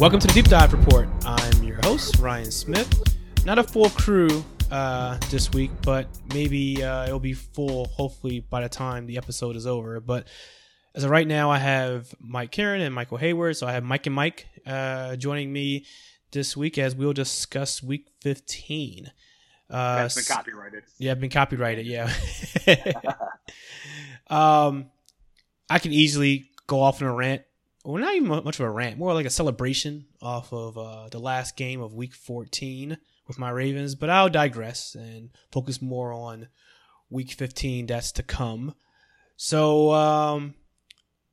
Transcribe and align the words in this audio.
Welcome 0.00 0.18
to 0.20 0.26
the 0.28 0.32
Deep 0.32 0.46
Dive 0.46 0.72
Report. 0.72 1.10
I'm 1.26 1.62
your 1.62 1.76
host, 1.82 2.14
Rian 2.22 2.50
Smith. 2.50 3.02
Not 3.44 3.58
a 3.58 3.62
full 3.62 3.90
crew 3.90 4.42
uh, 4.70 5.18
this 5.28 5.52
week, 5.52 5.70
but 5.82 6.08
maybe 6.32 6.82
uh, 6.82 7.04
it'll 7.04 7.20
be 7.20 7.34
full 7.34 7.84
hopefully 7.84 8.40
by 8.40 8.62
the 8.62 8.70
time 8.70 9.06
the 9.06 9.18
episode 9.18 9.56
is 9.56 9.66
over. 9.66 10.00
But 10.00 10.26
as 10.94 11.04
of 11.04 11.10
right 11.10 11.26
now, 11.26 11.50
I 11.50 11.58
have 11.58 12.14
Mike 12.18 12.50
Curran 12.50 12.80
and 12.80 12.94
Michael 12.94 13.18
Heyward. 13.18 13.56
So 13.56 13.66
I 13.66 13.72
have 13.72 13.84
Mike 13.84 14.06
and 14.06 14.14
Mike 14.14 14.46
uh, 14.64 15.16
joining 15.16 15.52
me 15.52 15.84
this 16.30 16.56
week 16.56 16.78
as 16.78 16.94
we'll 16.94 17.12
discuss 17.12 17.82
week 17.82 18.06
15. 18.22 19.12
Uh, 19.68 19.96
That's 19.96 20.14
been 20.14 20.34
copyrighted. 20.34 20.84
Yeah, 20.96 21.12
been 21.12 21.28
copyrighted. 21.28 21.84
Yeah. 21.84 22.10
um, 24.28 24.86
I 25.68 25.78
can 25.78 25.92
easily 25.92 26.48
go 26.66 26.80
off 26.80 27.02
on 27.02 27.08
a 27.08 27.12
rant 27.12 27.42
well, 27.84 28.02
not 28.02 28.14
even 28.14 28.28
much 28.28 28.60
of 28.60 28.66
a 28.66 28.70
rant, 28.70 28.98
more 28.98 29.14
like 29.14 29.26
a 29.26 29.30
celebration 29.30 30.06
off 30.20 30.52
of 30.52 30.76
uh, 30.76 31.08
the 31.10 31.18
last 31.18 31.56
game 31.56 31.80
of 31.80 31.94
Week 31.94 32.14
14 32.14 32.98
with 33.26 33.38
my 33.38 33.50
Ravens. 33.50 33.94
But 33.94 34.10
I'll 34.10 34.28
digress 34.28 34.94
and 34.94 35.30
focus 35.50 35.80
more 35.80 36.12
on 36.12 36.48
Week 37.08 37.32
15 37.32 37.86
that's 37.86 38.12
to 38.12 38.22
come. 38.22 38.74
So 39.36 39.92
um, 39.92 40.54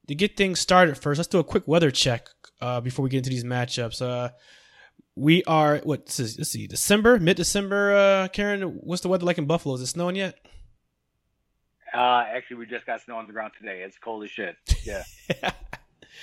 to 0.08 0.16
get 0.16 0.38
things 0.38 0.60
started 0.60 0.98
first, 0.98 1.18
let's 1.18 1.28
do 1.28 1.40
a 1.40 1.44
quick 1.44 1.68
weather 1.68 1.92
check 1.92 2.30
uh, 2.62 2.80
before 2.80 3.04
we 3.04 3.10
get 3.10 3.18
into 3.18 3.30
these 3.30 3.44
matchups. 3.44 4.02
Uh, 4.02 4.30
we 5.16 5.44
are 5.44 5.80
what? 5.80 6.06
This 6.06 6.20
is, 6.20 6.38
let's 6.38 6.52
see, 6.52 6.68
December, 6.68 7.20
mid 7.20 7.36
December. 7.36 7.94
Uh, 7.94 8.28
Curran, 8.30 8.62
what's 8.62 9.02
the 9.02 9.10
weather 9.10 9.26
like 9.26 9.38
in 9.38 9.46
Buffalo? 9.46 9.76
Is 9.76 9.82
it 9.82 9.88
snowing 9.88 10.16
yet? 10.16 10.36
Uh, 11.94 12.24
actually, 12.28 12.58
we 12.58 12.66
just 12.68 12.86
got 12.86 13.02
snow 13.02 13.18
on 13.18 13.28
the 13.28 13.34
ground 13.34 13.52
today. 13.58 13.82
It's 13.82 13.98
cold 13.98 14.24
as 14.24 14.30
shit. 14.30 14.56
Yeah. 14.86 15.04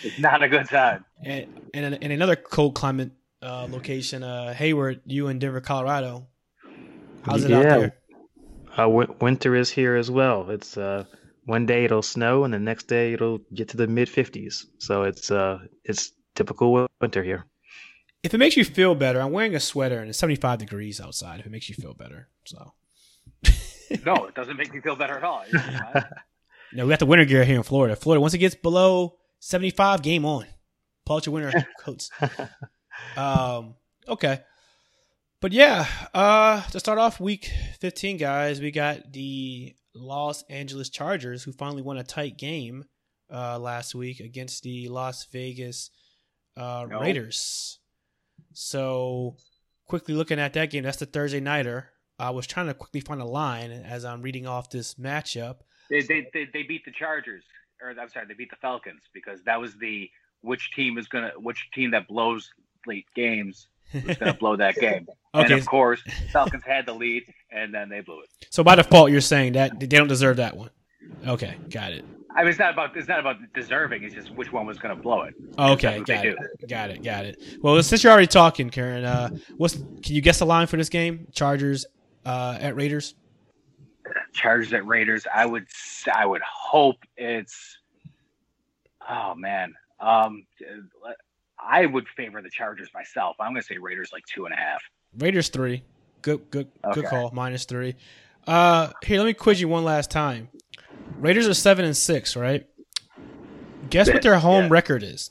It's 0.03 0.19
not 0.29 0.43
a 0.43 0.49
good 0.49 0.69
time. 0.69 1.05
And 1.23 1.47
and, 1.73 1.99
and 2.03 2.13
another 2.13 2.37
cold 2.37 2.75
climate 2.75 3.13
uh, 3.43 3.69
location, 3.71 4.23
uh, 4.23 4.55
Heyward, 4.57 5.01
you 5.07 5.29
in 5.29 5.39
Denver, 5.39 5.61
Colorado. 5.61 6.27
How's 7.23 7.45
it 7.45 7.51
yeah. 7.51 7.59
out 7.59 7.63
there? 7.63 7.97
Uh, 8.73 8.83
w- 8.83 9.15
winter 9.21 9.55
is 9.55 9.71
here 9.71 9.95
as 9.95 10.11
well. 10.11 10.51
It's 10.51 10.77
uh, 10.77 11.05
one 11.45 11.67
day 11.67 11.85
it'll 11.85 12.03
snow, 12.03 12.45
and 12.45 12.53
the 12.53 12.59
next 12.59 12.89
day 12.89 13.13
it'll 13.13 13.39
get 13.53 13.69
to 13.71 13.77
the 13.77 13.87
mid 13.87 14.09
50s. 14.09 14.67
So 14.79 15.05
it's 15.05 15.31
uh, 15.31 15.59
it's 15.85 16.13
typical 16.35 16.89
winter 17.01 17.23
here. 17.23 17.47
If 18.23 18.33
it 18.33 18.39
makes 18.39 18.57
you 18.57 18.65
feel 18.65 18.95
better, 18.95 19.21
I'm 19.21 19.33
wearing 19.33 19.55
a 19.55 19.61
sweater 19.61 19.99
and 19.99 20.09
it's 20.09 20.19
75 20.19 20.59
degrees 20.59 20.99
outside. 20.99 21.41
If 21.41 21.47
it 21.47 21.53
makes 21.53 21.69
you 21.69 21.75
feel 21.75 21.93
better, 21.93 22.29
so. 22.45 22.73
no, 24.07 24.25
it 24.25 24.35
doesn't 24.35 24.57
make 24.57 24.73
me 24.73 24.81
feel 24.81 24.97
better 24.97 25.19
at 25.19 25.23
all. 25.23 25.45
no, 26.73 26.87
we 26.87 26.89
got 26.91 27.01
the 27.01 27.07
winter 27.07 27.27
gear 27.27 27.45
here 27.45 27.57
in 27.57 27.63
Florida. 27.63 27.95
Florida, 27.95 28.23
once 28.23 28.33
it 28.33 28.39
gets 28.39 28.55
below 28.55 29.19
75 29.45 30.01
game 30.01 30.25
on. 30.25 30.47
Pull 31.05 31.21
winner 31.27 31.53
coats. 31.81 32.11
Um, 33.15 33.75
okay. 34.09 34.41
But 35.43 35.53
yeah, 35.53 35.87
uh, 36.15 36.63
to 36.71 36.81
start 36.81 36.99
off 36.99 37.21
week 37.21 37.51
15, 37.79 38.17
guys, 38.17 38.63
we 38.63 38.71
got 38.71 39.13
the 39.13 39.75
Los 39.95 40.45
Angeles 40.45 40.89
Chargers 40.89 41.43
who 41.43 41.53
finally 41.53 41.83
won 41.83 41.99
a 41.99 42.03
tight 42.03 42.39
game 42.39 42.87
uh, 43.31 43.59
last 43.59 43.95
week 43.95 44.21
against 44.21 44.63
the 44.63 44.89
Las 44.89 45.27
Vegas 45.31 45.91
uh, 46.57 46.87
no. 46.89 47.01
Raiders. 47.01 47.81
So, 48.55 49.37
quickly 49.87 50.15
looking 50.15 50.39
at 50.39 50.55
that 50.55 50.71
game, 50.71 50.85
that's 50.85 50.97
the 50.97 51.07
Thursday 51.07 51.41
nighter. 51.41 51.91
I 52.19 52.31
was 52.31 52.47
trying 52.47 52.69
to 52.69 52.75
quickly 52.75 53.01
find 53.01 53.21
a 53.21 53.27
line 53.27 53.73
as 53.73 54.07
I'm 54.07 54.23
reading 54.23 54.47
off 54.47 54.71
this 54.71 54.95
matchup. 54.95 55.57
They, 55.91 56.01
they, 56.01 56.29
they, 56.33 56.47
they 56.51 56.63
beat 56.63 56.87
the 56.87 56.93
Chargers 56.99 57.43
or 57.85 57.95
I'm 58.01 58.09
sorry, 58.09 58.27
they 58.27 58.35
beat 58.35 58.51
the 58.51 58.57
Falcons 58.57 59.03
because 59.13 59.43
that 59.45 59.61
was 59.61 59.77
the 59.77 60.11
which 60.41 60.73
team 60.73 60.99
is 60.99 61.07
gonna 61.09 61.33
which 61.37 61.71
team 61.73 61.91
that 61.93 62.09
blows 62.09 62.51
late 62.87 63.07
games 63.15 63.69
is 63.93 64.17
gonna 64.17 64.35
blow 64.35 64.57
that 64.57 64.75
game. 64.81 65.07
okay. 65.35 65.45
And 65.45 65.53
of 65.53 65.67
course, 65.67 66.03
Falcons 66.33 66.65
had 66.65 66.87
the 66.87 66.95
lead 66.95 67.25
and 67.51 67.73
then 67.73 67.89
they 67.89 68.01
blew 68.01 68.21
it. 68.21 68.29
So 68.51 68.65
by 68.65 68.75
default, 68.77 69.11
you're 69.11 69.21
saying 69.21 69.53
that 69.53 69.79
they 69.79 69.87
don't 69.87 70.09
deserve 70.09 70.37
that 70.39 70.57
one. 70.57 70.71
Okay, 71.27 71.57
got 71.71 71.93
it. 71.93 72.05
I 72.37 72.41
mean, 72.41 72.49
it's 72.49 72.59
not 72.59 72.73
about 72.73 72.97
it's 72.97 73.09
not 73.09 73.21
about 73.21 73.37
deserving. 73.55 74.03
It's 74.03 74.15
just 74.15 74.31
which 74.33 74.53
one 74.53 74.67
was 74.67 74.79
going 74.79 74.97
to 74.97 75.01
blow 75.01 75.23
it. 75.23 75.35
Okay, 75.57 76.01
got 76.01 76.27
it. 76.27 76.37
Do. 76.61 76.67
Got 76.67 76.91
it. 76.91 77.03
Got 77.03 77.27
it. 77.27 77.41
Well, 77.63 77.81
since 77.83 78.03
you're 78.03 78.13
already 78.13 78.27
talking, 78.27 78.71
Curran, 78.71 79.05
uh, 79.05 79.31
what's 79.57 79.75
can 79.75 80.15
you 80.15 80.21
guess 80.21 80.41
the 80.41 80.47
line 80.47 80.67
for 80.67 80.77
this 80.77 80.89
game? 80.89 81.29
Chargers 81.33 81.87
uh, 82.25 82.59
at 82.61 82.75
Raiders. 82.75 83.15
Chargers 84.35 84.73
at 84.73 84.85
Raiders. 84.85 85.27
I 85.33 85.47
would 85.47 85.67
I 86.13 86.27
would 86.27 86.43
hope 86.43 86.97
it's 87.17 87.79
oh 89.09 89.35
man. 89.35 89.75
Um 90.01 90.45
I 91.59 91.87
would 91.87 92.07
favor 92.09 92.43
the 92.43 92.51
Chargers 92.51 92.91
myself. 92.93 93.37
I'm 93.41 93.53
gonna 93.53 93.63
say 93.63 93.79
Raiders 93.79 94.11
like 94.13 94.25
two 94.27 94.45
and 94.45 94.53
a 94.53 94.57
half. 94.57 94.83
Raiders 95.17 95.49
three. 95.49 95.83
Good 96.21 96.51
good 96.51 96.69
okay. 96.85 97.01
good 97.01 97.09
call. 97.09 97.31
Minus 97.33 97.65
three. 97.65 97.95
Uh 98.47 98.91
here, 99.05 99.19
let 99.19 99.27
me 99.27 99.35
quiz 99.35 99.61
you 99.61 99.69
one 99.69 99.85
last 99.85 100.11
time. 100.11 100.49
Raiders 101.19 101.49
are 101.49 101.55
seven 101.55 101.85
and 101.85 101.97
six, 101.97 102.37
right? 102.37 102.67
Guess 103.89 104.11
what 104.13 104.23
their 104.23 104.39
home 104.39 104.65
yeah. 104.65 104.71
record 104.71 105.03
is. 105.03 105.31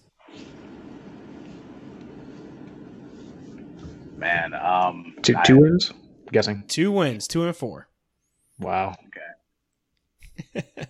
Man, 4.15 4.53
um 4.53 5.15
two, 5.21 5.35
two 5.43 5.57
I, 5.57 5.59
wins? 5.59 5.91
I'm 5.91 6.31
guessing. 6.31 6.63
Two 6.67 6.91
wins, 6.91 7.27
two 7.27 7.43
and 7.43 7.55
four. 7.55 7.89
Wow. 8.63 8.95
Okay. 9.07 10.65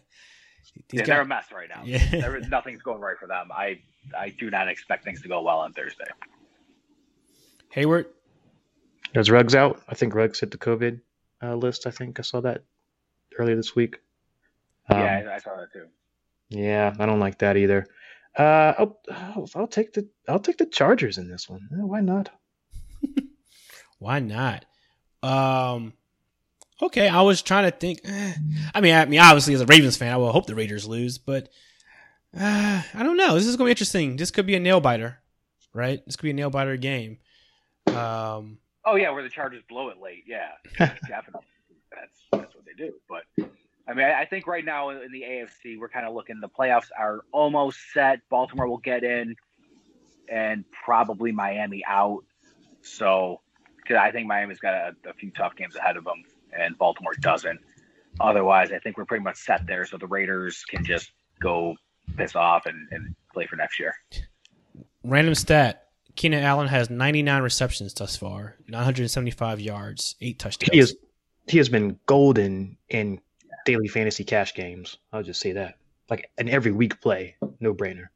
yeah, 0.92 1.00
got, 1.00 1.06
they're 1.06 1.22
a 1.22 1.26
mess 1.26 1.46
right 1.54 1.70
now. 1.70 1.84
Yeah. 1.84 2.06
there 2.12 2.36
is, 2.38 2.48
nothing's 2.48 2.82
going 2.82 3.02
right 3.02 3.18
for 3.18 3.28
them. 3.28 3.50
I 3.52 3.80
I 4.18 4.30
do 4.30 4.50
not 4.50 4.68
expect 4.68 5.04
things 5.04 5.22
to 5.22 5.28
go 5.28 5.42
well 5.42 5.60
on 5.60 5.74
Thursday. 5.74 6.06
Heyward. 7.76 8.06
There's 9.14 9.30
Ruggs 9.30 9.56
out. 9.56 9.82
I 9.88 9.96
think 9.96 10.16
Ruggs 10.16 10.40
hit 10.40 10.52
the 10.52 10.58
COVID 10.58 11.00
uh, 11.42 11.56
list. 11.56 11.86
I 11.86 11.92
think 11.92 12.20
I 12.20 12.24
saw 12.24 12.42
that 12.42 12.64
earlier 13.38 13.56
this 13.56 13.76
week. 13.76 14.00
Um, 14.90 15.00
yeah, 15.00 15.24
I, 15.30 15.36
I 15.36 15.38
saw 15.38 15.56
that 15.56 15.72
too. 15.72 15.86
Yeah, 16.50 16.94
I 16.98 17.06
don't 17.06 17.20
like 17.20 17.40
that 17.40 17.58
either. 17.58 17.88
Uh, 18.38 18.74
I'll, 18.78 19.00
I'll, 19.12 19.50
I'll 19.56 19.68
take 19.68 19.94
the 19.94 20.08
I'll 20.28 20.40
take 20.40 20.58
the 20.58 20.66
Chargers 20.66 21.18
in 21.18 21.30
this 21.30 21.48
one. 21.48 21.68
why 21.72 22.02
not? 22.02 22.30
why 24.00 24.20
not? 24.20 24.66
Um, 25.22 25.94
okay, 26.82 27.08
I 27.08 27.22
was 27.22 27.42
trying 27.42 27.70
to 27.70 27.78
think. 27.78 28.02
Eh. 28.04 28.34
I 28.74 28.82
mean, 28.82 28.94
I 28.94 29.06
mean, 29.06 29.20
obviously, 29.20 29.54
as 29.54 29.62
a 29.62 29.66
Ravens 29.66 29.98
fan, 29.98 30.14
I 30.14 30.18
will 30.18 30.32
hope 30.32 30.46
the 30.46 30.56
Raiders 30.56 30.88
lose, 30.88 31.18
but 31.18 31.50
uh, 32.38 32.82
I 32.94 33.04
don't 33.04 33.18
know. 33.18 33.36
This 33.36 33.46
is 33.46 33.56
gonna 33.56 33.68
be 33.68 33.72
interesting. 33.72 34.18
This 34.18 34.32
could 34.32 34.46
be 34.46 34.56
a 34.56 34.60
nail 34.60 34.80
biter, 34.80 35.20
right? 35.74 36.04
This 36.06 36.16
could 36.16 36.24
be 36.24 36.32
a 36.32 36.34
nail 36.34 36.50
biter 36.50 36.78
game. 36.78 37.20
Um, 37.88 38.58
oh 38.86 38.96
yeah, 38.96 39.12
where 39.12 39.24
the 39.24 39.30
Chargers 39.30 39.64
blow 39.68 39.90
it 39.90 39.98
late. 40.02 40.24
Yeah, 40.28 40.52
definitely. 40.80 41.48
That's 41.92 42.20
that's 42.32 42.56
what 42.56 42.66
they 42.66 42.74
do. 42.74 42.94
But 43.08 43.24
I 43.88 43.94
mean, 43.94 44.06
I 44.06 44.26
think 44.26 44.48
right 44.48 44.66
now 44.66 44.90
in 44.90 45.12
the 45.12 45.22
AFC, 45.22 45.78
we're 45.78 45.90
kind 45.90 46.06
of 46.06 46.14
looking. 46.14 46.40
The 46.40 46.50
playoffs 46.50 46.90
are 46.98 47.22
almost 47.32 47.78
set. 47.94 48.22
Baltimore 48.30 48.68
will 48.68 48.78
get 48.78 49.04
in, 49.04 49.36
and 50.30 50.66
probably 50.72 51.32
Miami 51.32 51.84
out. 51.88 52.24
So, 52.82 53.42
cause 53.88 53.98
I 53.98 54.12
think 54.12 54.28
Miami's 54.28 54.60
got 54.60 54.74
a, 54.74 54.96
a 55.10 55.14
few 55.14 55.32
tough 55.32 55.56
games 55.56 55.76
ahead 55.78 55.96
of 55.96 56.04
them 56.04 56.24
and 56.58 56.78
Baltimore 56.78 57.14
doesn't. 57.20 57.60
Otherwise, 58.20 58.72
I 58.72 58.80
think 58.80 58.98
we're 58.98 59.06
pretty 59.06 59.24
much 59.24 59.38
set 59.38 59.66
there. 59.66 59.86
So 59.86 59.98
the 59.98 60.08
Raiders 60.08 60.64
can 60.70 60.86
just 60.86 61.12
go 61.42 61.76
piss 62.16 62.36
off 62.36 62.66
and, 62.66 62.88
and 62.92 63.16
play 63.34 63.48
for 63.48 63.56
next 63.56 63.80
year. 63.80 63.94
Random 65.04 65.36
stat: 65.36 65.88
Keenan 66.16 66.44
Allen 66.44 66.68
has 66.68 66.90
99 66.90 67.42
receptions 67.42 67.94
thus 67.94 68.16
far, 68.16 68.56
975 68.68 69.60
yards, 69.60 70.16
eight 70.22 70.40
touchdowns. 70.40 70.72
He 70.72 70.80
has 70.80 70.96
he 71.48 71.58
has 71.58 71.70
been 71.70 72.00
golden 72.06 72.78
in 72.90 73.20
daily 73.66 73.88
fantasy 73.88 74.24
cash 74.24 74.54
games. 74.54 74.98
I'll 75.12 75.24
just 75.24 75.42
say 75.42 75.54
that. 75.54 75.76
Like 76.10 76.30
an 76.38 76.50
every 76.50 76.72
week 76.72 77.02
play, 77.02 77.36
no 77.60 77.74
brainer. 77.74 78.08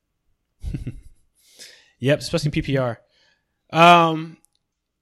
yep, 2.00 2.20
especially 2.20 2.52
PPR. 2.52 2.98
Um, 3.72 4.38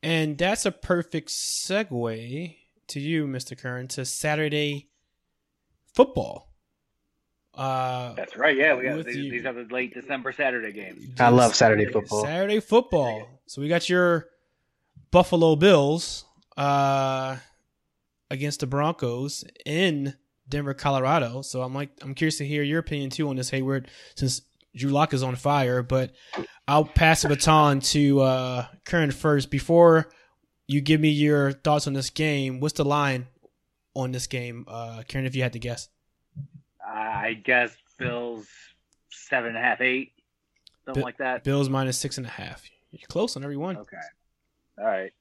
and 0.02 0.38
that's 0.38 0.66
a 0.66 0.72
perfect 0.72 1.30
segue 1.30 2.56
to 2.88 3.00
you, 3.00 3.28
Mr. 3.28 3.58
Curran, 3.58 3.88
to 3.90 4.06
Saturday 4.06 4.90
football. 5.94 6.52
Uh, 7.54 8.14
That's 8.14 8.36
right. 8.36 8.56
Yeah, 8.56 8.76
we 8.76 8.84
got 8.84 9.06
these, 9.06 9.32
these, 9.32 9.46
are 9.46 9.54
the 9.54 9.66
late 9.74 9.94
December 9.94 10.34
Saturday 10.34 10.74
games. 10.74 11.20
I 11.20 11.30
love 11.30 11.56
Saturday 11.56 11.86
football. 11.86 12.24
Saturday 12.24 12.60
football. 12.60 13.28
So 13.46 13.62
we 13.62 13.70
got 13.70 13.90
your 13.90 14.28
Buffalo 15.12 15.56
Bills 15.56 16.26
uh, 16.58 17.38
against 18.30 18.60
the 18.60 18.68
Broncos 18.68 19.46
in 19.66 20.16
Denver, 20.50 20.74
Colorado. 20.74 21.42
So 21.42 21.62
I'm 21.62 21.74
like, 21.74 21.90
I'm 22.02 22.14
curious 22.14 22.38
to 22.40 22.46
hear 22.46 22.62
your 22.62 22.80
opinion 22.80 23.10
too 23.10 23.30
on 23.30 23.38
this, 23.38 23.52
Heyward, 23.52 23.88
since 24.16 24.42
Drew 24.76 24.90
Lock 24.90 25.14
is 25.14 25.24
on 25.24 25.36
fire. 25.38 25.82
But 25.82 26.14
I'll 26.68 26.86
pass 26.86 27.22
the 27.22 27.30
baton 27.30 27.80
to 27.80 28.20
uh, 28.20 28.66
Curran 28.84 29.12
first 29.12 29.50
before 29.50 30.10
you 30.68 30.82
give 30.82 31.00
me 31.00 31.10
your 31.10 31.52
thoughts 31.52 31.88
on 31.88 31.94
this 31.94 32.10
game. 32.10 32.60
What's 32.60 32.76
the 32.76 32.86
line 32.86 33.28
on 33.94 34.12
this 34.12 34.28
game, 34.28 34.66
uh, 34.68 35.04
Curran? 35.08 35.26
If 35.26 35.36
you 35.36 35.44
had 35.44 35.54
to 35.54 35.60
guess, 35.60 35.90
I 36.86 37.34
guess 37.34 37.76
Bills 37.98 38.48
seven 39.12 39.50
and 39.50 39.58
a 39.58 39.62
half, 39.62 39.82
eight, 39.82 40.14
something 40.86 41.02
B- 41.02 41.06
like 41.06 41.18
that. 41.18 41.44
Bills 41.44 41.70
minus 41.70 41.98
six 41.98 42.18
and 42.18 42.26
a 42.26 42.30
half. 42.30 42.64
You're 42.92 43.08
close 43.08 43.36
on 43.36 43.44
every 43.44 43.58
one. 43.58 43.78
Okay. 43.78 43.98
All 44.78 44.86
right. 44.86 45.12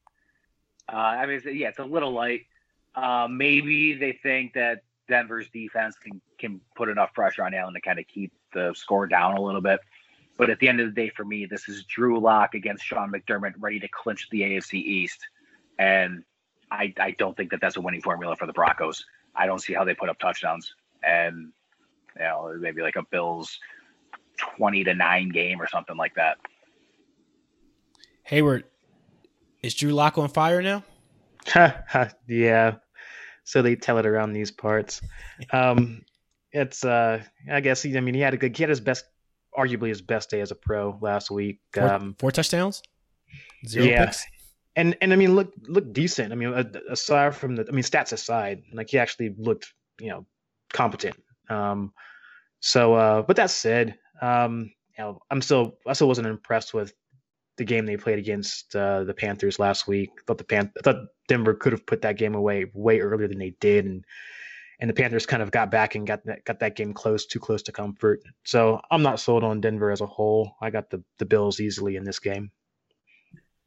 Uh, 0.93 0.97
I 0.97 1.27
mean, 1.27 1.41
yeah, 1.53 1.69
it's 1.69 1.79
a 1.79 1.85
little 1.85 2.13
light. 2.13 2.43
Uh, 2.95 3.27
maybe 3.29 3.95
they 3.95 4.13
think 4.23 4.55
that 4.55 4.83
Denver's 5.09 5.49
defense 5.51 5.97
can 5.97 6.21
can 6.39 6.61
put 6.77 6.89
enough 6.89 7.13
pressure 7.15 7.45
on 7.45 7.55
Allen 7.55 7.75
to 7.75 7.81
kind 7.81 7.99
of 7.99 8.07
keep 8.07 8.33
the 8.53 8.73
score 8.75 9.07
down 9.07 9.37
a 9.37 9.41
little 9.41 9.61
bit. 9.61 9.81
But 10.37 10.51
at 10.51 10.59
the 10.59 10.69
end 10.69 10.81
of 10.81 10.87
the 10.87 10.93
day, 10.93 11.11
for 11.11 11.25
me, 11.25 11.47
this 11.47 11.69
is 11.69 11.85
Drew 11.85 12.19
Lock 12.19 12.55
against 12.55 12.85
Sean 12.85 13.13
McDermott, 13.13 13.55
ready 13.59 13.79
to 13.81 13.89
clinch 13.89 14.29
the 14.31 14.41
AFC 14.41 14.75
East, 14.75 15.21
and 15.79 16.25
I 16.71 16.93
I 16.99 17.13
don't 17.13 17.37
think 17.37 17.51
that 17.51 17.61
that's 17.61 17.77
a 17.77 17.81
winning 17.81 18.03
formula 18.03 18.37
for 18.37 18.47
the 18.47 18.53
Broncos. 18.53 19.05
I 19.35 19.47
don't 19.47 19.61
see 19.61 19.73
how 19.75 19.85
they 19.85 19.95
put 19.95 20.09
up 20.09 20.19
touchdowns, 20.19 20.75
and 21.03 21.53
you 22.17 22.23
know 22.23 22.57
maybe 22.59 22.83
like 22.83 22.97
a 22.97 23.03
Bills 23.03 23.59
twenty 24.37 24.85
to 24.85 24.95
nine 24.95 25.29
game 25.31 25.61
or 25.61 25.69
something 25.69 25.97
like 25.97 26.15
that. 26.15 26.39
Heyward, 28.29 28.65
is 29.63 29.75
Drew 29.75 29.93
Lock 29.93 30.19
on 30.19 30.29
fire 30.29 30.63
now? 30.63 30.83
yeah. 32.27 32.77
So 33.45 33.61
they 33.61 33.77
tell 33.77 33.99
it 33.99 34.07
around 34.07 34.33
these 34.33 34.51
parts. 34.51 35.03
Um, 35.53 36.03
it's 36.53 36.85
uh, 36.85 37.23
I 37.51 37.61
guess 37.61 37.83
he. 37.83 37.97
I 37.97 38.01
mean, 38.01 38.15
he 38.15 38.21
had 38.21 38.33
a 38.33 38.37
good. 38.37 38.57
He 38.57 38.63
had 38.63 38.71
his 38.71 38.81
best, 38.81 39.05
arguably 39.57 39.89
his 39.89 40.01
best 40.01 40.31
day 40.31 40.41
as 40.41 40.51
a 40.51 40.55
pro 40.55 40.97
last 41.01 41.31
week. 41.31 41.61
Four, 41.73 41.93
Um, 41.93 42.17
four 42.19 42.31
touchdowns, 42.31 42.83
zero 43.67 43.85
yeah. 43.87 44.07
picks. 44.07 44.25
And 44.77 44.97
and 45.01 45.13
I 45.13 45.17
mean, 45.17 45.35
look 45.35 45.53
look 45.69 45.93
decent. 45.93 46.33
I 46.33 46.37
mean, 46.37 46.53
aside 46.89 47.35
from 47.37 47.57
the, 47.57 47.67
I 47.69 47.73
mean, 47.73 47.85
stats 47.85 48.13
aside, 48.13 48.63
like 48.73 48.91
he 48.91 48.99
actually 48.99 49.35
looked, 49.39 49.73
you 50.01 50.09
know, 50.09 50.27
competent. 50.73 51.17
Um, 51.49 51.93
so, 52.61 52.95
uh, 52.95 53.23
but 53.23 53.37
that 53.37 53.51
said, 53.51 53.97
um, 54.21 54.71
you 54.97 55.05
know, 55.05 55.21
I'm 55.31 55.43
still 55.43 55.79
I 55.87 55.93
still 55.93 56.09
wasn't 56.09 56.27
impressed 56.27 56.75
with 56.75 56.93
the 57.57 57.65
game 57.65 57.87
they 57.87 57.97
played 57.97 58.19
against 58.19 58.75
uh, 58.75 59.05
the 59.05 59.15
Panthers 59.15 59.59
last 59.59 59.87
week. 59.87 60.11
thought 60.27 60.39
the 60.39 60.45
Pan- 60.45 60.73
I 60.79 60.83
thought 60.83 61.07
Denver 61.29 61.55
could 61.55 61.73
have 61.73 61.87
put 61.87 62.03
that 62.03 62.19
game 62.19 62.35
away 62.35 62.67
way 62.75 63.01
earlier 63.01 63.29
than 63.29 63.39
they 63.39 63.55
did, 63.61 63.85
and 63.85 64.05
and 64.81 64.91
the 64.91 64.95
Panthers 64.95 65.27
kind 65.27 65.43
of 65.43 65.51
got 65.53 65.71
back 65.71 65.95
and 65.95 66.07
got 66.07 66.25
that 66.25 66.45
got 66.45 66.61
that 66.61 66.77
game 66.77 66.93
close, 66.93 67.27
too 67.27 67.39
close 67.39 67.63
to 67.65 67.73
comfort. 67.73 68.23
So 68.45 68.81
I'm 68.91 69.03
not 69.03 69.21
sold 69.21 69.45
on 69.45 69.61
Denver 69.61 69.91
as 69.93 70.01
a 70.01 70.07
whole. 70.07 70.57
I 70.61 70.71
got 70.71 70.91
the 70.91 71.03
the 71.19 71.27
Bills 71.27 71.61
easily 71.61 71.97
in 71.97 72.05
this 72.05 72.19
game. 72.19 72.51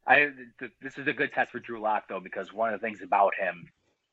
I 0.07 0.29
th- 0.59 0.71
this 0.81 0.97
is 0.97 1.07
a 1.07 1.13
good 1.13 1.33
test 1.33 1.51
for 1.51 1.59
Drew 1.59 1.81
Lock 1.81 2.07
though, 2.07 2.21
because 2.21 2.53
one 2.53 2.73
of 2.73 2.79
the 2.79 2.85
things 2.85 3.01
about 3.01 3.33
him 3.35 3.69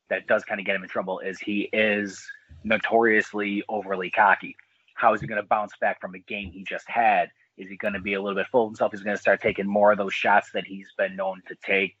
that 0.09 0.27
does 0.27 0.43
kind 0.43 0.59
of 0.59 0.65
get 0.65 0.75
him 0.75 0.83
in 0.83 0.89
trouble 0.89 1.19
is 1.19 1.39
he 1.39 1.69
is 1.71 2.21
notoriously 2.63 3.63
overly 3.69 4.11
cocky. 4.11 4.55
How 4.93 5.13
is 5.13 5.21
he 5.21 5.27
going 5.27 5.41
to 5.41 5.47
bounce 5.47 5.73
back 5.79 6.01
from 6.01 6.13
a 6.13 6.19
game 6.19 6.51
he 6.51 6.63
just 6.63 6.87
had? 6.89 7.29
Is 7.57 7.69
he 7.69 7.77
going 7.77 7.93
to 7.93 8.01
be 8.01 8.13
a 8.13 8.21
little 8.21 8.35
bit 8.35 8.47
full 8.51 8.63
of 8.63 8.69
himself? 8.69 8.93
Is 8.93 8.99
he 8.99 9.05
going 9.05 9.15
to 9.15 9.21
start 9.21 9.41
taking 9.41 9.67
more 9.67 9.91
of 9.91 9.97
those 9.97 10.13
shots 10.13 10.51
that 10.53 10.65
he's 10.65 10.91
been 10.97 11.15
known 11.15 11.41
to 11.47 11.55
take 11.65 11.95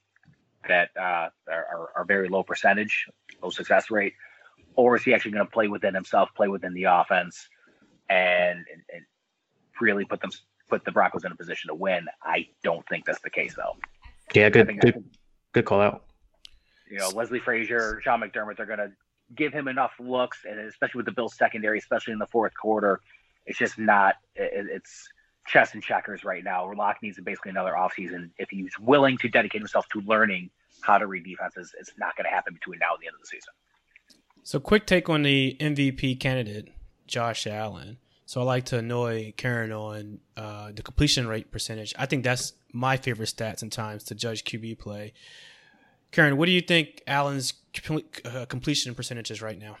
that 0.67 0.89
uh, 0.97 1.29
are, 1.49 1.65
are, 1.65 1.89
are 1.95 2.05
very 2.05 2.27
low 2.27 2.43
percentage, 2.43 3.07
low 3.41 3.49
success 3.49 3.89
rate? 3.89 4.13
Or 4.75 4.97
is 4.97 5.03
he 5.03 5.13
actually 5.13 5.31
going 5.31 5.45
to 5.45 5.51
play 5.51 5.67
within 5.67 5.93
himself, 5.93 6.29
play 6.35 6.49
within 6.49 6.73
the 6.73 6.83
offense, 6.83 7.47
and, 8.09 8.59
and, 8.59 8.81
and 8.93 9.05
really 9.79 10.05
put 10.05 10.19
them 10.19 10.31
put 10.69 10.85
the 10.85 10.91
Broncos 10.91 11.23
in 11.25 11.31
a 11.31 11.35
position 11.35 11.69
to 11.69 11.75
win? 11.75 12.07
I 12.23 12.47
don't 12.63 12.87
think 12.87 13.05
that's 13.05 13.21
the 13.21 13.29
case 13.29 13.55
though. 13.55 13.75
Yeah, 14.33 14.49
good 14.49 14.67
good 14.67 14.81
think 14.81 15.05
good 15.53 15.65
call 15.65 15.81
out. 15.81 16.05
you 16.89 16.97
know, 16.97 17.09
Leslie 17.09 17.39
Frazier, 17.39 17.99
Sean 18.03 18.21
McDermott, 18.21 18.57
they're 18.57 18.65
going 18.65 18.79
to 18.79 18.91
give 19.35 19.53
him 19.53 19.67
enough 19.67 19.93
looks, 19.99 20.39
and 20.49 20.59
especially 20.59 20.99
with 20.99 21.05
the 21.05 21.11
Bills 21.11 21.35
secondary, 21.35 21.79
especially 21.79 22.13
in 22.13 22.19
the 22.19 22.27
fourth 22.27 22.53
quarter, 22.59 23.01
it's 23.45 23.57
just 23.57 23.77
not. 23.77 24.15
It, 24.35 24.67
it's 24.71 25.07
chess 25.47 25.73
and 25.73 25.83
checkers 25.83 26.23
right 26.23 26.43
now. 26.43 26.71
Lock 26.73 26.97
needs 27.01 27.19
basically 27.21 27.51
another 27.51 27.73
offseason. 27.73 28.31
If 28.37 28.49
he's 28.49 28.77
willing 28.79 29.17
to 29.19 29.29
dedicate 29.29 29.61
himself 29.61 29.87
to 29.89 30.01
learning 30.01 30.49
how 30.81 30.97
to 30.97 31.07
read 31.07 31.23
defenses, 31.23 31.73
it's 31.79 31.91
not 31.97 32.15
going 32.15 32.25
to 32.25 32.31
happen 32.31 32.53
between 32.53 32.79
now 32.79 32.93
and 32.93 33.01
the 33.01 33.07
end 33.07 33.15
of 33.15 33.21
the 33.21 33.27
season. 33.27 33.53
So, 34.43 34.59
quick 34.59 34.85
take 34.85 35.09
on 35.09 35.23
the 35.23 35.57
MVP 35.59 36.19
candidate, 36.19 36.69
Josh 37.07 37.47
Allen. 37.47 37.97
So, 38.27 38.41
I 38.41 38.43
like 38.43 38.65
to 38.65 38.79
annoy 38.79 39.33
Curran 39.37 39.71
on 39.71 40.19
uh, 40.35 40.71
the 40.73 40.81
completion 40.81 41.27
rate 41.27 41.51
percentage. 41.51 41.93
I 41.97 42.05
think 42.07 42.23
that's 42.23 42.53
my 42.73 42.97
favorite 42.97 43.29
stats 43.29 43.61
and 43.61 43.71
times 43.71 44.03
to 44.05 44.15
judge 44.15 44.43
QB 44.43 44.79
play. 44.79 45.13
Curran, 46.11 46.37
what 46.37 46.45
do 46.47 46.51
you 46.51 46.61
think 46.61 47.03
Allen's 47.07 47.53
uh, 48.25 48.45
completion 48.45 48.95
percentage 48.95 49.29
is 49.31 49.41
right 49.41 49.59
now? 49.59 49.77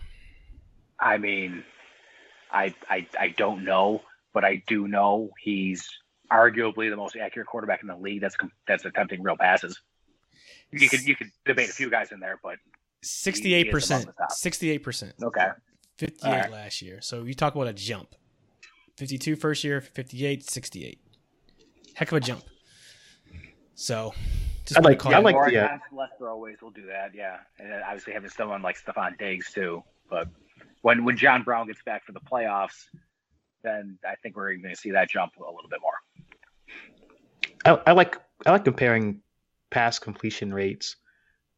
I 0.99 1.17
mean, 1.17 1.63
I, 2.51 2.73
I 2.89 3.07
I 3.19 3.29
don't 3.29 3.63
know, 3.63 4.01
but 4.33 4.45
I 4.45 4.61
do 4.67 4.87
know 4.87 5.31
he's 5.41 5.87
arguably 6.31 6.89
the 6.89 6.95
most 6.97 7.15
accurate 7.15 7.47
quarterback 7.47 7.81
in 7.81 7.87
the 7.87 7.95
league. 7.97 8.21
That's 8.21 8.35
that's 8.67 8.85
attempting 8.85 9.23
real 9.23 9.37
passes. 9.37 9.79
You 10.71 10.87
could 10.89 11.03
you 11.03 11.15
could 11.15 11.31
debate 11.45 11.69
a 11.69 11.73
few 11.73 11.89
guys 11.89 12.11
in 12.11 12.19
there, 12.19 12.39
but 12.43 12.57
Sixty-eight 13.01 13.71
percent. 13.71 14.03
among 14.03 14.15
the 14.17 14.23
top. 14.23 14.31
Sixty-eight 14.31 14.83
percent. 14.83 15.13
okay. 15.21 15.47
Fifty-eight 15.97 16.29
All 16.29 16.39
right. 16.39 16.51
last 16.51 16.81
year. 16.81 17.01
So 17.01 17.23
you 17.23 17.33
talk 17.33 17.55
about 17.55 17.67
a 17.67 17.73
jump. 17.73 18.15
52 18.97 19.35
first 19.35 19.63
year, 19.63 19.81
58, 19.81 20.43
68. 20.43 20.99
Heck 21.95 22.11
of 22.11 22.17
a 22.17 22.21
jump. 22.21 22.43
So, 23.75 24.13
just 24.65 24.77
I 24.77 24.81
wanna 24.81 24.89
like- 24.89 24.99
call 24.99 25.13
I 25.13 25.19
it- 25.19 25.23
like 25.23 25.51
the, 25.51 25.57
uh, 25.63 25.67
times, 25.67 25.81
less 25.91 26.09
throwaways 26.19 26.61
will 26.61 26.71
do 26.71 26.85
that, 26.87 27.13
yeah. 27.13 27.39
And 27.59 27.69
then 27.71 27.81
obviously 27.83 28.13
having 28.13 28.29
someone 28.29 28.61
like 28.61 28.77
Stefon 28.81 29.17
Diggs 29.17 29.51
too. 29.53 29.83
But 30.09 30.29
when 30.81 31.03
when 31.03 31.17
John 31.17 31.43
Brown 31.43 31.67
gets 31.67 31.81
back 31.83 32.05
for 32.05 32.11
the 32.13 32.19
playoffs, 32.21 32.85
then 33.63 33.97
I 34.07 34.15
think 34.15 34.35
we're 34.35 34.55
going 34.55 34.73
to 34.73 34.79
see 34.79 34.91
that 34.91 35.09
jump 35.09 35.33
a 35.37 35.41
little 35.41 35.69
bit 35.69 35.79
more. 35.81 35.93
I, 37.65 37.81
I 37.87 37.91
like 37.93 38.17
I 38.45 38.51
like 38.51 38.63
comparing 38.63 39.21
pass 39.71 39.99
completion 39.99 40.53
rates 40.53 40.95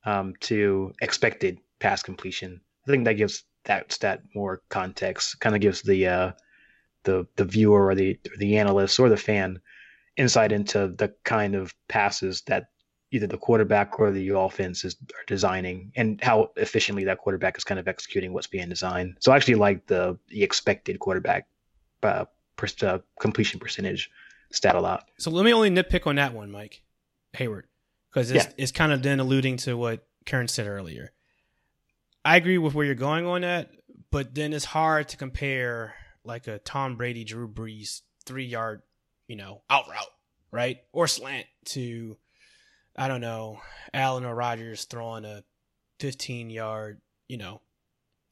um, 0.05 0.33
to 0.41 0.93
expected 1.01 1.59
pass 1.79 2.01
completion. 2.01 2.61
I 2.87 2.91
think 2.91 3.05
that 3.05 3.13
gives 3.13 3.43
that 3.65 3.91
stat 3.91 4.21
more 4.33 4.61
context. 4.69 5.39
Kind 5.39 5.53
of 5.55 5.61
gives 5.61 5.81
the 5.81 6.07
uh, 6.07 6.31
the 7.07 7.25
the 7.37 7.45
viewer 7.45 7.87
or 7.87 7.95
the 7.95 8.19
or 8.31 8.37
the 8.37 8.57
analyst 8.57 8.99
or 8.99 9.09
the 9.09 9.17
fan 9.17 9.59
insight 10.17 10.51
into 10.51 10.87
the 10.89 11.13
kind 11.23 11.55
of 11.55 11.73
passes 11.87 12.41
that 12.47 12.65
either 13.11 13.27
the 13.27 13.37
quarterback 13.37 13.99
or 13.99 14.11
the 14.11 14.29
offense 14.29 14.83
is 14.83 14.95
are 15.15 15.25
designing 15.27 15.91
and 15.95 16.21
how 16.21 16.51
efficiently 16.57 17.05
that 17.05 17.17
quarterback 17.19 17.57
is 17.57 17.63
kind 17.63 17.79
of 17.79 17.87
executing 17.87 18.33
what's 18.33 18.47
being 18.47 18.67
designed. 18.69 19.15
So 19.19 19.31
I 19.31 19.35
actually 19.37 19.55
like 19.55 19.87
the 19.87 20.17
the 20.27 20.43
expected 20.43 20.99
quarterback 20.99 21.47
uh, 22.03 22.25
per, 22.57 22.67
uh, 22.81 22.99
completion 23.19 23.59
percentage 23.59 24.11
stat 24.51 24.75
a 24.75 24.81
lot. 24.81 25.07
So 25.17 25.31
let 25.31 25.45
me 25.45 25.53
only 25.53 25.69
nitpick 25.69 26.05
on 26.05 26.15
that 26.17 26.33
one, 26.33 26.51
Mike 26.51 26.81
Heyward, 27.35 27.63
because 28.09 28.31
it's, 28.31 28.45
Yeah. 28.45 28.51
it's 28.57 28.71
kind 28.71 28.91
of 28.91 29.01
then 29.01 29.19
alluding 29.19 29.57
to 29.57 29.77
what 29.77 30.05
Curran 30.25 30.47
said 30.47 30.67
earlier. 30.67 31.11
I 32.25 32.35
agree 32.35 32.57
with 32.57 32.73
where 32.73 32.85
you're 32.85 32.95
going 32.95 33.25
on 33.25 33.41
that, 33.41 33.71
but 34.11 34.35
then 34.35 34.51
it's 34.53 34.65
hard 34.65 35.07
to 35.09 35.17
compare 35.17 35.93
like 36.27 36.47
a 36.47 36.59
Tom 36.59 36.95
Brady, 36.95 37.23
Drew 37.23 37.47
Brees 37.47 38.01
three 38.25 38.45
yard, 38.45 38.81
you 39.27 39.35
know, 39.35 39.61
out 39.69 39.89
route, 39.89 40.11
right, 40.51 40.77
or 40.91 41.07
slant 41.07 41.47
to, 41.65 42.17
I 42.95 43.07
don't 43.07 43.21
know, 43.21 43.61
Allen 43.93 44.25
or 44.25 44.35
Rodgers 44.35 44.85
throwing 44.85 45.25
a 45.25 45.43
15 45.99 46.49
yard, 46.49 47.01
you 47.27 47.37
know, 47.37 47.61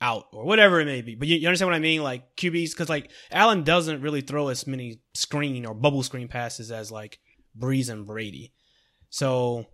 out 0.01 0.25
or 0.33 0.45
whatever 0.45 0.79
it 0.79 0.85
may 0.85 1.01
be. 1.01 1.15
But 1.15 1.27
you, 1.27 1.37
you 1.37 1.47
understand 1.47 1.71
what 1.71 1.75
I 1.75 1.79
mean? 1.79 2.03
Like 2.03 2.35
QBs, 2.35 2.71
because 2.71 2.89
like 2.89 3.09
Allen 3.31 3.63
doesn't 3.63 4.01
really 4.01 4.21
throw 4.21 4.49
as 4.49 4.67
many 4.67 4.99
screen 5.13 5.65
or 5.65 5.73
bubble 5.73 6.03
screen 6.03 6.27
passes 6.27 6.71
as 6.71 6.91
like 6.91 7.19
Brees 7.57 7.89
and 7.89 8.05
Brady. 8.05 8.53
So 9.09 9.65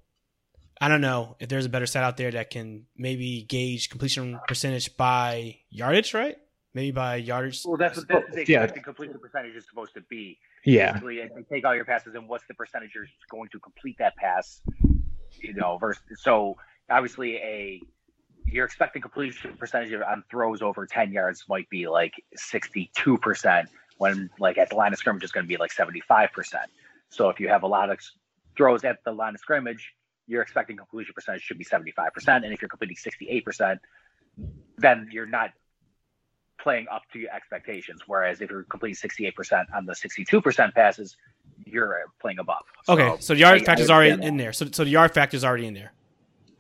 I 0.80 0.88
don't 0.88 1.02
know 1.02 1.36
if 1.40 1.50
there's 1.50 1.66
a 1.66 1.70
better 1.70 1.86
stat 1.86 2.04
out 2.04 2.18
there 2.18 2.32
that 2.32 2.50
can 2.50 2.86
maybe 2.96 3.44
gauge 3.48 3.90
completion 3.90 4.40
percentage 4.48 4.96
by 4.98 5.58
yardage, 5.70 6.14
right? 6.14 6.38
Maybe 6.74 6.92
by 6.92 7.18
yardage. 7.18 7.64
Well, 7.66 7.78
that's 7.78 7.98
what 7.98 8.10
what 8.10 8.32
the 8.32 8.46
Yeah. 8.48 8.64
expected 8.64 8.84
completion 8.84 9.20
percentage 9.20 9.56
is 9.56 9.66
supposed 9.68 9.94
to 9.96 10.02
be. 10.02 10.40
Yeah, 10.64 10.94
Basically, 10.94 11.20
if 11.20 11.32
you 11.36 11.46
take 11.52 11.66
all 11.66 11.76
your 11.76 11.86
passes 11.86 12.16
and 12.16 12.30
what's 12.30 12.46
the 12.48 12.54
percentage 12.54 12.96
you're 12.96 13.08
going 13.30 13.50
to 13.50 13.60
complete 13.60 13.98
that 14.00 14.16
pass, 14.16 14.62
you 15.40 15.54
know, 15.54 15.78
versus 15.78 16.02
so 16.16 16.56
obviously 16.90 17.38
a 17.38 17.82
you're 18.46 18.66
expecting 18.66 19.02
completion 19.02 19.56
percentage 19.58 19.94
on 19.94 20.24
throws 20.30 20.62
over 20.62 20.86
10 20.86 21.12
yards 21.12 21.46
might 21.48 21.70
be 21.70 21.88
like 21.88 22.14
62% 22.38 23.68
when 23.98 24.30
like 24.40 24.58
at 24.58 24.70
the 24.70 24.76
line 24.76 24.92
of 24.94 25.00
scrimmage 25.00 25.24
is 25.24 25.32
going 25.32 25.44
to 25.46 25.48
be 25.48 25.58
like 25.58 25.72
75%. 25.72 26.30
So 27.10 27.30
if 27.30 27.40
you 27.40 27.50
have 27.50 27.64
a 27.64 27.68
lot 27.68 27.90
of 27.90 28.00
throws 28.58 28.84
at 28.84 29.04
the 29.06 29.12
line 29.12 29.36
of 29.36 29.40
scrimmage, 29.42 29.94
your 30.28 30.42
expecting 30.42 30.76
completion 30.78 31.14
percentage 31.14 31.44
should 31.44 31.58
be 31.60 31.66
75%. 31.66 31.94
And 32.28 32.46
if 32.46 32.62
you're 32.62 32.70
completing 32.70 32.98
68%, 32.98 33.78
then 34.78 35.08
you're 35.12 35.28
not 35.28 35.52
playing 36.62 36.88
up 36.92 37.02
to 37.14 37.20
your 37.20 37.32
expectations. 37.34 38.02
Whereas 38.08 38.42
if 38.42 38.50
you're 38.50 38.64
completing 38.64 38.96
68% 38.96 39.66
on 39.76 39.86
the 39.86 39.94
62% 39.94 40.74
passes, 40.74 41.18
you're 41.66 41.96
uh, 41.96 42.08
playing 42.20 42.40
above. 42.40 42.64
Okay, 42.90 43.16
so 43.20 43.34
the 43.34 43.40
yard 43.40 43.62
I- 43.62 43.64
factor 43.66 43.84
is 43.84 43.90
already 43.90 44.12
understand 44.12 44.34
in 44.34 44.38
there. 44.38 44.54
So, 44.54 44.66
so 44.72 44.84
the 44.84 44.90
yard 44.90 45.14
factor 45.14 45.36
is 45.38 45.44
already 45.46 45.68
in 45.68 45.74
there. 45.74 45.94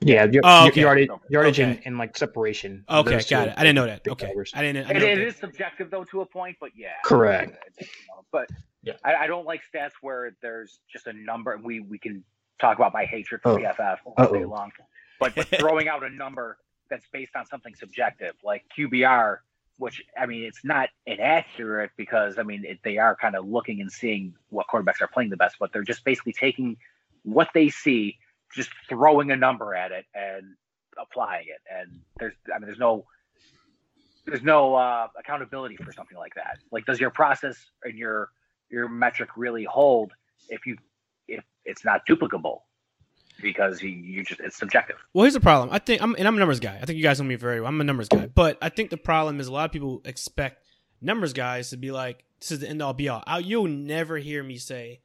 Yeah, 0.04 0.26
your, 0.26 0.42
Oh, 0.44 0.64
your 0.64 0.72
okay. 0.72 0.82
yardage, 0.82 1.10
yardage 1.30 1.60
Okay. 1.60 1.72
and, 1.72 1.82
and 1.86 1.98
like 2.00 2.18
separation. 2.18 2.84
Okay, 2.90 3.12
Those 3.12 3.30
got 3.30 3.50
it. 3.50 3.54
I 3.56 3.62
didn't 3.62 3.76
know 3.76 3.86
that. 3.86 4.08
Okay, 4.08 4.26
drivers. 4.26 4.52
I 4.56 4.62
didn't. 4.64 4.88
I 4.88 4.90
It, 4.90 4.94
know 5.00 5.06
it 5.06 5.16
that. 5.16 5.22
is 5.28 5.36
subjective 5.36 5.92
though 5.92 6.04
to 6.06 6.22
a 6.22 6.26
point, 6.26 6.58
but 6.60 6.72
yeah. 6.76 6.88
Correct. 7.06 7.56
It's, 7.68 7.82
you 7.82 7.88
But 8.32 8.50
Yeah. 8.82 8.94
I, 9.06 9.14
I 9.16 9.28
don't 9.28 9.46
like 9.46 9.62
stats 9.72 9.92
where 10.02 10.36
there's 10.42 10.80
just 10.92 11.06
a 11.06 11.14
number. 11.14 11.56
We 11.64 11.82
we 11.82 12.00
can 12.00 12.24
talk 12.60 12.78
about 12.78 12.94
my 12.94 13.06
hatred 13.06 13.42
for 13.44 13.50
Oh. 13.52 13.58
PFF 13.58 13.98
all 14.06 14.16
day 14.34 14.40
Uh-oh. 14.42 14.48
long, 14.50 14.72
but, 15.20 15.36
but 15.36 15.46
throwing 15.60 15.88
out 15.88 16.04
a 16.04 16.10
number 16.10 16.58
that's 16.90 17.06
based 17.14 17.36
on 17.36 17.46
something 17.46 17.76
subjective 17.76 18.34
like 18.44 18.64
QBR, 18.76 19.38
which 19.78 20.04
I 20.20 20.26
mean 20.26 20.44
it's 20.44 20.64
not 20.64 20.90
inaccurate 21.06 21.92
because 21.98 22.38
I 22.38 22.44
mean 22.44 22.64
it, 22.66 22.80
they 22.84 22.98
are 22.98 23.16
kind 23.16 23.36
of 23.36 23.48
looking 23.48 23.82
and 23.82 23.92
seeing 23.92 24.36
what 24.50 24.68
quarterbacks 24.68 25.02
are 25.02 25.08
playing 25.08 25.30
the 25.30 25.38
best, 25.38 25.58
but 25.60 25.74
they're 25.74 25.84
just 25.84 26.04
basically 26.04 26.34
taking 26.34 26.78
what 27.24 27.50
they 27.54 27.70
see, 27.70 28.18
just 28.56 28.70
throwing 28.90 29.32
a 29.32 29.36
number 29.36 29.74
at 29.76 29.92
it 29.92 30.06
and 30.14 30.44
applying 31.00 31.48
it. 31.48 31.62
And 31.72 32.02
there's 32.20 32.34
I 32.54 32.60
mean 32.60 32.68
there's 32.68 32.80
no 32.80 33.06
there's 34.26 34.44
no 34.44 34.76
uh, 34.76 35.08
accountability 35.18 35.78
for 35.78 35.92
something 35.92 36.18
like 36.18 36.36
that. 36.36 36.60
Like, 36.72 36.86
does 36.86 37.00
your 37.00 37.10
process 37.10 37.58
and 37.84 37.98
your 37.98 38.30
your 38.70 38.88
metric 38.88 39.30
really 39.36 39.64
hold 39.64 40.12
if 40.50 40.66
you 40.66 40.78
if 41.28 41.44
it's 41.66 41.84
not 41.84 42.02
duplicable 42.08 42.60
because 43.42 43.82
you, 43.82 43.90
you 43.90 44.24
just 44.24 44.40
it's 44.40 44.58
subjective. 44.58 44.98
Well, 45.14 45.24
here's 45.24 45.34
the 45.34 45.40
problem. 45.40 45.70
I 45.72 45.80
think 45.80 46.02
I'm 46.02 46.16
and 46.16 46.28
I'm 46.28 46.36
a 46.36 46.40
numbers 46.40 46.60
guy. 46.60 46.78
I 46.82 46.86
think 46.86 46.98
you 46.98 47.04
guys 47.04 47.20
know 47.20 47.26
me 47.26 47.36
very 47.36 47.60
well. 47.60 47.70
I'm 47.70 47.82
a 47.82 47.84
numbers 47.84 48.10
guy, 48.10 48.28
but 48.28 48.58
I 48.62 48.70
think 48.70 48.90
the 48.90 48.98
problem 48.98 49.40
is 49.40 49.48
a 49.48 49.52
lot 49.54 49.66
of 49.66 49.72
people 49.72 50.02
expect 50.06 50.64
numbers 51.02 51.34
guys 51.34 51.70
to 51.72 51.78
be 51.78 51.92
like, 51.92 52.24
"This 52.40 52.52
is 52.52 52.60
the 52.60 52.70
end 52.70 52.82
all 52.82 52.94
be 52.94 53.10
all." 53.10 53.24
I, 53.26 53.40
you'll 53.40 53.68
never 53.68 54.18
hear 54.18 54.44
me 54.44 54.58
say, 54.58 55.02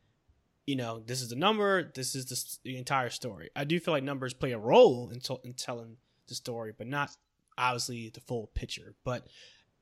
you 0.66 0.76
know, 0.76 1.00
this 1.07 1.23
is 1.23 1.31
the 1.31 1.37
number. 1.37 1.90
This 1.95 2.14
is 2.14 2.26
the, 2.26 2.71
the 2.71 2.76
entire 2.76 3.11
story. 3.11 3.50
I 3.55 3.64
do 3.64 3.78
feel 3.78 3.95
like 3.95 4.02
numbers 4.02 4.35
play 4.35 4.52
a 4.52 4.59
role 4.59 5.11
in, 5.11 5.21
in 5.45 5.55
telling 5.55 5.97
the 6.28 6.35
story, 6.35 6.73
but 6.76 6.87
not 6.87 7.16
obviously 7.57 8.11
the 8.11 8.21
full 8.21 8.50
picture. 8.55 8.95
But 9.05 9.26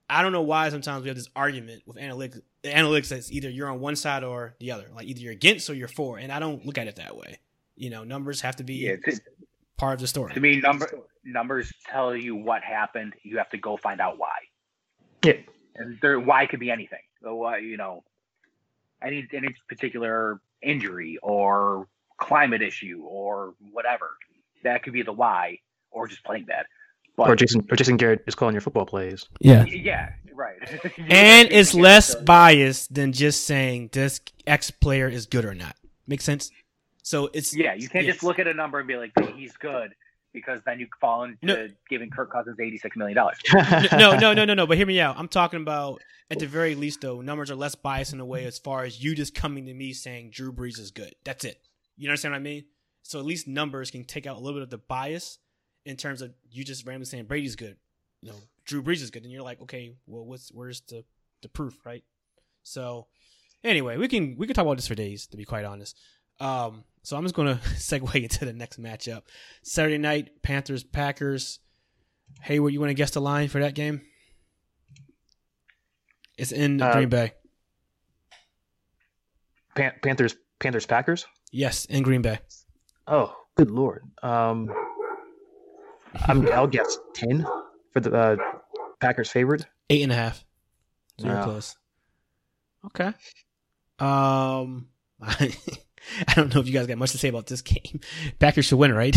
I 0.09 0.23
don't 0.23 0.33
know 0.33 0.43
why 0.43 0.69
sometimes 0.69 1.03
we 1.03 1.09
have 1.09 1.17
this 1.17 1.31
argument 1.35 1.83
with 1.87 1.97
analytics. 1.97 2.41
Analytics 2.63 3.09
that's 3.09 3.33
either 3.33 3.49
you're 3.49 3.71
on 3.71 3.81
one 3.81 3.97
side 3.97 4.25
or 4.25 4.55
the 4.61 4.73
other. 4.73 4.91
Like 4.95 5.07
either 5.07 5.21
you're 5.21 5.33
against 5.33 5.69
or 5.71 5.75
you're 5.75 5.89
for, 5.89 6.19
and 6.19 6.31
I 6.31 6.39
don't 6.39 6.65
look 6.67 6.79
at 6.79 6.87
it 6.87 6.97
that 6.97 7.17
way. 7.17 7.39
You 7.77 7.91
know, 7.91 8.05
numbers 8.05 8.41
have 8.43 8.57
to 8.57 8.65
be 8.65 8.75
Yeah, 8.75 8.97
to, 8.97 9.21
part 9.77 9.95
of 9.95 10.01
the 10.01 10.07
story. 10.07 10.33
to 10.35 10.41
me, 10.41 10.61
number 10.61 10.91
numbers 11.25 11.73
tell 11.91 12.15
you 12.15 12.35
what 12.37 12.63
happened. 12.63 13.15
You 13.23 13.39
have 13.39 13.51
to 13.51 13.59
go 13.59 13.77
find 13.77 14.01
out 14.01 14.19
why. 14.19 14.39
Yeah. 15.25 15.35
and 15.77 15.99
there 16.03 16.21
why 16.21 16.47
could 16.47 16.61
be 16.61 16.71
anything. 16.71 17.01
So 17.23 17.35
why 17.37 17.59
you 17.59 17.77
know, 17.77 18.05
any 19.03 19.27
any 19.33 19.55
particular 19.69 20.41
injury 20.63 21.19
or 21.23 21.89
climate 22.19 22.63
issue 22.63 23.03
or 23.07 23.55
whatever 23.73 24.11
that 24.65 24.83
could 24.83 24.93
be 24.93 25.03
the 25.03 25.13
why, 25.13 25.59
or 25.91 26.09
just 26.09 26.25
playing 26.25 26.45
bad. 26.47 26.67
But 27.17 27.29
Or 27.29 27.37
Jason 27.37 27.65
or 27.71 27.77
Jason 27.77 27.97
Garrett 27.97 28.25
is 28.27 28.35
calling 28.35 28.55
your 28.55 28.61
football 28.61 28.87
plays. 28.87 29.27
Yeah. 29.41 29.65
yeah, 29.67 30.11
right. 30.35 30.57
and 30.99 31.49
it's 31.53 31.73
less 31.75 32.15
biased 32.17 32.93
than 32.93 33.13
just 33.13 33.47
saying 33.47 33.91
this 33.93 34.21
X 34.47 34.71
player 34.73 35.09
is 35.09 35.27
good 35.27 35.45
or 35.45 35.55
not. 35.55 35.77
Make 36.09 36.21
sense? 36.21 36.51
So 37.05 37.31
it's 37.33 37.55
Yeah, 37.55 37.75
you 37.75 37.89
can't 37.89 38.05
yes. 38.07 38.15
just 38.15 38.25
look 38.25 38.39
at 38.39 38.49
a 38.49 38.55
number 38.55 38.79
and 38.79 38.89
be 38.89 38.97
like, 38.97 39.13
he's 39.37 39.53
good, 39.53 39.95
because 40.33 40.61
then 40.67 40.81
you 40.81 40.89
fall 41.01 41.25
into 41.25 41.37
No. 41.47 41.69
giving 41.89 42.11
Kirk 42.11 42.33
Cousins 42.33 42.59
eighty-six 42.59 42.97
million 42.97 43.15
dollars. 43.15 43.37
no, 43.93 44.17
no, 44.17 44.33
no, 44.33 44.45
no, 44.45 44.55
no. 44.55 44.67
But 44.67 44.79
hear 44.79 44.87
me 44.87 44.99
out. 45.01 45.17
I'm 45.19 45.29
talking 45.29 45.61
about 45.61 46.01
at 46.31 46.39
the 46.39 46.47
very 46.47 46.75
least, 46.75 47.03
though, 47.03 47.21
numbers 47.21 47.51
are 47.51 47.57
less 47.57 47.75
biased 47.75 48.15
in 48.15 48.21
a 48.21 48.25
way 48.25 48.47
as 48.47 48.59
far 48.59 48.85
as 48.85 49.05
you 49.05 49.15
just 49.15 49.35
coming 49.35 49.67
to 49.67 49.75
me 49.75 49.93
saying 49.93 50.31
Drew 50.31 50.51
Brees 50.53 50.79
is 50.81 50.91
good. 50.91 51.15
That's 51.25 51.45
it. 51.45 51.61
You 51.97 52.09
understand 52.09 52.33
what 52.33 52.39
I 52.39 52.43
mean? 52.43 52.65
So 53.03 53.19
at 53.19 53.27
least 53.27 53.47
numbers 53.47 53.91
can 53.91 54.05
take 54.05 54.27
out 54.27 54.37
a 54.37 54.41
little 54.41 54.59
bit 54.59 54.63
of 54.63 54.71
the 54.71 54.79
bias 54.79 55.39
in 55.85 55.97
terms 55.97 56.23
of 56.23 56.33
you 56.51 56.65
just 56.65 56.87
randomly 56.87 57.05
saying 57.05 57.27
Brady's 57.27 57.55
good. 57.55 57.77
You 58.23 58.31
know, 58.31 58.37
Drew 58.65 58.83
Brees 58.83 59.03
is 59.03 59.11
good, 59.11 59.25
and 59.25 59.31
you're 59.31 59.43
like, 59.43 59.61
okay, 59.61 59.93
well, 60.07 60.25
what's 60.25 60.49
where's 60.51 60.81
the 60.89 61.05
the 61.43 61.51
proof, 61.51 61.85
right? 61.85 62.03
So 62.63 63.09
anyway, 63.63 63.99
we 63.99 64.09
can 64.09 64.37
we 64.39 64.47
can 64.47 64.55
talk 64.55 64.63
about 64.65 64.79
this 64.79 64.89
for 64.89 64.95
days, 64.95 65.27
to 65.27 65.37
be 65.37 65.45
quite 65.45 65.67
honest. 65.67 65.99
Um, 66.41 66.85
so 67.03 67.17
I'm 67.17 67.23
just 67.23 67.35
gonna 67.35 67.61
segue 67.77 68.15
into 68.23 68.45
the 68.45 68.53
next 68.53 68.81
matchup. 68.81 69.23
Saturday 69.63 69.99
night, 69.99 70.43
Panthers 70.43 70.83
Packers. 70.85 71.61
Hey, 72.41 72.59
Heyward, 72.59 72.73
you 72.73 72.81
want 72.81 72.91
to 72.91 72.95
guess 72.95 73.11
the 73.13 73.21
line 73.21 73.49
for 73.49 73.61
that 73.61 73.75
game? 73.75 74.03
It's 76.37 76.53
in 76.53 76.83
Uh, 76.83 76.93
Green 76.93 77.09
Bay. 77.09 77.33
Pan- 79.77 79.93
Panthers 80.03 80.35
Panthers 80.61 80.87
Packers. 80.87 81.27
Yes, 81.53 81.85
in 81.85 82.03
Green 82.03 82.23
Bay. 82.23 82.39
Oh, 83.07 83.35
good 83.57 83.71
lord. 83.71 84.03
Um, 84.23 84.73
I'm, 86.27 86.47
I'll 86.53 86.67
guess 86.67 86.99
ten 87.15 87.45
for 87.93 88.01
the 88.01 88.13
uh, 88.15 88.37
Packers 89.01 89.31
favorite. 89.31 89.67
Eight 89.91 90.03
and 90.03 90.13
a 90.13 90.17
half. 90.17 90.45
So 91.21 91.27
you're 91.27 91.37
Wow. 91.37 91.45
close. 91.45 91.77
Okay. 92.87 93.13
Um, 93.99 94.89
I, 96.29 96.35
don't 96.35 96.55
know 96.55 96.61
if 96.61 96.67
you 96.67 96.73
guys 96.73 96.87
got 96.87 96.99
much 96.99 97.13
to 97.13 97.19
say 97.19 97.29
about 97.29 97.47
this 97.47 97.63
game. 97.63 98.01
Packers 98.39 98.67
should 98.67 98.79
win, 98.79 98.95
right? 98.95 99.17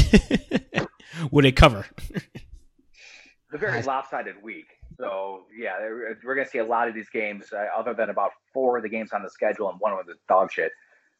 Would 1.31 1.45
it 1.45 1.55
cover? 1.55 1.85
It's 2.09 3.53
a 3.53 3.57
very 3.57 3.81
lopsided 3.81 4.41
week. 4.41 4.67
So 4.97 5.43
yeah, 5.55 5.77
we're 6.23 6.35
gonna 6.35 6.47
see 6.47 6.57
a 6.57 6.65
lot 6.65 6.87
of 6.87 6.95
these 6.95 7.09
games. 7.09 7.53
Uh, 7.53 7.67
other 7.77 7.93
than 7.93 8.09
about 8.09 8.31
four 8.53 8.77
of 8.77 8.83
the 8.83 8.89
games 8.89 9.11
on 9.13 9.21
the 9.21 9.29
schedule, 9.29 9.69
and 9.69 9.79
one 9.79 9.93
of 9.93 9.99
them 9.99 10.09
is 10.09 10.17
dog 10.27 10.51
shit. 10.51 10.71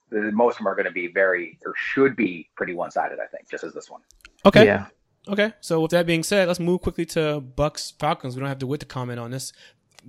The, 0.10 0.32
most 0.32 0.54
of 0.54 0.58
them 0.60 0.68
are 0.68 0.76
going 0.76 0.86
to 0.86 0.92
be 0.92 1.08
very, 1.08 1.60
or 1.66 1.74
should 1.76 2.16
be 2.16 2.50
pretty 2.56 2.74
one-sided. 2.74 3.20
I 3.20 3.28
think, 3.28 3.50
just 3.50 3.64
as 3.64 3.74
this 3.74 3.90
one. 3.90 4.02
Okay. 4.46 4.66
Yeah. 4.66 4.88
Okay. 5.28 5.54
So 5.60 5.82
with 5.82 5.92
that 5.92 6.06
being 6.06 6.24
said, 6.24 6.48
let's 6.48 6.60
move 6.60 6.82
quickly 6.82 7.06
to 7.08 7.42
Bucks 7.42 7.94
Falcons. 8.00 8.36
We 8.36 8.40
don't 8.40 8.50
have 8.50 8.60
to 8.60 8.68
wait 8.68 8.80
to 8.80 8.86
comment 8.86 9.20
on 9.20 9.32
this 9.32 9.54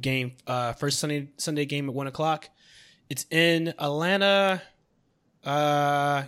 game. 0.01 0.33
Uh, 0.47 0.73
first 0.73 0.99
Sunday 0.99 1.29
Sunday 1.37 1.67
game 1.67 1.89
at 1.89 1.95
one 1.95 2.07
o'clock. 2.07 2.49
It's 3.11 3.27
in 3.31 3.69
Atlanta. 3.79 4.63
Uh, 5.49 6.25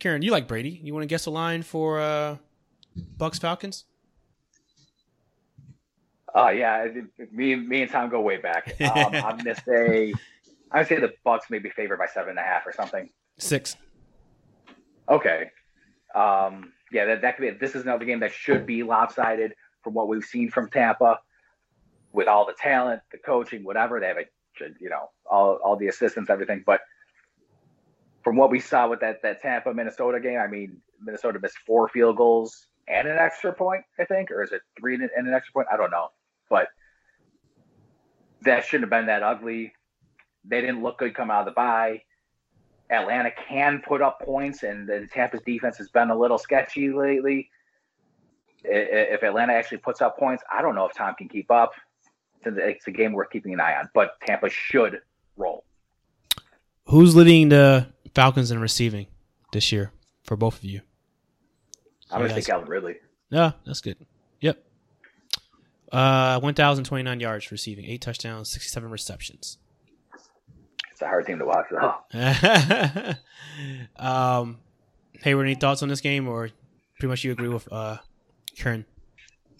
Curran, 0.00 0.22
you 0.22 0.30
like 0.30 0.48
Brady? 0.48 0.80
You 0.82 0.94
want 0.94 1.02
to 1.02 1.06
guess 1.06 1.26
a 1.26 1.30
line 1.30 1.62
for 1.62 2.00
uh, 2.00 2.36
Bucks 3.18 3.38
Falcons? 3.38 3.84
Oh 6.34 6.48
yeah, 6.48 6.84
it- 6.84 7.04
it- 7.18 7.32
me, 7.32 7.54
me 7.54 7.82
and 7.82 7.90
Tom 7.90 8.08
go 8.08 8.20
way 8.22 8.38
back. 8.38 8.74
Um, 8.80 9.14
I'm 9.14 9.36
gonna 9.38 9.54
say, 9.66 10.14
I 10.70 10.78
would 10.78 10.86
say 10.88 10.98
the 10.98 11.12
Bucks 11.22 11.50
may 11.50 11.58
be 11.58 11.68
favored 11.70 11.98
by 11.98 12.06
seven 12.06 12.30
and 12.30 12.38
a 12.38 12.42
half 12.42 12.66
or 12.66 12.72
something. 12.72 13.10
Six. 13.38 13.76
Okay. 15.08 15.50
Um, 16.14 16.72
yeah, 16.92 17.04
that, 17.06 17.20
that 17.22 17.36
could 17.36 17.42
be. 17.42 17.50
This 17.58 17.74
is 17.74 17.82
another 17.82 18.06
game 18.06 18.20
that 18.20 18.32
should 18.32 18.64
be 18.64 18.82
lopsided 18.82 19.52
from 19.84 19.92
what 19.92 20.08
we've 20.08 20.24
seen 20.24 20.50
from 20.50 20.70
Tampa, 20.70 21.18
with 22.12 22.26
all 22.26 22.46
the 22.46 22.54
talent, 22.58 23.02
the 23.12 23.18
coaching, 23.18 23.64
whatever 23.64 24.00
they 24.00 24.06
have, 24.08 24.16
a, 24.16 24.24
you 24.80 24.88
know, 24.88 25.10
all 25.30 25.56
all 25.62 25.76
the 25.76 25.88
assistants, 25.88 26.30
everything. 26.30 26.62
But 26.66 26.80
from 28.26 28.34
what 28.34 28.50
we 28.50 28.58
saw 28.58 28.88
with 28.88 28.98
that 28.98 29.22
that 29.22 29.40
Tampa 29.40 29.72
Minnesota 29.72 30.18
game, 30.18 30.40
I 30.40 30.48
mean, 30.48 30.78
Minnesota 31.00 31.38
missed 31.40 31.58
four 31.64 31.88
field 31.88 32.16
goals 32.16 32.66
and 32.88 33.06
an 33.06 33.18
extra 33.18 33.52
point, 33.52 33.84
I 34.00 34.04
think, 34.04 34.32
or 34.32 34.42
is 34.42 34.50
it 34.50 34.62
three 34.76 34.96
and 34.96 35.04
an 35.04 35.32
extra 35.32 35.52
point? 35.52 35.68
I 35.72 35.76
don't 35.76 35.92
know, 35.92 36.08
but 36.50 36.66
that 38.42 38.64
shouldn't 38.64 38.90
have 38.92 38.98
been 38.98 39.06
that 39.06 39.22
ugly. 39.22 39.74
They 40.44 40.60
didn't 40.60 40.82
look 40.82 40.98
good 40.98 41.14
come 41.14 41.30
out 41.30 41.42
of 41.42 41.44
the 41.46 41.52
bye. 41.52 42.02
Atlanta 42.90 43.30
can 43.48 43.80
put 43.86 44.02
up 44.02 44.20
points, 44.20 44.64
and 44.64 44.88
the 44.88 45.06
Tampa's 45.12 45.42
defense 45.46 45.76
has 45.76 45.90
been 45.90 46.10
a 46.10 46.18
little 46.18 46.38
sketchy 46.38 46.90
lately. 46.90 47.48
If 48.64 49.22
Atlanta 49.22 49.52
actually 49.52 49.78
puts 49.78 50.02
up 50.02 50.18
points, 50.18 50.42
I 50.52 50.62
don't 50.62 50.74
know 50.74 50.86
if 50.86 50.94
Tom 50.94 51.14
can 51.16 51.28
keep 51.28 51.52
up. 51.52 51.74
It's 52.44 52.88
a 52.88 52.90
game 52.90 53.12
worth 53.12 53.30
keeping 53.30 53.54
an 53.54 53.60
eye 53.60 53.76
on, 53.76 53.88
but 53.94 54.20
Tampa 54.26 54.50
should 54.50 54.98
roll. 55.36 55.62
Who's 56.86 57.14
leading 57.14 57.50
the 57.50 57.94
Falcons 58.16 58.50
in 58.50 58.58
receiving 58.58 59.08
this 59.52 59.70
year 59.70 59.92
for 60.24 60.38
both 60.38 60.56
of 60.56 60.64
you? 60.64 60.80
I'm 62.10 62.20
going 62.20 62.30
Yeah, 62.30 62.36
to 62.36 62.42
say 62.42 62.50
Calvin 62.50 62.66
Ridley. 62.66 62.94
Yeah, 63.28 63.52
that's 63.66 63.82
good. 63.82 63.98
Yep. 64.40 64.64
Uh, 65.92 66.40
one 66.40 66.54
thousand 66.54 66.84
twenty 66.84 67.02
nine 67.02 67.20
yards 67.20 67.52
receiving, 67.52 67.84
eight 67.84 68.00
touchdowns, 68.00 68.48
sixty 68.48 68.70
seven 68.70 68.90
receptions. 68.90 69.58
It's 70.90 71.02
a 71.02 71.06
hard 71.08 71.26
team 71.26 71.38
to 71.40 71.44
watch, 71.44 71.66
though. 71.70 71.94
um, 74.02 74.60
Heyward, 75.22 75.42
any 75.42 75.54
thoughts 75.54 75.82
on 75.82 75.90
this 75.90 76.00
game, 76.00 76.26
or 76.26 76.48
pretty 76.98 77.08
much 77.08 77.22
you 77.22 77.32
agree 77.32 77.48
with 77.48 77.70
uh, 77.70 77.98
Curran? 78.58 78.86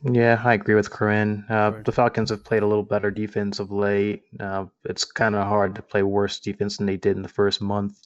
Yeah, 0.02 0.40
I 0.42 0.54
agree 0.54 0.76
with 0.76 0.90
Curran. 0.90 1.44
Uh, 1.50 1.72
the 1.84 1.92
Falcons 1.92 2.30
have 2.30 2.42
played 2.42 2.62
a 2.62 2.66
little 2.66 2.84
better 2.84 3.10
defense 3.10 3.58
of 3.58 3.70
late. 3.70 4.22
Uh, 4.40 4.64
it's 4.84 5.04
kind 5.04 5.34
of 5.34 5.46
hard 5.46 5.74
to 5.74 5.82
play 5.82 6.02
worse 6.02 6.40
defense 6.40 6.78
than 6.78 6.86
they 6.86 6.96
did 6.96 7.16
in 7.16 7.22
the 7.22 7.28
first 7.28 7.60
month. 7.60 7.98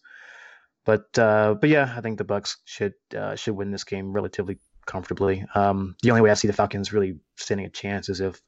But 0.85 1.19
uh, 1.19 1.55
but 1.61 1.69
yeah, 1.69 1.93
I 1.97 2.01
think 2.01 2.19
the 2.19 2.25
Bucks 2.25 2.59
should 2.65 2.95
uh, 3.17 3.37
should 3.37 3.55
win 3.55 3.71
this 3.71 3.85
game 3.85 4.13
relatively 4.13 4.59
comfortably. 4.87 5.45
Um, 5.55 5.97
the 6.03 6.11
only 6.11 6.23
way 6.23 6.31
I 6.31 6.35
see 6.35 6.49
the 6.49 6.55
Falcons 6.55 6.93
really 6.93 7.19
standing 7.37 7.67
a 7.67 7.71
chance 7.71 8.09
is 8.09 8.21
if 8.21 8.41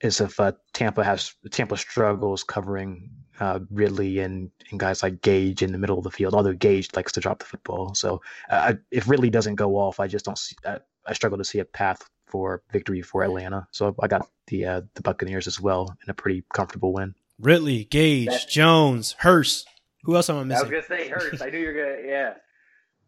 is 0.00 0.20
if 0.20 0.38
uh, 0.38 0.52
Tampa 0.74 1.02
has 1.02 1.34
Tampa 1.50 1.76
struggles 1.76 2.44
covering 2.44 3.10
uh, 3.40 3.60
Ridley 3.70 4.18
and, 4.18 4.50
and 4.70 4.78
guys 4.78 5.02
like 5.02 5.22
Gage 5.22 5.62
in 5.62 5.72
the 5.72 5.78
middle 5.78 5.98
of 5.98 6.04
the 6.04 6.10
field. 6.10 6.34
Although 6.34 6.52
Gage 6.52 6.90
likes 6.94 7.12
to 7.12 7.20
drop 7.20 7.38
the 7.38 7.46
football, 7.46 7.94
so 7.94 8.20
uh, 8.50 8.74
if 8.90 9.08
Ridley 9.08 9.30
doesn't 9.30 9.54
go 9.54 9.76
off, 9.76 9.98
I 9.98 10.06
just 10.06 10.24
don't 10.24 10.38
see. 10.38 10.56
I, 10.66 10.80
I 11.06 11.14
struggle 11.14 11.38
to 11.38 11.44
see 11.44 11.60
a 11.60 11.64
path 11.64 12.08
for 12.26 12.62
victory 12.72 13.00
for 13.02 13.22
Atlanta. 13.22 13.66
So 13.70 13.94
I 14.02 14.08
got 14.08 14.28
the 14.48 14.66
uh, 14.66 14.80
the 14.94 15.02
Buccaneers 15.02 15.46
as 15.46 15.60
well 15.60 15.96
in 16.04 16.10
a 16.10 16.14
pretty 16.14 16.44
comfortable 16.52 16.92
win. 16.92 17.14
Ridley, 17.38 17.84
Gage, 17.84 18.46
Jones, 18.48 19.14
Hurst. 19.18 19.68
Who 20.06 20.14
else 20.14 20.30
am 20.30 20.36
I 20.36 20.44
missing? 20.44 20.58
I 20.58 20.70
was 20.70 20.86
gonna 20.86 21.00
say 21.02 21.08
Hurst. 21.10 21.42
I 21.42 21.50
knew 21.50 21.58
you 21.58 21.66
were 21.66 21.72
gonna. 21.72 21.96
Yeah, 22.06 22.34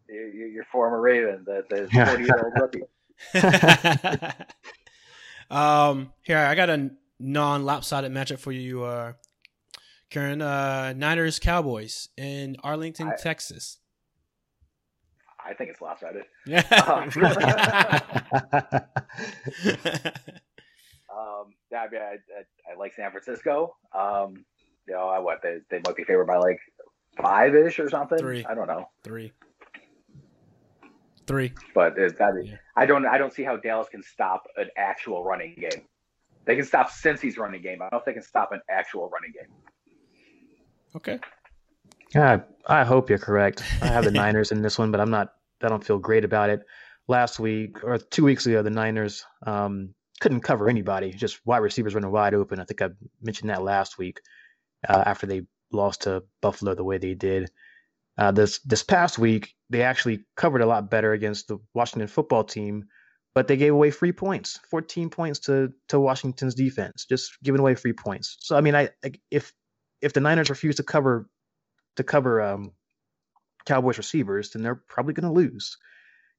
your, 0.09 0.47
your 0.47 0.63
former 0.65 0.99
Raven, 0.99 1.45
the 1.45 1.63
the 1.69 1.87
forty 1.89 2.25
year 2.25 2.43
old 2.43 2.53
rookie. 2.59 2.83
um, 5.49 6.11
here 6.23 6.37
I 6.37 6.55
got 6.55 6.69
a 6.69 6.91
non 7.17 7.63
lopsided 7.63 8.11
matchup 8.11 8.39
for 8.39 8.51
you, 8.51 8.83
uh, 8.83 9.13
Curran. 10.11 10.41
Uh, 10.41 10.91
Niners 10.91 11.39
Cowboys 11.39 12.09
in 12.17 12.57
Arlington, 12.65 13.07
I, 13.07 13.15
Texas. 13.15 13.79
I 15.43 15.53
think 15.53 15.69
it's 15.69 15.81
lopsided. 15.81 16.25
Yeah. 16.45 16.59
um, 16.67 17.09
yeah, 21.71 21.79
I, 21.79 21.89
mean, 21.89 22.01
I, 22.01 22.17
I, 22.17 22.73
I, 22.73 22.77
like 22.77 22.93
San 22.93 23.09
Francisco. 23.11 23.77
Um, 23.97 24.43
you 24.85 24.95
know, 24.95 25.07
I 25.07 25.19
what 25.19 25.39
they, 25.41 25.59
they 25.71 25.79
might 25.85 25.95
be 25.95 26.03
favored 26.03 26.27
by 26.27 26.37
like 26.37 26.59
five 27.21 27.55
ish 27.55 27.79
or 27.79 27.89
something. 27.89 28.17
Three. 28.17 28.45
I 28.45 28.53
don't 28.53 28.67
know. 28.67 28.89
Three. 29.03 29.31
Three. 31.27 31.53
But 31.75 31.95
that, 31.95 32.41
yeah. 32.43 32.55
I 32.75 32.85
don't 32.85 33.05
I 33.05 33.17
don't 33.17 33.33
see 33.33 33.43
how 33.43 33.55
Dallas 33.57 33.87
can 33.89 34.01
stop 34.01 34.47
an 34.57 34.69
actual 34.77 35.23
running 35.23 35.55
game. 35.59 35.85
They 36.45 36.55
can 36.55 36.65
stop 36.65 36.89
Cincy's 36.89 37.37
running 37.37 37.61
game. 37.61 37.81
I 37.81 37.85
don't 37.85 37.93
know 37.93 37.99
if 37.99 38.05
they 38.05 38.13
can 38.13 38.23
stop 38.23 38.51
an 38.51 38.61
actual 38.69 39.09
running 39.09 39.33
game. 39.33 39.51
Okay. 40.95 41.19
Yeah, 42.15 42.41
I 42.65 42.83
hope 42.83 43.09
you're 43.09 43.19
correct. 43.19 43.63
I 43.81 43.87
have 43.87 44.05
the 44.05 44.11
Niners 44.23 44.51
in 44.51 44.63
this 44.63 44.79
one, 44.79 44.91
but 44.91 44.99
I'm 44.99 45.11
not. 45.11 45.33
I 45.61 45.67
don't 45.67 45.83
feel 45.83 45.99
great 45.99 46.25
about 46.25 46.49
it. 46.49 46.61
Last 47.07 47.39
week 47.39 47.83
or 47.83 47.97
two 47.97 48.23
weeks 48.23 48.45
ago, 48.45 48.63
the 48.63 48.69
Niners 48.69 49.25
um, 49.45 49.93
couldn't 50.19 50.41
cover 50.41 50.69
anybody. 50.69 51.11
Just 51.11 51.45
wide 51.45 51.57
receivers 51.57 51.93
running 51.93 52.11
wide 52.11 52.33
open. 52.33 52.59
I 52.59 52.63
think 52.63 52.81
I 52.81 52.89
mentioned 53.21 53.49
that 53.49 53.61
last 53.61 53.97
week 53.97 54.21
uh, 54.87 55.03
after 55.05 55.27
they 55.27 55.43
lost 55.71 56.03
to 56.03 56.23
Buffalo 56.41 56.75
the 56.75 56.83
way 56.83 56.97
they 56.97 57.13
did. 57.13 57.49
Uh, 58.17 58.31
this 58.31 58.59
this 58.59 58.83
past 58.83 59.17
week, 59.17 59.55
they 59.69 59.81
actually 59.81 60.25
covered 60.35 60.61
a 60.61 60.65
lot 60.65 60.91
better 60.91 61.13
against 61.13 61.47
the 61.47 61.57
Washington 61.73 62.07
football 62.07 62.43
team, 62.43 62.85
but 63.33 63.47
they 63.47 63.55
gave 63.55 63.73
away 63.73 63.91
free 63.91 64.11
points, 64.11 64.59
14 64.69 65.09
points 65.09 65.39
to 65.39 65.71
to 65.87 65.99
Washington's 65.99 66.55
defense, 66.55 67.05
just 67.05 67.31
giving 67.43 67.61
away 67.61 67.75
free 67.75 67.93
points. 67.93 68.37
So 68.39 68.57
I 68.57 68.61
mean, 68.61 68.75
I 68.75 68.89
if 69.31 69.53
if 70.01 70.13
the 70.13 70.19
Niners 70.19 70.49
refuse 70.49 70.75
to 70.77 70.83
cover 70.83 71.29
to 71.95 72.03
cover 72.03 72.41
um, 72.41 72.71
Cowboys 73.65 73.97
receivers, 73.97 74.51
then 74.51 74.63
they're 74.63 74.83
probably 74.87 75.13
going 75.13 75.27
to 75.27 75.39
lose. 75.39 75.77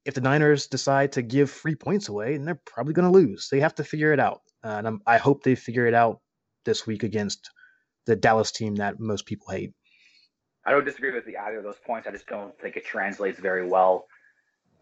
If 0.05 0.15
the 0.15 0.21
Niners 0.23 0.67
decide 0.67 1.13
to 1.13 1.23
give 1.23 1.51
free 1.51 1.75
points 1.75 2.09
away, 2.09 2.37
then 2.37 2.47
they're 2.47 2.61
probably 2.67 2.95
going 2.95 3.11
to 3.11 3.19
lose. 3.19 3.49
They 3.51 3.61
have 3.61 3.75
to 3.77 3.85
figure 3.85 4.13
it 4.13 4.21
out, 4.21 4.41
uh, 4.65 4.69
and 4.69 4.87
I'm, 4.87 5.01
I 5.07 5.19
hope 5.19 5.43
they 5.43 5.55
figure 5.55 5.87
it 5.87 5.95
out 5.95 6.21
this 6.65 6.87
week 6.87 7.03
against 7.03 7.51
the 8.07 8.17
Dallas 8.17 8.53
team 8.53 8.77
that 8.77 9.01
most 9.01 9.27
people 9.27 9.49
hate. 9.51 9.73
I 10.67 10.73
don't 10.73 10.85
disagree 10.85 11.13
with 11.13 11.25
the, 11.25 11.37
either 11.37 11.59
of 11.59 11.65
those 11.65 11.79
points. 11.87 12.07
I 12.07 12.11
just 12.11 12.27
don't 12.27 12.59
think 12.61 12.77
it 12.77 12.85
translates 12.85 13.39
very 13.39 13.67
well 13.67 14.07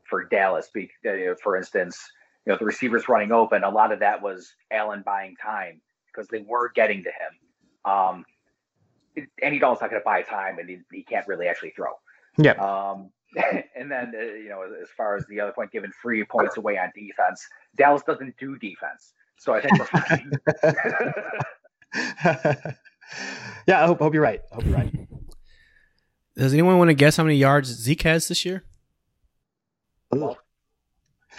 for 0.08 0.25
Dallas. 0.25 0.68
Uh, 0.76 1.34
for 1.42 1.56
instance, 1.56 1.98
you 2.44 2.52
know, 2.52 2.58
the 2.58 2.64
receivers 2.64 3.08
running 3.08 3.32
open, 3.32 3.62
a 3.62 3.70
lot 3.70 3.92
of 3.92 4.00
that 4.00 4.22
was 4.22 4.54
Allen 4.72 5.02
buying 5.04 5.37
time 5.37 5.80
because 6.06 6.28
they 6.28 6.44
were 6.48 6.70
getting 6.75 7.04
to 7.04 7.10
him. 7.10 7.92
Um, 7.92 8.25
Andy 9.42 9.58
Dalton's 9.58 9.80
not 9.80 9.90
going 9.90 10.00
to 10.00 10.04
buy 10.04 10.22
time, 10.22 10.58
and 10.58 10.68
he, 10.68 10.78
he, 10.92 11.02
can't 11.02 11.26
really 11.26 11.46
actually 11.46 11.70
throw. 11.70 11.92
Yeah. 12.37 12.52
Um, 12.52 13.10
and 13.76 13.90
then 13.90 14.12
uh, 14.16 14.22
you 14.22 14.48
know, 14.48 14.62
as 14.80 14.88
far 14.96 15.16
as 15.16 15.26
the 15.26 15.40
other 15.40 15.52
point, 15.52 15.70
giving 15.70 15.90
free 16.02 16.25
points 16.25 16.56
away 16.56 16.78
on 16.78 16.90
defense, 16.95 17.47
Dallas 17.76 18.02
doesn't 18.06 18.36
do 18.38 18.56
defense, 18.56 19.12
so 19.38 19.52
I 19.52 19.60
think 19.60 19.78
we're 19.78 19.84
fine. 19.84 20.32
yeah, 23.66 23.82
I 23.82 23.86
hope, 23.86 23.99
hope 23.99 24.14
you're 24.14 24.23
right. 24.23 24.40
I 24.50 24.54
hope 24.54 24.64
you're 24.64 24.75
right. 24.75 24.94
Does 26.36 26.52
anyone 26.52 26.78
want 26.78 26.88
to 26.88 26.94
guess 26.94 27.16
how 27.16 27.25
many 27.25 27.36
yards 27.36 27.68
Zeke 27.68 28.02
has 28.02 28.28
this 28.28 28.44
year? 28.44 28.64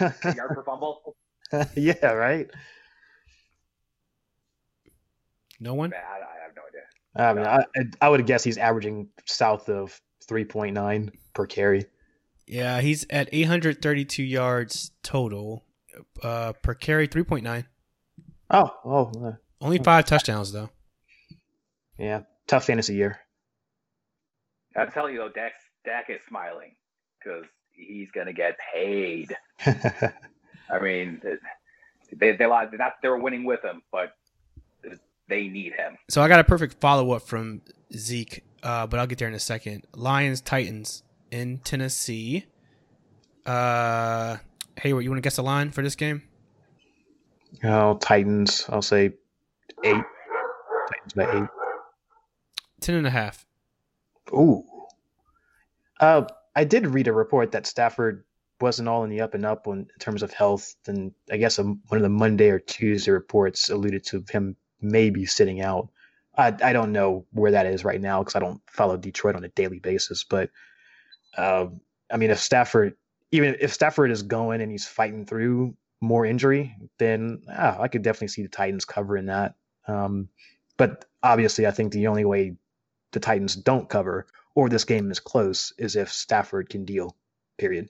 yard 0.00 0.50
per 0.54 0.62
fumble. 0.64 1.16
yeah, 1.76 2.06
right. 2.06 2.48
No 5.58 5.74
one. 5.74 5.90
Man, 5.90 6.00
I, 6.00 6.16
I, 6.16 6.44
have 6.44 6.56
no 6.56 6.62
idea. 6.68 6.84
I 7.16 7.34
mean, 7.34 7.90
I, 8.00 8.06
I 8.06 8.08
would 8.08 8.24
guess 8.26 8.44
he's 8.44 8.56
averaging 8.56 9.08
south 9.26 9.68
of 9.68 10.00
three 10.26 10.44
point 10.44 10.74
nine 10.74 11.10
per 11.34 11.46
carry. 11.46 11.86
Yeah, 12.46 12.80
he's 12.80 13.04
at 13.10 13.28
eight 13.32 13.46
hundred 13.46 13.82
thirty 13.82 14.04
two 14.04 14.22
yards 14.22 14.92
total 15.02 15.64
uh, 16.22 16.52
per 16.62 16.74
carry, 16.74 17.06
three 17.06 17.24
point 17.24 17.44
nine. 17.44 17.66
Oh, 18.50 18.70
oh, 18.84 19.12
uh, 19.24 19.32
only 19.60 19.78
five 19.78 20.06
touchdowns 20.06 20.52
though. 20.52 20.70
Yeah, 22.00 22.20
tough 22.46 22.64
fantasy 22.64 22.94
year. 22.94 23.20
I 24.74 24.86
tell 24.86 25.10
you 25.10 25.18
though, 25.18 25.28
Dak 25.28 25.52
Dak 25.84 26.06
is 26.08 26.20
smiling 26.28 26.74
because 27.18 27.44
he's 27.72 28.10
gonna 28.10 28.32
get 28.32 28.56
paid. 28.72 29.36
I 29.66 30.78
mean, 30.80 31.20
they 31.22 31.36
they 32.16 32.36
they're 32.36 32.48
not 32.48 32.94
they're 33.02 33.18
winning 33.18 33.44
with 33.44 33.62
him, 33.62 33.82
but 33.92 34.14
they 35.28 35.48
need 35.48 35.74
him. 35.74 35.98
So 36.08 36.22
I 36.22 36.28
got 36.28 36.40
a 36.40 36.44
perfect 36.44 36.80
follow 36.80 37.12
up 37.12 37.22
from 37.22 37.60
Zeke, 37.94 38.44
uh, 38.62 38.86
but 38.86 38.98
I'll 38.98 39.06
get 39.06 39.18
there 39.18 39.28
in 39.28 39.34
a 39.34 39.38
second. 39.38 39.86
Lions 39.94 40.40
Titans 40.40 41.02
in 41.30 41.58
Tennessee. 41.58 42.46
Uh, 43.44 44.38
Heyward, 44.78 45.02
you 45.02 45.10
want 45.10 45.18
to 45.18 45.20
guess 45.22 45.36
the 45.36 45.42
line 45.42 45.70
for 45.70 45.82
this 45.82 45.96
game? 45.96 46.22
Oh, 47.62 47.98
Titans. 47.98 48.64
I'll 48.70 48.80
say 48.80 49.12
eight. 49.84 50.02
Titans 50.88 51.12
by 51.14 51.42
eight. 51.42 51.59
Ten 52.90 52.98
and 52.98 53.06
a 53.06 53.10
half. 53.10 53.46
Ooh. 54.32 54.64
Uh, 56.00 56.24
I 56.56 56.64
did 56.64 56.88
read 56.88 57.06
a 57.06 57.12
report 57.12 57.52
that 57.52 57.64
Stafford 57.64 58.24
wasn't 58.60 58.88
all 58.88 59.04
in 59.04 59.10
the 59.10 59.20
up 59.20 59.34
and 59.34 59.46
up 59.46 59.68
in 59.68 59.86
terms 60.00 60.24
of 60.24 60.32
health. 60.32 60.74
And 60.88 61.14
I 61.30 61.36
guess 61.36 61.60
a, 61.60 61.62
one 61.62 61.78
of 61.92 62.02
the 62.02 62.08
Monday 62.08 62.48
or 62.48 62.58
Tuesday 62.58 63.12
reports 63.12 63.70
alluded 63.70 64.02
to 64.06 64.24
him 64.28 64.56
maybe 64.80 65.24
sitting 65.24 65.60
out. 65.60 65.88
I, 66.36 66.48
I 66.60 66.72
don't 66.72 66.90
know 66.90 67.26
where 67.30 67.52
that 67.52 67.66
is 67.66 67.84
right 67.84 68.00
now 68.00 68.24
because 68.24 68.34
I 68.34 68.40
don't 68.40 68.60
follow 68.68 68.96
Detroit 68.96 69.36
on 69.36 69.44
a 69.44 69.50
daily 69.50 69.78
basis. 69.78 70.24
But 70.24 70.50
uh, 71.38 71.66
I 72.10 72.16
mean, 72.16 72.30
if 72.30 72.40
Stafford, 72.40 72.96
even 73.30 73.54
if 73.60 73.72
Stafford 73.72 74.10
is 74.10 74.24
going 74.24 74.62
and 74.62 74.72
he's 74.72 74.88
fighting 74.88 75.26
through 75.26 75.76
more 76.00 76.26
injury, 76.26 76.74
then 76.98 77.42
ah, 77.48 77.78
I 77.78 77.86
could 77.86 78.02
definitely 78.02 78.28
see 78.28 78.42
the 78.42 78.48
Titans 78.48 78.84
covering 78.84 79.26
that. 79.26 79.54
Um, 79.86 80.28
but 80.76 81.04
obviously, 81.22 81.68
I 81.68 81.70
think 81.70 81.92
the 81.92 82.08
only 82.08 82.24
way 82.24 82.56
the 83.12 83.20
Titans 83.20 83.56
don't 83.56 83.88
cover 83.88 84.26
or 84.54 84.68
this 84.68 84.84
game 84.84 85.10
is 85.10 85.20
close 85.20 85.72
is 85.78 85.96
if 85.96 86.12
Stafford 86.12 86.68
can 86.68 86.84
deal. 86.84 87.16
Period. 87.58 87.88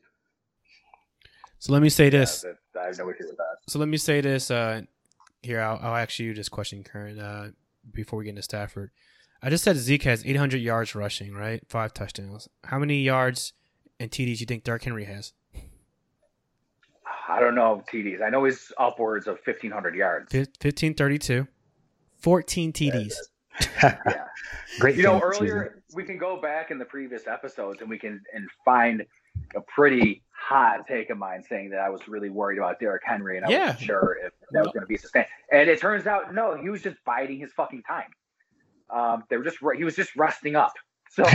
So 1.59 1.73
let 1.73 1.83
me 1.83 1.89
say 1.89 2.11
this. 2.11 2.45
Yeah, 2.45 2.81
I 2.81 2.87
have 2.87 2.99
no 2.99 3.11
issue 3.11 3.27
with 3.29 3.37
that. 3.37 3.57
So 3.69 3.79
let 3.79 3.89
me 3.89 3.97
say 3.97 4.21
this. 4.21 4.51
Uh, 4.51 4.83
here, 5.43 5.61
I'll, 5.61 5.79
I'll 5.83 5.97
ask 5.97 6.19
you 6.19 6.35
this 6.35 6.49
question, 6.49 6.83
Curran, 6.83 7.19
uh, 7.19 7.51
before 7.93 8.19
we 8.19 8.25
get 8.25 8.31
into 8.31 8.43
Stafford. 8.43 8.91
I 9.43 9.49
just 9.49 9.65
said 9.65 9.77
Zeke 9.77 10.03
has 10.03 10.25
800 10.25 10.59
yards 10.59 10.95
rushing, 10.95 11.33
right? 11.33 11.63
Five 11.69 11.95
touchdowns. 11.95 12.49
How 12.65 12.79
many 12.79 13.03
yards 13.03 13.55
and 13.99 14.11
TDs 14.11 14.17
do 14.17 14.41
you 14.41 14.47
think 14.47 14.65
Derrick 14.65 14.85
Henry 14.85 15.05
has? 15.05 15.33
I 17.29 17.41
don't 17.41 17.55
know 17.55 17.83
TDs. 17.91 18.23
I 18.23 18.29
know 18.29 18.45
he's 18.45 18.73
upwards 18.77 19.27
of 19.27 19.39
1,500 19.45 19.95
yards. 19.95 20.35
1532. 20.35 21.47
14 22.19 22.73
TDs 22.73 23.15
yeah. 23.83 24.25
Great. 24.79 24.97
You 24.97 25.03
know, 25.03 25.21
earlier 25.21 25.75
season. 25.75 25.83
we 25.95 26.05
can 26.05 26.19
go 26.19 26.41
back 26.41 26.71
in 26.71 26.79
the 26.79 26.85
previous 26.85 27.27
episodes 27.27 27.81
and 27.81 27.91
we 27.91 27.99
can 27.99 28.23
and 28.35 28.49
find 28.65 29.05
a 29.55 29.61
pretty 29.61 30.23
hot 30.31 30.87
take 30.87 31.11
of 31.11 31.19
mine 31.19 31.43
saying 31.43 31.71
that 31.71 31.81
I 31.81 31.91
was 31.91 32.07
really 32.09 32.31
worried 32.31 32.59
about 32.59 32.79
Derrick 32.81 33.03
Henry 33.05 33.37
and 33.37 33.47
I 33.47 33.51
yeah. 33.51 33.67
wasn't 33.67 33.81
sure 33.81 34.17
if 34.25 34.33
that 34.53 34.63
was 34.63 34.73
going 34.73 34.83
to 34.83 34.87
be 34.87 34.97
sustained. 34.97 35.27
And 35.53 35.69
it 35.69 35.81
turns 35.81 36.07
out 36.07 36.35
no, 36.35 36.57
he 36.57 36.71
was 36.71 36.83
just 36.83 36.97
biding 37.05 37.39
his 37.39 37.53
fucking 37.53 37.83
time. 37.83 38.11
Um, 38.91 39.25
they 39.29 39.37
were 39.37 39.45
just 39.45 39.59
he 39.77 39.85
was 39.85 39.97
just 39.97 40.15
resting 40.17 40.57
up. 40.57 40.75
So 41.11 41.25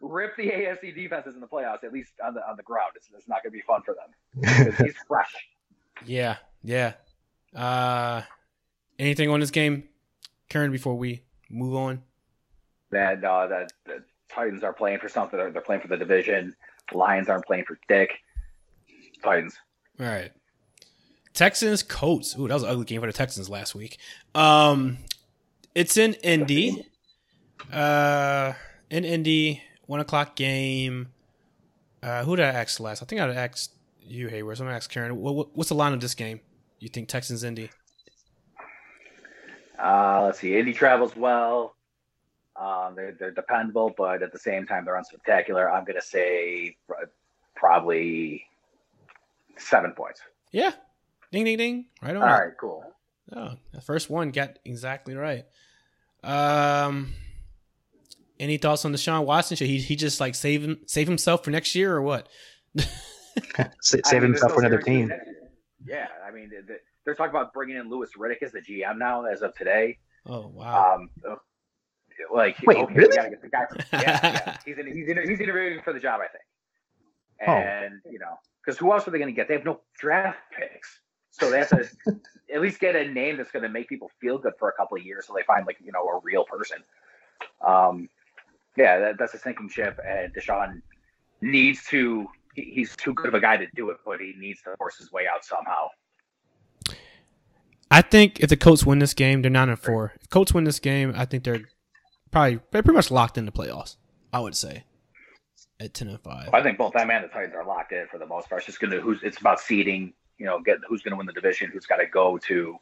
rip 0.00 0.36
the 0.36 0.50
AFC 0.50 0.94
defenses 0.94 1.34
in 1.34 1.40
the 1.40 1.46
playoffs, 1.46 1.84
at 1.84 1.92
least 1.92 2.12
on 2.24 2.34
the 2.34 2.48
on 2.48 2.56
the 2.56 2.62
ground. 2.62 2.92
It's, 2.96 3.08
it's 3.16 3.28
not 3.28 3.42
going 3.42 3.52
to 3.52 3.56
be 3.56 3.62
fun 3.62 3.82
for 3.82 3.94
them. 3.94 4.74
He's 4.86 4.96
fresh. 5.06 5.34
Yeah, 6.04 6.36
yeah. 6.62 6.94
Uh, 7.54 8.22
Anything 8.98 9.28
on 9.30 9.40
this 9.40 9.50
game, 9.50 9.84
Curran? 10.50 10.70
Before 10.72 10.94
we 10.94 11.22
move 11.50 11.74
on, 11.74 12.02
that 12.90 13.24
uh, 13.24 13.46
that 13.48 13.72
the 13.84 14.04
Titans 14.28 14.62
are 14.62 14.72
playing 14.72 14.98
for 14.98 15.08
something. 15.08 15.38
They're, 15.38 15.50
they're 15.50 15.62
playing 15.62 15.82
for 15.82 15.88
the 15.88 15.96
division. 15.96 16.54
Lions 16.92 17.28
aren't 17.28 17.44
playing 17.46 17.64
for 17.64 17.78
dick. 17.88 18.10
Titans. 19.22 19.56
All 19.98 20.06
right. 20.06 20.30
Texans 21.32 21.82
Colts. 21.82 22.36
Ooh, 22.38 22.46
that 22.46 22.54
was 22.54 22.62
an 22.62 22.68
ugly 22.68 22.84
game 22.84 23.00
for 23.00 23.06
the 23.06 23.12
Texans 23.12 23.48
last 23.48 23.74
week. 23.74 23.98
Um, 24.34 24.98
It's 25.74 25.96
in 25.96 26.14
Indy. 26.14 26.86
Uh, 27.72 28.52
in 28.90 29.04
Indy, 29.04 29.62
one 29.86 29.98
o'clock 30.00 30.36
game. 30.36 31.08
Uh, 32.02 32.22
who 32.22 32.36
did 32.36 32.44
I 32.44 32.50
ask 32.50 32.78
last? 32.78 33.02
I 33.02 33.06
think 33.06 33.20
I 33.20 33.32
asked 33.34 33.72
you, 34.00 34.28
Heyward. 34.28 34.58
So 34.58 34.64
I'm 34.64 34.68
gonna 34.68 34.76
ask 34.76 34.92
Curran. 34.92 35.16
What, 35.16 35.56
what's 35.56 35.70
the 35.70 35.74
line 35.74 35.92
of 35.94 36.00
this 36.00 36.14
game? 36.14 36.40
You 36.78 36.88
think 36.88 37.08
Texans 37.08 37.42
Indy? 37.42 37.70
Uh, 39.78 40.22
let's 40.24 40.40
see. 40.40 40.56
Indy 40.56 40.72
travels 40.72 41.16
well. 41.16 41.76
Um, 42.56 42.94
they're 42.94 43.12
they're 43.18 43.32
dependable, 43.32 43.92
but 43.96 44.22
at 44.22 44.32
the 44.32 44.38
same 44.38 44.66
time 44.66 44.84
they're 44.84 45.00
unspectacular. 45.00 45.72
I'm 45.72 45.84
gonna 45.84 46.00
say 46.00 46.76
probably 47.56 48.46
seven 49.58 49.92
points. 49.92 50.20
Yeah. 50.52 50.72
Ding 51.32 51.44
ding 51.44 51.58
ding. 51.58 51.86
Right 52.00 52.14
on. 52.14 52.22
All 52.22 52.28
right, 52.28 52.52
cool. 52.58 52.84
Oh, 53.34 53.54
the 53.72 53.80
first 53.80 54.08
one 54.08 54.30
got 54.30 54.58
exactly 54.64 55.14
right. 55.14 55.44
Um, 56.22 57.12
any 58.38 58.56
thoughts 58.56 58.84
on 58.84 58.92
Deshaun 58.92 59.24
Watson? 59.24 59.56
Should 59.56 59.66
he 59.66 59.78
he 59.78 59.96
just 59.96 60.20
like 60.20 60.34
save 60.34 60.62
him 60.62 60.78
save 60.86 61.08
himself 61.08 61.44
for 61.44 61.50
next 61.50 61.74
year 61.74 61.94
or 61.94 62.02
what? 62.02 62.28
save 63.80 64.02
I 64.06 64.12
mean, 64.14 64.22
himself 64.22 64.52
for 64.52 64.60
another 64.60 64.80
team. 64.80 65.12
Yeah, 65.84 66.06
I 66.26 66.30
mean 66.30 66.50
they're 67.04 67.14
talking 67.14 67.30
about 67.30 67.52
bringing 67.52 67.76
in 67.76 67.88
Louis 67.88 68.08
Riddick 68.18 68.42
as 68.42 68.52
the 68.52 68.60
GM 68.60 68.98
now 68.98 69.24
as 69.24 69.42
of 69.42 69.54
today. 69.54 69.98
Oh 70.26 70.48
wow. 70.48 70.96
Um, 70.96 71.10
like 72.32 72.56
Wait, 72.64 72.78
okay, 72.78 72.94
really? 72.94 73.08
we 73.08 73.16
gotta 73.16 73.30
get 73.30 73.42
the 73.42 73.48
guy. 73.48 73.66
yeah, 73.92 74.20
yeah. 74.22 74.56
He's 74.64 74.78
in, 74.78 74.86
he's 74.86 75.08
in, 75.08 75.28
he's 75.28 75.40
interviewing 75.40 75.80
for 75.82 75.92
the 75.92 76.00
job, 76.00 76.20
I 76.20 76.28
think. 76.28 76.44
Oh. 77.46 77.52
And 77.52 78.00
oh. 78.06 78.10
you 78.10 78.18
know, 78.18 78.38
because 78.64 78.78
who 78.78 78.92
else 78.92 79.06
are 79.06 79.10
they 79.10 79.18
going 79.18 79.32
to 79.32 79.34
get? 79.34 79.48
They 79.48 79.54
have 79.54 79.64
no 79.64 79.80
draft 79.98 80.38
picks, 80.56 81.00
so 81.30 81.50
they 81.50 81.58
have 81.58 81.68
to 81.70 81.88
at 82.54 82.60
least 82.60 82.80
get 82.80 82.96
a 82.96 83.08
name 83.08 83.36
that's 83.36 83.50
going 83.50 83.62
to 83.62 83.68
make 83.68 83.88
people 83.88 84.10
feel 84.20 84.38
good 84.38 84.54
for 84.58 84.68
a 84.68 84.72
couple 84.72 84.96
of 84.96 85.04
years, 85.04 85.26
so 85.26 85.34
they 85.34 85.42
find 85.42 85.66
like 85.66 85.76
you 85.84 85.92
know 85.92 86.06
a 86.06 86.20
real 86.22 86.44
person. 86.44 86.78
Um, 87.66 88.08
yeah, 88.76 88.98
that, 88.98 89.18
that's 89.18 89.34
a 89.34 89.38
sinking 89.38 89.68
ship, 89.68 89.98
and 90.06 90.32
Deshaun 90.34 90.82
needs 91.40 91.84
to. 91.86 92.26
He, 92.54 92.72
he's 92.74 92.96
too 92.96 93.12
good 93.14 93.26
of 93.26 93.34
a 93.34 93.40
guy 93.40 93.56
to 93.56 93.66
do 93.74 93.90
it, 93.90 93.98
but 94.04 94.20
he 94.20 94.34
needs 94.38 94.62
to 94.62 94.76
force 94.76 94.96
his 94.96 95.12
way 95.12 95.26
out 95.32 95.44
somehow. 95.44 95.88
I 97.94 98.02
think 98.02 98.40
if 98.40 98.48
the 98.48 98.56
Colts 98.56 98.84
win 98.84 98.98
this 98.98 99.14
game, 99.14 99.42
they're 99.42 99.52
nine 99.52 99.68
and 99.68 99.78
four. 99.78 100.14
If 100.20 100.28
Colts 100.28 100.52
win 100.52 100.64
this 100.64 100.80
game, 100.80 101.12
I 101.16 101.26
think 101.26 101.44
they're 101.44 101.60
probably 102.32 102.58
they're 102.72 102.82
pretty 102.82 102.96
much 102.96 103.12
locked 103.12 103.38
in 103.38 103.46
the 103.46 103.52
playoffs. 103.52 103.94
I 104.32 104.40
would 104.40 104.56
say 104.56 104.82
at 105.78 105.94
ten 105.94 106.08
and 106.08 106.20
five. 106.20 106.50
I 106.52 106.60
think 106.60 106.76
both 106.76 106.92
them 106.94 107.08
and 107.12 107.22
the 107.22 107.28
Titans 107.28 107.54
are 107.54 107.64
locked 107.64 107.92
in 107.92 108.08
for 108.10 108.18
the 108.18 108.26
most 108.26 108.48
part. 108.48 108.62
It's 108.62 108.66
just 108.66 108.80
gonna 108.80 109.00
who's 109.00 109.22
it's 109.22 109.38
about 109.38 109.60
seeding. 109.60 110.12
You 110.38 110.46
know, 110.46 110.60
get 110.60 110.78
who's 110.88 111.02
gonna 111.02 111.14
win 111.14 111.26
the 111.26 111.32
division, 111.32 111.70
who's 111.72 111.86
got 111.86 111.98
to 111.98 112.06
go 112.06 112.36
to. 112.48 112.76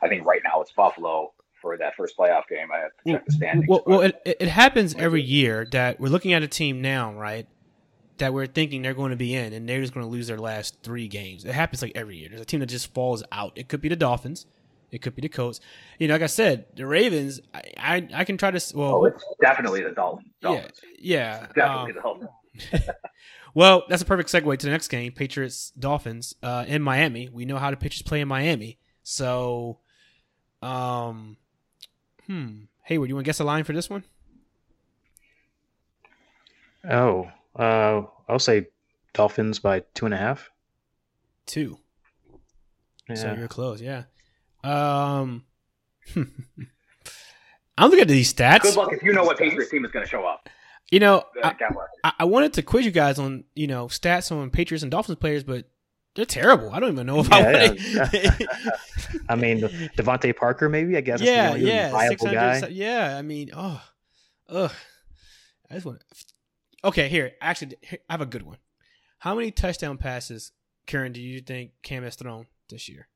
I 0.00 0.06
think 0.06 0.24
right 0.24 0.40
now 0.44 0.60
it's 0.60 0.70
Buffalo 0.70 1.32
for 1.60 1.76
that 1.76 1.96
first 1.96 2.16
playoff 2.16 2.46
game. 2.48 2.68
I 2.72 2.78
have 2.78 2.90
to 3.04 3.12
check 3.12 3.26
the 3.26 3.32
standings. 3.32 3.66
Well, 3.68 3.82
well 3.84 4.00
it, 4.02 4.22
it 4.24 4.46
happens 4.46 4.94
every 4.94 5.22
year 5.22 5.66
that 5.72 5.98
we're 5.98 6.10
looking 6.10 6.32
at 6.32 6.44
a 6.44 6.48
team 6.48 6.80
now, 6.80 7.12
right? 7.12 7.48
That 8.18 8.32
we're 8.32 8.46
thinking 8.46 8.82
they're 8.82 8.94
going 8.94 9.10
to 9.10 9.16
be 9.16 9.34
in, 9.34 9.52
and 9.52 9.68
they're 9.68 9.80
just 9.80 9.92
going 9.92 10.06
to 10.06 10.10
lose 10.10 10.28
their 10.28 10.38
last 10.38 10.76
three 10.82 11.08
games. 11.08 11.44
It 11.44 11.52
happens 11.52 11.82
like 11.82 11.92
every 11.96 12.16
year. 12.16 12.28
There's 12.28 12.40
a 12.40 12.44
team 12.44 12.60
that 12.60 12.66
just 12.66 12.94
falls 12.94 13.24
out. 13.32 13.52
It 13.56 13.68
could 13.68 13.80
be 13.80 13.88
the 13.88 13.96
Dolphins. 13.96 14.46
It 14.94 15.02
could 15.02 15.16
be 15.16 15.22
the 15.22 15.28
Colts. 15.28 15.58
You 15.98 16.06
know, 16.06 16.14
like 16.14 16.22
I 16.22 16.26
said, 16.26 16.66
the 16.76 16.86
Ravens. 16.86 17.40
I 17.52 17.62
I, 17.76 18.08
I 18.14 18.24
can 18.24 18.36
try 18.36 18.52
to. 18.52 18.76
Well, 18.76 18.94
oh, 18.94 19.04
it's 19.06 19.24
definitely 19.40 19.82
the 19.82 19.90
Dolphins. 19.90 20.30
Yeah, 20.40 20.68
yeah, 21.00 21.46
definitely 21.54 21.64
um, 21.64 21.86
the 21.94 22.00
Dolphins. 22.00 22.30
well, 23.54 23.82
that's 23.88 24.02
a 24.02 24.04
perfect 24.04 24.30
segue 24.30 24.56
to 24.56 24.66
the 24.66 24.70
next 24.70 24.86
game: 24.86 25.10
Patriots 25.10 25.72
Dolphins 25.76 26.36
uh, 26.44 26.64
in 26.68 26.80
Miami. 26.80 27.28
We 27.28 27.44
know 27.44 27.56
how 27.56 27.72
the 27.72 27.76
pitchers 27.76 28.02
play 28.02 28.20
in 28.20 28.28
Miami, 28.28 28.78
so, 29.02 29.80
um, 30.62 31.38
hmm. 32.26 32.66
Heyward, 32.88 33.08
you 33.08 33.14
want 33.14 33.24
to 33.24 33.28
guess 33.28 33.40
a 33.40 33.44
line 33.44 33.64
for 33.64 33.72
this 33.72 33.90
one? 33.90 34.04
Oh, 36.88 37.30
uh, 37.56 38.02
I'll 38.28 38.38
say 38.38 38.66
Dolphins 39.12 39.58
by 39.58 39.80
two 39.94 40.06
and 40.06 40.14
a 40.14 40.18
half. 40.18 40.50
Two. 41.46 41.78
Yeah. 43.08 43.14
So 43.16 43.34
you're 43.34 43.48
close, 43.48 43.80
yeah. 43.80 44.04
Um, 44.62 45.44
I'm 46.16 47.90
looking 47.90 48.00
at 48.00 48.08
these 48.08 48.32
stats. 48.32 48.62
Good 48.62 48.76
luck 48.76 48.92
if 48.92 49.02
you 49.02 49.12
know 49.12 49.24
what 49.24 49.38
Patriots 49.38 49.70
team 49.70 49.84
is 49.84 49.90
going 49.90 50.04
to 50.04 50.10
show 50.10 50.24
up. 50.24 50.48
You 50.90 51.00
know, 51.00 51.24
I, 51.42 51.54
I, 52.04 52.12
I, 52.20 52.24
wanted 52.24 52.52
to 52.54 52.62
quiz 52.62 52.84
you 52.84 52.90
guys 52.90 53.18
on 53.18 53.44
you 53.54 53.66
know 53.66 53.86
stats 53.86 54.30
on 54.30 54.50
Patriots 54.50 54.82
and 54.82 54.90
Dolphins 54.90 55.18
players, 55.18 55.42
but 55.42 55.66
they're 56.14 56.24
terrible. 56.24 56.70
I 56.72 56.78
don't 56.78 56.92
even 56.92 57.06
know 57.06 57.20
if 57.20 57.28
yeah, 57.28 57.36
I 57.36 57.66
want 57.66 58.12
yeah. 58.12 58.30
I 59.28 59.34
mean, 59.34 59.60
DeVante 59.60 60.36
Parker, 60.36 60.68
maybe. 60.68 60.96
I 60.96 61.00
guess. 61.00 61.20
Yeah, 61.20 61.56
yeah, 61.56 62.08
six 62.08 62.22
hundred. 62.22 62.70
Yeah, 62.72 63.16
I 63.16 63.22
mean, 63.22 63.50
oh, 63.54 63.82
ugh. 64.48 64.72
I 65.70 65.74
just 65.74 65.86
want. 65.86 66.02
Okay, 66.84 67.08
here. 67.08 67.32
Actually, 67.40 67.76
here, 67.80 67.98
I 68.08 68.12
have 68.12 68.20
a 68.20 68.26
good 68.26 68.42
one. 68.42 68.58
How 69.18 69.34
many 69.34 69.50
touchdown 69.50 69.96
passes, 69.96 70.52
Curran, 70.86 71.12
do 71.12 71.20
you 71.22 71.40
think 71.40 71.70
Cam 71.82 72.02
has 72.02 72.14
thrown 72.14 72.46
this 72.68 72.90
year? 72.90 73.08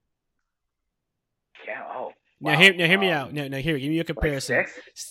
Yeah. 1.67 1.83
Oh. 1.95 2.13
Now, 2.41 2.57
hear, 2.57 2.73
now 2.73 2.87
hear 2.87 2.99
me 2.99 3.11
out. 3.11 3.35
Now, 3.35 3.47
now 3.47 3.59
here, 3.59 3.79
give 3.79 3.91
me 3.91 3.99
a 3.99 4.05
comparison. 4.05 4.65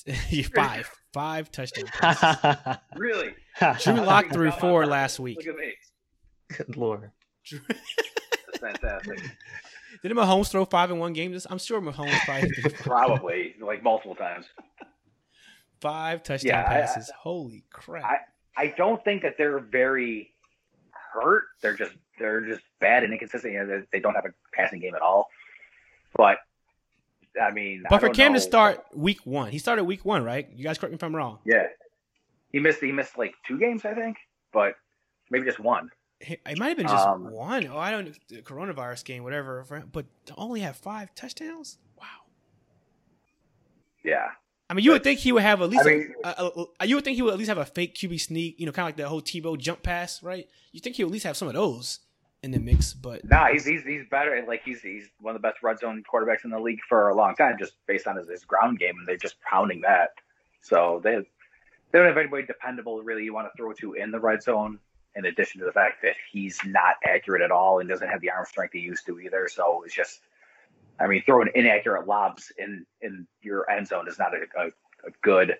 Like 0.07 0.45
five, 0.55 0.89
five 1.13 1.51
touchdowns. 1.51 1.91
really? 2.95 3.35
Drew 3.83 3.93
Lock 3.95 4.29
threw 4.33 4.49
four 4.51 4.87
last 4.87 5.19
week. 5.19 5.37
Look 5.37 5.47
at 5.47 5.55
me. 5.55 5.73
Good 6.57 6.77
lord. 6.77 7.11
That's 7.51 8.59
fantastic. 8.59 9.19
Did 10.01 10.11
Mahomes 10.13 10.49
throw 10.49 10.65
five 10.65 10.89
in 10.89 10.99
one 10.99 11.13
game? 11.13 11.37
I'm 11.49 11.57
sure 11.57 11.81
Mahomes 11.81 12.17
probably 12.25 12.49
probably 12.75 13.55
like 13.61 13.83
multiple 13.83 14.15
times. 14.15 14.45
Five 15.81 16.23
touchdown 16.23 16.49
yeah, 16.49 16.63
passes. 16.63 17.09
I, 17.09 17.13
Holy 17.19 17.65
crap! 17.71 18.29
I, 18.57 18.73
don't 18.77 19.03
think 19.03 19.21
that 19.21 19.35
they're 19.37 19.59
very 19.59 20.33
hurt. 20.91 21.43
They're 21.61 21.75
just 21.75 21.93
they're 22.19 22.41
just 22.41 22.61
bad 22.79 23.03
and 23.03 23.13
inconsistent. 23.13 23.53
You 23.53 23.65
know, 23.65 23.83
they 23.91 23.99
don't 23.99 24.15
have 24.15 24.25
a 24.25 24.33
passing 24.53 24.79
game 24.79 24.95
at 24.95 25.01
all. 25.01 25.27
But 26.15 26.37
I 27.41 27.51
mean, 27.51 27.83
but 27.89 27.97
I 27.97 27.99
for 27.99 28.09
Cam 28.09 28.33
know. 28.33 28.39
to 28.39 28.41
start 28.41 28.83
week 28.93 29.19
one, 29.25 29.51
he 29.51 29.59
started 29.59 29.83
week 29.83 30.05
one, 30.05 30.23
right? 30.23 30.47
You 30.53 30.63
guys 30.63 30.77
correct 30.77 30.91
me 30.91 30.95
if 30.95 31.03
I'm 31.03 31.15
wrong. 31.15 31.39
Yeah, 31.45 31.67
he 32.51 32.59
missed. 32.59 32.81
He 32.81 32.91
missed 32.91 33.17
like 33.17 33.33
two 33.47 33.59
games, 33.59 33.85
I 33.85 33.93
think, 33.93 34.17
but 34.51 34.75
maybe 35.29 35.45
just 35.45 35.59
one. 35.59 35.89
It 36.19 36.57
might 36.57 36.69
have 36.69 36.77
been 36.77 36.87
just 36.87 37.07
um, 37.07 37.29
one. 37.29 37.67
Oh, 37.67 37.77
I 37.77 37.91
don't 37.91 38.17
the 38.27 38.41
coronavirus 38.41 39.05
game, 39.05 39.23
whatever. 39.23 39.85
But 39.91 40.07
to 40.25 40.35
only 40.35 40.61
have 40.61 40.75
five 40.75 41.13
touchdowns. 41.13 41.77
Wow. 41.99 42.05
Yeah. 44.03 44.29
I 44.69 44.73
mean, 44.73 44.83
you 44.83 44.91
would 44.91 45.03
think 45.03 45.19
he 45.19 45.31
would 45.31 45.43
have 45.43 45.61
at 45.61 45.69
least. 45.69 45.85
I 45.85 45.89
mean, 45.89 46.13
a, 46.23 46.29
a, 46.29 46.65
a, 46.81 46.85
you 46.85 46.95
would 46.95 47.05
think 47.05 47.15
he 47.15 47.21
would 47.21 47.33
at 47.33 47.39
least 47.39 47.49
have 47.49 47.57
a 47.57 47.65
fake 47.65 47.95
QB 47.95 48.19
sneak. 48.19 48.59
You 48.59 48.65
know, 48.65 48.71
kind 48.71 48.83
of 48.83 48.87
like 48.87 48.97
the 48.97 49.07
whole 49.07 49.21
Tebow 49.21 49.57
jump 49.57 49.83
pass, 49.83 50.21
right? 50.21 50.47
You 50.71 50.81
think 50.81 50.97
he 50.97 51.03
would 51.03 51.09
at 51.09 51.13
least 51.13 51.25
have 51.25 51.37
some 51.37 51.47
of 51.47 51.53
those 51.53 51.99
in 52.43 52.51
the 52.51 52.59
mix, 52.59 52.93
but 52.93 53.23
nah, 53.23 53.47
he's 53.47 53.65
he's 53.65 53.83
he's 53.83 54.03
better. 54.09 54.43
Like 54.47 54.61
he's 54.63 54.81
he's 54.81 55.09
one 55.19 55.35
of 55.35 55.41
the 55.41 55.47
best 55.47 55.63
red 55.63 55.79
zone 55.79 56.03
quarterbacks 56.11 56.43
in 56.43 56.51
the 56.51 56.59
league 56.59 56.81
for 56.87 57.09
a 57.09 57.15
long 57.15 57.35
time, 57.35 57.55
just 57.57 57.73
based 57.87 58.07
on 58.07 58.17
his, 58.17 58.27
his 58.27 58.43
ground 58.43 58.79
game, 58.79 58.95
and 58.99 59.07
they're 59.07 59.17
just 59.17 59.35
pounding 59.41 59.81
that. 59.81 60.11
So 60.61 61.01
they 61.03 61.15
they 61.91 61.99
don't 61.99 62.07
have 62.07 62.17
anybody 62.17 62.45
dependable 62.45 63.01
really 63.01 63.23
you 63.23 63.33
want 63.33 63.47
to 63.47 63.57
throw 63.57 63.73
to 63.73 63.93
in 63.93 64.11
the 64.11 64.19
red 64.19 64.43
zone. 64.43 64.79
In 65.15 65.25
addition 65.25 65.59
to 65.61 65.65
the 65.65 65.71
fact 65.71 66.03
that 66.03 66.13
he's 66.31 66.59
not 66.63 66.95
accurate 67.03 67.41
at 67.41 67.49
all 67.49 67.79
and 67.79 67.89
doesn't 67.89 68.07
have 68.07 68.21
the 68.21 68.29
arm 68.29 68.45
strength 68.45 68.73
he 68.73 68.79
used 68.79 69.03
to 69.07 69.19
either, 69.19 69.47
so 69.51 69.81
it's 69.83 69.95
just, 69.95 70.19
I 70.99 71.07
mean, 71.07 71.21
throwing 71.25 71.49
inaccurate 71.55 72.07
lobs 72.07 72.51
in 72.57 72.85
in 73.01 73.27
your 73.41 73.69
end 73.69 73.87
zone 73.87 74.07
is 74.07 74.17
not 74.17 74.33
a, 74.33 74.59
a, 74.59 74.67
a 74.67 75.11
good 75.21 75.55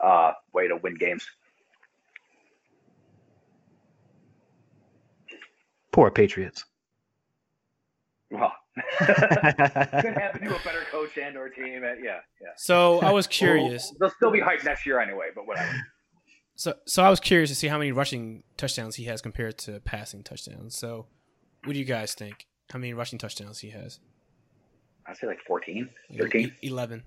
uh, 0.00 0.32
way 0.52 0.68
to 0.68 0.76
win 0.76 0.94
games. 0.94 1.28
Poor 5.92 6.10
Patriots. 6.10 6.64
Well, 8.30 8.52
could 8.98 9.08
happen 9.08 10.40
to 10.40 10.56
a 10.56 10.60
better 10.64 10.84
coach 10.90 11.18
and 11.18 11.36
or 11.36 11.50
team. 11.50 11.84
At, 11.84 11.98
yeah, 12.02 12.20
yeah. 12.40 12.48
So 12.56 13.00
I 13.00 13.10
was 13.10 13.26
curious. 13.26 13.92
Well, 13.92 14.08
they'll 14.08 14.16
still 14.16 14.30
be 14.30 14.40
hyped 14.40 14.64
next 14.64 14.86
year 14.86 15.00
anyway, 15.00 15.26
but 15.34 15.46
whatever. 15.46 15.70
So, 16.54 16.74
so 16.86 17.02
I 17.02 17.10
was 17.10 17.20
curious 17.20 17.50
to 17.50 17.56
see 17.56 17.68
how 17.68 17.78
many 17.78 17.92
rushing 17.92 18.44
touchdowns 18.56 18.96
he 18.96 19.04
has 19.04 19.20
compared 19.20 19.58
to 19.58 19.80
passing 19.80 20.22
touchdowns. 20.22 20.76
So, 20.76 21.06
what 21.64 21.74
do 21.74 21.78
you 21.78 21.84
guys 21.84 22.14
think? 22.14 22.46
How 22.72 22.78
many 22.78 22.94
rushing 22.94 23.18
touchdowns 23.18 23.58
he 23.58 23.70
has? 23.70 24.00
I'd 25.06 25.16
say 25.16 25.26
like 25.26 25.40
14, 25.46 25.88
13. 26.16 26.52
11. 26.62 27.02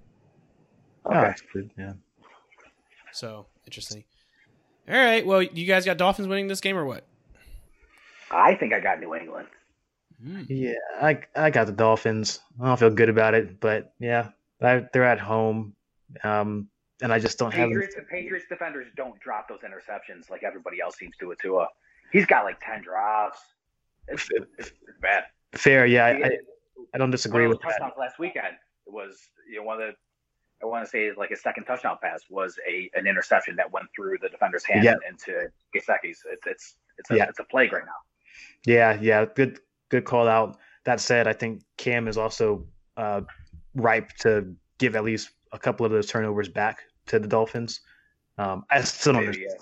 Okay. 1.06 1.34
Oh, 1.56 1.62
yeah. 1.78 1.94
So, 3.12 3.46
interesting. 3.66 4.04
All 4.90 4.96
right. 4.96 5.26
Well, 5.26 5.42
you 5.42 5.66
guys 5.66 5.86
got 5.86 5.98
Dolphins 5.98 6.28
winning 6.28 6.48
this 6.48 6.62
game 6.62 6.78
or 6.78 6.86
what? 6.86 7.06
I 8.32 8.56
think 8.56 8.74
I 8.74 8.80
got 8.80 9.00
New 9.00 9.16
England. 9.16 9.48
Hmm. 10.24 10.44
Yeah, 10.48 10.74
I 11.02 11.20
I 11.36 11.50
got 11.50 11.68
the 11.68 11.74
Dolphins. 11.74 12.40
I 12.62 12.68
don't 12.68 12.80
feel 12.80 12.90
good 12.90 13.10
about 13.10 13.34
it, 13.34 13.60
but 13.60 13.94
yeah, 14.00 14.30
they're 14.60 15.04
at 15.04 15.20
home, 15.20 15.76
um, 16.24 16.70
and 17.02 17.12
I 17.12 17.20
just 17.20 17.38
don't 17.38 17.52
Patriots, 17.52 17.96
have. 17.96 18.06
The 18.06 18.10
Patriots 18.10 18.46
defenders 18.50 18.88
don't 18.96 19.20
drop 19.20 19.50
those 19.50 19.60
interceptions 19.60 20.30
like 20.30 20.44
everybody 20.44 20.80
else 20.82 20.98
seems 20.98 21.18
to. 21.18 21.32
It 21.32 21.40
to 21.42 21.60
a, 21.60 21.68
he's 22.12 22.26
got 22.26 22.46
like 22.46 22.60
ten 22.62 22.82
drops. 22.82 23.40
It's, 24.08 24.28
it's, 24.32 24.48
it's 24.58 24.72
bad. 25.02 25.26
Fair, 25.54 25.86
yeah, 25.86 26.06
I, 26.06 26.10
I, 26.10 26.38
I, 26.94 26.98
don't 26.98 27.12
disagree 27.12 27.48
with 27.48 27.60
that. 27.62 27.94
Last 27.98 28.20
weekend 28.20 28.56
it 28.88 28.94
was 28.94 29.18
you 29.50 29.58
know 29.58 29.64
one 29.64 29.82
of 29.82 29.88
the 29.88 29.96
I 30.64 30.68
want 30.68 30.86
to 30.86 30.90
say 30.90 31.12
like 31.18 31.30
his 31.30 31.42
second 31.42 31.66
touchdown 31.66 31.98
pass 32.02 32.22
was 32.30 32.58
a 32.68 32.90
an 32.94 33.08
interception 33.08 33.56
that 33.58 33.72
went 33.72 33.88
through 33.96 34.18
the 34.22 34.30
defender's 34.30 34.64
hand 34.64 34.84
Yeah. 34.84 34.96
into 35.10 35.50
Gesicki's. 35.76 36.24
It's 36.32 36.48
it's 36.48 36.76
it's 36.98 37.12
a, 37.12 37.18
Yeah. 37.18 37.26
it's 37.30 37.40
a 37.40 37.44
plague 37.44 37.74
right 37.74 37.86
now. 37.86 37.92
Yeah, 38.66 38.98
yeah, 39.02 39.26
good 39.26 39.60
good 39.90 40.06
call 40.06 40.28
out. 40.28 40.58
That 40.86 41.00
said, 41.00 41.28
I 41.28 41.34
think 41.34 41.64
Cam 41.78 42.08
is 42.08 42.18
also 42.18 42.66
uh, 42.96 43.22
ripe 43.74 44.12
to 44.20 44.56
give 44.78 44.96
at 44.96 45.04
least 45.04 45.32
a 45.52 45.60
couple 45.60 45.86
of 45.86 45.92
those 45.92 46.08
turnovers 46.08 46.50
back 46.50 46.84
to 47.08 47.20
the 47.20 47.28
Dolphins. 47.28 47.82
Um, 48.38 48.66
I 48.70 48.82
still 48.82 49.14
don't 49.14 49.24
understand. 49.24 49.54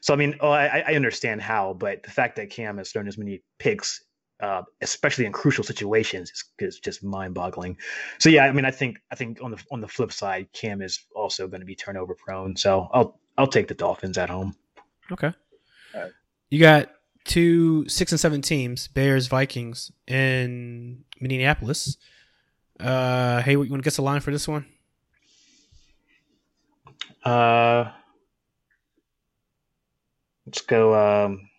So 0.00 0.14
I 0.14 0.16
mean, 0.16 0.36
oh, 0.40 0.50
I, 0.50 0.84
I 0.86 0.94
understand 0.94 1.42
how, 1.42 1.74
but 1.74 2.02
the 2.04 2.10
fact 2.10 2.36
that 2.36 2.50
Cam 2.50 2.78
has 2.78 2.92
thrown 2.92 3.08
as 3.08 3.18
many 3.18 3.42
picks, 3.58 4.04
uh, 4.40 4.62
especially 4.80 5.26
in 5.26 5.32
crucial 5.32 5.64
situations, 5.64 6.30
is, 6.30 6.44
is 6.58 6.78
just 6.80 7.02
mind-boggling. 7.02 7.76
So 8.18 8.28
yeah, 8.28 8.44
I 8.44 8.52
mean, 8.52 8.64
I 8.64 8.70
think 8.70 9.00
I 9.10 9.14
think 9.14 9.40
on 9.42 9.50
the 9.50 9.62
on 9.70 9.80
the 9.80 9.88
flip 9.88 10.12
side, 10.12 10.48
Cam 10.52 10.82
is 10.82 11.00
also 11.14 11.48
going 11.48 11.60
to 11.60 11.66
be 11.66 11.74
turnover 11.74 12.14
prone. 12.14 12.56
So 12.56 12.88
I'll 12.92 13.18
I'll 13.36 13.46
take 13.46 13.68
the 13.68 13.74
Dolphins 13.74 14.18
at 14.18 14.30
home. 14.30 14.56
Okay. 15.10 15.32
Alright. 15.94 16.12
You 16.50 16.60
got 16.60 16.90
two 17.24 17.88
six 17.88 18.12
and 18.12 18.20
seven 18.20 18.42
teams: 18.42 18.88
Bears, 18.88 19.26
Vikings, 19.26 19.90
and 20.06 21.04
Minneapolis. 21.20 21.96
Uh, 22.80 23.42
hey, 23.42 23.52
you 23.52 23.58
want 23.58 23.74
to 23.74 23.82
guess 23.82 23.96
the 23.96 24.02
line 24.02 24.20
for 24.20 24.30
this 24.30 24.46
one? 24.46 24.64
Uh, 27.24 27.90
let's 30.46 30.62
go. 30.62 30.94
Um, 30.94 31.50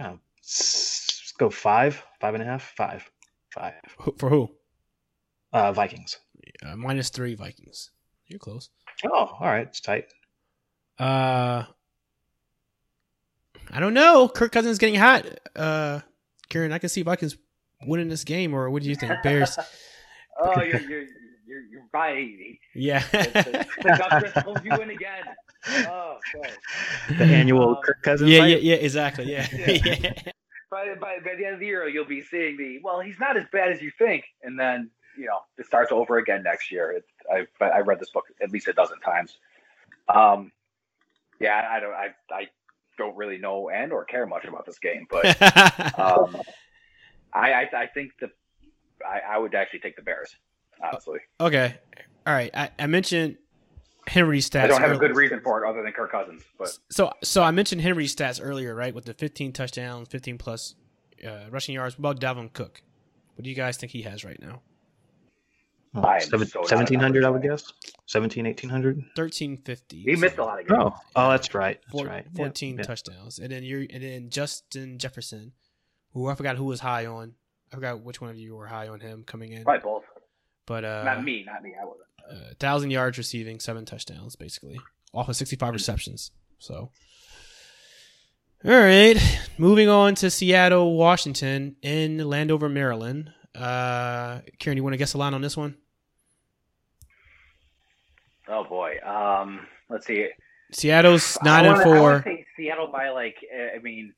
oh, 0.00 0.18
s- 0.40 1.01
let's 1.01 1.01
go 1.42 1.50
five, 1.50 2.02
five 2.20 2.34
and 2.34 2.42
a 2.42 2.46
half, 2.46 2.72
five, 2.76 3.10
five. 3.52 3.74
For 4.18 4.28
who? 4.28 4.50
Uh, 5.52 5.72
Vikings. 5.72 6.18
Uh, 6.64 6.76
minus 6.76 7.10
three 7.10 7.34
Vikings. 7.34 7.90
You're 8.26 8.38
close. 8.38 8.70
Oh, 9.04 9.10
all 9.40 9.46
right, 9.46 9.66
it's 9.66 9.80
tight. 9.80 10.06
Uh, 10.98 11.64
I 13.70 13.80
don't 13.80 13.94
know. 13.94 14.28
Kirk 14.28 14.52
Cousins 14.52 14.72
is 14.72 14.78
getting 14.78 14.94
hot. 15.00 15.26
Uh, 15.56 16.00
Curran, 16.50 16.72
I 16.72 16.78
can 16.78 16.88
see 16.88 17.02
Vikings 17.02 17.36
winning 17.86 18.08
this 18.08 18.24
game, 18.24 18.54
or 18.54 18.70
what 18.70 18.82
do 18.82 18.88
you 18.88 18.94
think? 18.94 19.12
Bears? 19.22 19.58
Oh, 20.40 20.62
you're 20.62 20.80
you're 20.80 21.04
you're, 21.46 21.62
you're 21.70 21.82
right. 21.92 22.58
yeah. 22.74 23.02
The, 23.10 23.66
the 23.82 24.44
Gus 24.44 24.64
you 24.64 24.72
in 24.80 24.90
again. 24.90 25.24
Oh, 25.86 26.18
God. 26.34 27.18
The 27.18 27.24
annual 27.24 27.70
Um, 27.76 27.82
Kirk 27.84 28.02
Cousins. 28.02 28.30
yeah, 28.30 28.38
fight? 28.40 28.62
yeah, 28.62 28.74
yeah, 28.74 28.74
exactly. 28.76 29.30
Yeah. 29.30 29.46
Yeah. 29.52 29.70
yeah. 30.26 30.32
By, 30.72 30.94
by 30.94 31.18
by 31.22 31.34
the 31.36 31.44
end 31.44 31.52
of 31.52 31.60
the 31.60 31.66
year, 31.66 31.86
you'll 31.86 32.06
be 32.06 32.22
seeing 32.22 32.56
the 32.56 32.80
well. 32.82 33.00
He's 33.00 33.18
not 33.20 33.36
as 33.36 33.44
bad 33.52 33.70
as 33.70 33.82
you 33.82 33.90
think, 33.90 34.24
and 34.42 34.58
then 34.58 34.90
you 35.18 35.26
know 35.26 35.40
it 35.58 35.66
starts 35.66 35.92
over 35.92 36.16
again 36.16 36.42
next 36.42 36.72
year. 36.72 36.92
It, 36.92 37.04
I 37.30 37.64
I 37.64 37.80
read 37.80 38.00
this 38.00 38.08
book 38.08 38.24
at 38.42 38.50
least 38.50 38.68
a 38.68 38.72
dozen 38.72 38.98
times. 39.00 39.36
Um, 40.08 40.50
yeah, 41.38 41.68
I 41.70 41.78
don't 41.78 41.92
I 41.92 42.08
I 42.30 42.48
don't 42.96 43.14
really 43.18 43.36
know 43.36 43.68
and 43.68 43.92
or 43.92 44.06
care 44.06 44.24
much 44.24 44.46
about 44.46 44.64
this 44.64 44.78
game, 44.78 45.06
but 45.10 45.26
um, 46.00 46.40
I, 47.34 47.52
I 47.52 47.68
I 47.74 47.86
think 47.88 48.12
the 48.18 48.30
I, 49.06 49.34
I 49.34 49.38
would 49.38 49.54
actually 49.54 49.80
take 49.80 49.96
the 49.96 50.02
Bears. 50.02 50.34
Honestly, 50.82 51.18
okay. 51.38 51.74
All 52.26 52.32
right. 52.32 52.50
I, 52.54 52.70
I 52.78 52.86
mentioned 52.86 53.36
Henry's 54.06 54.48
stats. 54.48 54.64
I 54.64 54.66
don't 54.66 54.80
have 54.80 54.92
a 54.92 54.98
good 54.98 55.16
reason 55.16 55.40
for 55.40 55.64
it 55.64 55.68
other 55.68 55.82
than 55.82 55.92
Kirk 55.92 56.10
Cousins. 56.12 56.42
But 56.58 56.76
So, 56.90 57.12
so 57.22 57.42
I 57.42 57.50
mentioned 57.50 57.80
Henry's 57.80 58.14
stats 58.14 58.40
earlier, 58.42 58.74
right? 58.74 58.94
With 58.94 59.04
the 59.04 59.14
15 59.14 59.52
touchdowns, 59.52 60.08
15 60.08 60.38
plus 60.38 60.74
uh, 61.26 61.46
rushing 61.50 61.74
yards. 61.74 61.98
What 61.98 62.18
about 62.18 62.36
Dalvin 62.36 62.52
Cook? 62.52 62.82
What 63.34 63.44
do 63.44 63.50
you 63.50 63.56
guys 63.56 63.76
think 63.76 63.92
he 63.92 64.02
has 64.02 64.24
right 64.24 64.40
now? 64.40 64.60
Oh, 65.94 66.00
I 66.00 66.16
am 66.16 66.20
seven- 66.22 66.46
so 66.48 66.60
1700, 66.60 67.24
I 67.24 67.30
would 67.30 67.42
guess. 67.42 67.70
17, 68.06 68.44
1800. 68.46 68.96
1350. 69.14 70.02
he 70.02 70.16
missed 70.16 70.38
a 70.38 70.44
lot 70.44 70.60
of 70.60 70.66
games. 70.66 70.80
Oh, 70.82 70.98
oh, 71.16 71.30
that's 71.30 71.54
right. 71.54 71.78
That's 71.82 71.92
Four, 71.92 72.06
right. 72.06 72.26
14 72.34 72.76
yeah. 72.76 72.82
touchdowns. 72.82 73.38
And 73.38 73.50
then 73.52 73.62
you 73.62 73.86
and 73.90 74.02
then 74.02 74.30
Justin 74.30 74.98
Jefferson, 74.98 75.52
who 76.12 76.28
I 76.28 76.34
forgot 76.34 76.56
who 76.56 76.64
was 76.64 76.80
high 76.80 77.06
on. 77.06 77.34
I 77.70 77.76
forgot 77.76 78.00
which 78.02 78.20
one 78.20 78.30
of 78.30 78.38
you 78.38 78.54
were 78.56 78.66
high 78.66 78.88
on 78.88 79.00
him 79.00 79.22
coming 79.24 79.52
in. 79.52 79.64
Probably 79.64 79.80
both. 79.82 80.04
But 80.66 80.84
uh 80.84 81.02
not 81.04 81.24
me. 81.24 81.44
Not 81.46 81.62
me. 81.62 81.74
I 81.80 81.84
wasn't. 81.84 82.06
Uh, 82.30 82.54
thousand 82.58 82.90
yards 82.90 83.18
receiving, 83.18 83.60
seven 83.60 83.84
touchdowns, 83.84 84.36
basically, 84.36 84.78
off 85.12 85.28
of 85.28 85.36
sixty-five 85.36 85.72
receptions. 85.72 86.30
So, 86.58 86.90
all 88.64 88.70
right, 88.70 89.16
moving 89.58 89.88
on 89.88 90.14
to 90.16 90.30
Seattle, 90.30 90.96
Washington, 90.96 91.76
in 91.82 92.18
Landover, 92.18 92.68
Maryland. 92.68 93.32
Uh, 93.54 94.40
Curran, 94.60 94.76
you 94.76 94.82
want 94.82 94.94
to 94.94 94.98
guess 94.98 95.12
the 95.12 95.18
line 95.18 95.34
on 95.34 95.42
this 95.42 95.56
one? 95.56 95.76
Oh 98.48 98.64
boy. 98.64 98.96
Um, 99.04 99.66
let's 99.88 100.06
see. 100.06 100.28
Seattle's 100.72 101.38
nine 101.42 101.64
and 101.66 101.74
wanna- 101.76 101.90
I 101.90 102.00
wanna 102.00 102.22
four. 102.22 102.44
Seattle 102.56 102.88
by 102.88 103.10
like. 103.10 103.36
uh, 103.54 103.76
I 103.76 103.78
mean, 103.80 104.14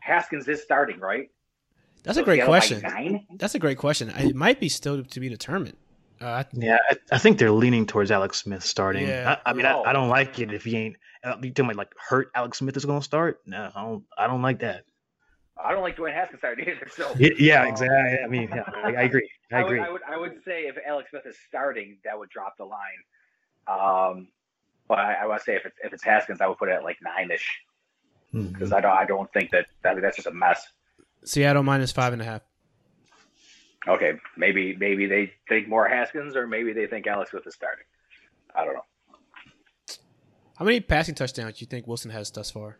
Haskins 0.00 0.48
is 0.48 0.62
starting, 0.62 0.98
right? 0.98 1.28
That's 2.02 2.16
So 2.16 2.22
a 2.22 2.24
great 2.24 2.36
Seattle 2.36 2.52
question. 2.52 3.26
That's 3.38 3.54
a 3.54 3.58
great 3.58 3.76
question. 3.78 4.08
It 4.10 4.34
might 4.34 4.58
be 4.60 4.68
still 4.70 5.02
to 5.04 5.20
be 5.20 5.28
determined. 5.28 5.76
Uh, 6.20 6.44
Yeah, 6.52 6.78
I, 6.90 6.96
I 7.12 7.18
think 7.18 7.38
they're 7.38 7.50
leaning 7.50 7.86
towards 7.86 8.10
Alex 8.10 8.38
Smith 8.38 8.62
starting. 8.64 9.06
Yeah. 9.08 9.38
I, 9.46 9.50
I 9.50 9.52
mean, 9.54 9.62
No. 9.62 9.82
I, 9.84 9.90
I 9.90 9.92
don't 9.92 10.08
like 10.08 10.38
it 10.38 10.52
if 10.52 10.64
he 10.64 10.76
ain't. 10.76 10.96
Uh, 11.24 11.36
you 11.42 11.50
telling 11.50 11.68
me 11.68 11.74
like 11.74 11.92
hurt 11.98 12.30
Alex 12.34 12.58
Smith 12.58 12.76
is 12.76 12.84
going 12.84 13.00
to 13.00 13.04
start? 13.04 13.40
No, 13.46 13.70
I 13.74 13.82
don't. 13.82 14.04
I 14.16 14.26
don't 14.26 14.42
like 14.42 14.60
that. 14.60 14.84
I 15.62 15.72
don't 15.72 15.82
like 15.82 15.96
Dwayne 15.96 16.14
Haskins 16.14 16.40
starting 16.40 16.66
either. 16.68 16.88
So 16.90 17.12
Y- 17.20 17.32
Yeah, 17.38 17.62
um, 17.62 17.68
exactly. 17.68 18.18
I 18.24 18.26
mean, 18.28 18.48
yeah, 18.54 18.64
I, 18.74 18.94
I 18.94 19.02
agree. 19.02 19.28
I 19.52 19.56
I 19.56 19.62
would, 19.62 19.66
agree. 19.66 19.80
I 19.80 19.90
would 19.90 20.02
I 20.12 20.16
would 20.18 20.42
say 20.44 20.62
if 20.62 20.76
Alex 20.86 21.10
Smith 21.10 21.26
is 21.26 21.36
starting, 21.48 21.98
that 22.04 22.18
would 22.18 22.30
drop 22.30 22.54
the 22.58 22.64
line. 22.64 22.78
Um, 23.66 24.28
but 24.88 24.98
I, 24.98 25.14
I 25.22 25.26
would 25.26 25.40
say 25.42 25.56
if 25.56 25.66
it's 25.66 25.76
if 25.84 25.92
it's 25.92 26.02
Haskins, 26.02 26.40
I 26.40 26.46
would 26.46 26.58
put 26.58 26.68
it 26.68 26.72
at 26.72 26.84
like 26.84 26.96
nine 27.02 27.30
ish 27.30 27.60
Mhm. 28.34 28.52
because 28.52 28.72
I 28.72 28.80
don't 28.80 28.96
I 28.96 29.04
don't 29.04 29.30
think 29.32 29.50
that, 29.50 29.66
that 29.82 30.00
that's 30.00 30.16
just 30.16 30.28
a 30.28 30.32
mess. 30.32 30.66
Seattle 31.24 31.62
minus 31.62 31.92
five 31.92 32.12
and 32.12 32.22
a 32.22 32.24
half. 32.24 32.42
Okay, 33.88 34.12
maybe 34.36 34.76
maybe 34.76 35.06
they 35.06 35.32
think 35.48 35.68
more 35.68 35.88
Haskins, 35.88 36.36
or 36.36 36.46
maybe 36.46 36.72
they 36.72 36.86
think 36.86 37.06
Alex 37.06 37.30
Smith 37.30 37.46
is 37.46 37.54
starting. 37.54 37.84
I 38.54 38.64
don't 38.64 38.74
know. 38.74 38.84
How 40.58 40.64
many 40.66 40.80
passing 40.80 41.14
touchdowns 41.14 41.58
do 41.58 41.62
you 41.62 41.66
think 41.66 41.86
Wilson 41.86 42.10
has 42.10 42.30
thus 42.30 42.50
far? 42.50 42.76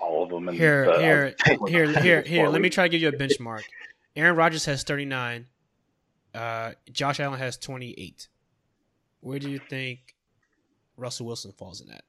All 0.00 0.22
of 0.22 0.30
them. 0.30 0.48
In 0.48 0.54
Here, 0.54 0.86
the, 0.86 0.98
here, 0.98 1.34
uh, 1.50 1.66
here, 1.66 1.92
here, 2.00 2.22
here. 2.22 2.48
Let 2.48 2.62
me 2.62 2.70
try 2.70 2.84
to 2.84 2.88
give 2.88 3.02
you 3.02 3.08
a 3.08 3.12
benchmark. 3.12 3.62
Aaron 4.16 4.36
Rodgers 4.36 4.64
has 4.64 4.82
39. 4.82 5.46
Uh, 6.34 6.72
Josh 6.90 7.20
Allen 7.20 7.38
has 7.38 7.58
28. 7.58 8.28
Where 9.20 9.38
do 9.38 9.50
you 9.50 9.58
think 9.58 10.14
Russell 10.96 11.26
Wilson 11.26 11.52
falls 11.52 11.82
in 11.82 11.88
that? 11.88 12.04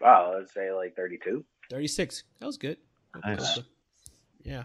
Wow, 0.00 0.34
let's 0.36 0.52
say 0.52 0.72
like 0.72 0.96
thirty-two. 0.96 1.44
36. 1.70 2.24
That 2.40 2.46
was 2.46 2.56
good. 2.58 2.76
Nice. 3.24 3.58
Yeah. 4.42 4.64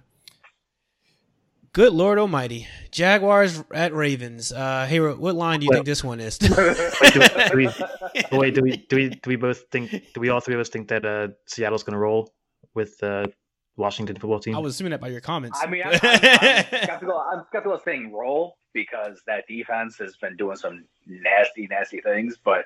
Good 1.74 1.94
Lord 1.94 2.18
Almighty. 2.18 2.68
Jaguars 2.92 3.64
at 3.74 3.94
Ravens. 3.94 4.52
Uh, 4.52 4.86
hey, 4.90 5.00
what 5.00 5.36
line 5.36 5.60
do 5.60 5.66
you 5.66 5.70
Well- 5.70 5.78
think 5.78 5.86
this 5.86 6.04
one 6.04 6.20
is? 6.20 6.40
Wait, 6.42 7.14
do, 7.14 7.22
do 7.50 7.58
we, 7.58 7.68
do 8.32 8.40
we 8.40 8.52
do 8.88 8.96
we 8.96 9.10
do 9.10 9.30
we 9.30 9.36
both 9.36 9.64
think? 9.72 9.92
Do 10.14 10.20
we 10.20 10.30
all 10.30 10.40
three 10.40 10.56
of 10.56 10.60
us 10.62 10.70
think 10.70 10.88
that 10.88 11.06
uh, 11.06 11.28
Seattle's 11.46 11.84
going 11.84 11.94
to 11.94 12.00
roll 12.00 12.34
with 12.74 13.02
uh, 13.04 13.28
Washington 13.76 14.16
football 14.16 14.40
team? 14.40 14.56
I 14.56 14.60
was 14.60 14.74
assuming 14.74 14.92
that 14.92 15.02
by 15.02 15.10
your 15.10 15.22
comments. 15.22 15.60
I 15.62 15.68
mean, 15.68 15.84
I'm, 15.86 16.00
I'm, 16.02 16.20
I'm 16.24 16.64
skeptical. 16.84 17.18
I'm 17.32 17.44
skeptical 17.50 17.74
of 17.76 17.82
saying 17.84 18.12
roll 18.12 18.58
because 18.74 19.22
that 19.28 19.44
defense 19.48 19.98
has 20.00 20.16
been 20.18 20.36
doing 20.36 20.56
some 20.58 20.86
nasty, 21.06 21.68
nasty 21.68 22.02
things. 22.02 22.38
But 22.44 22.66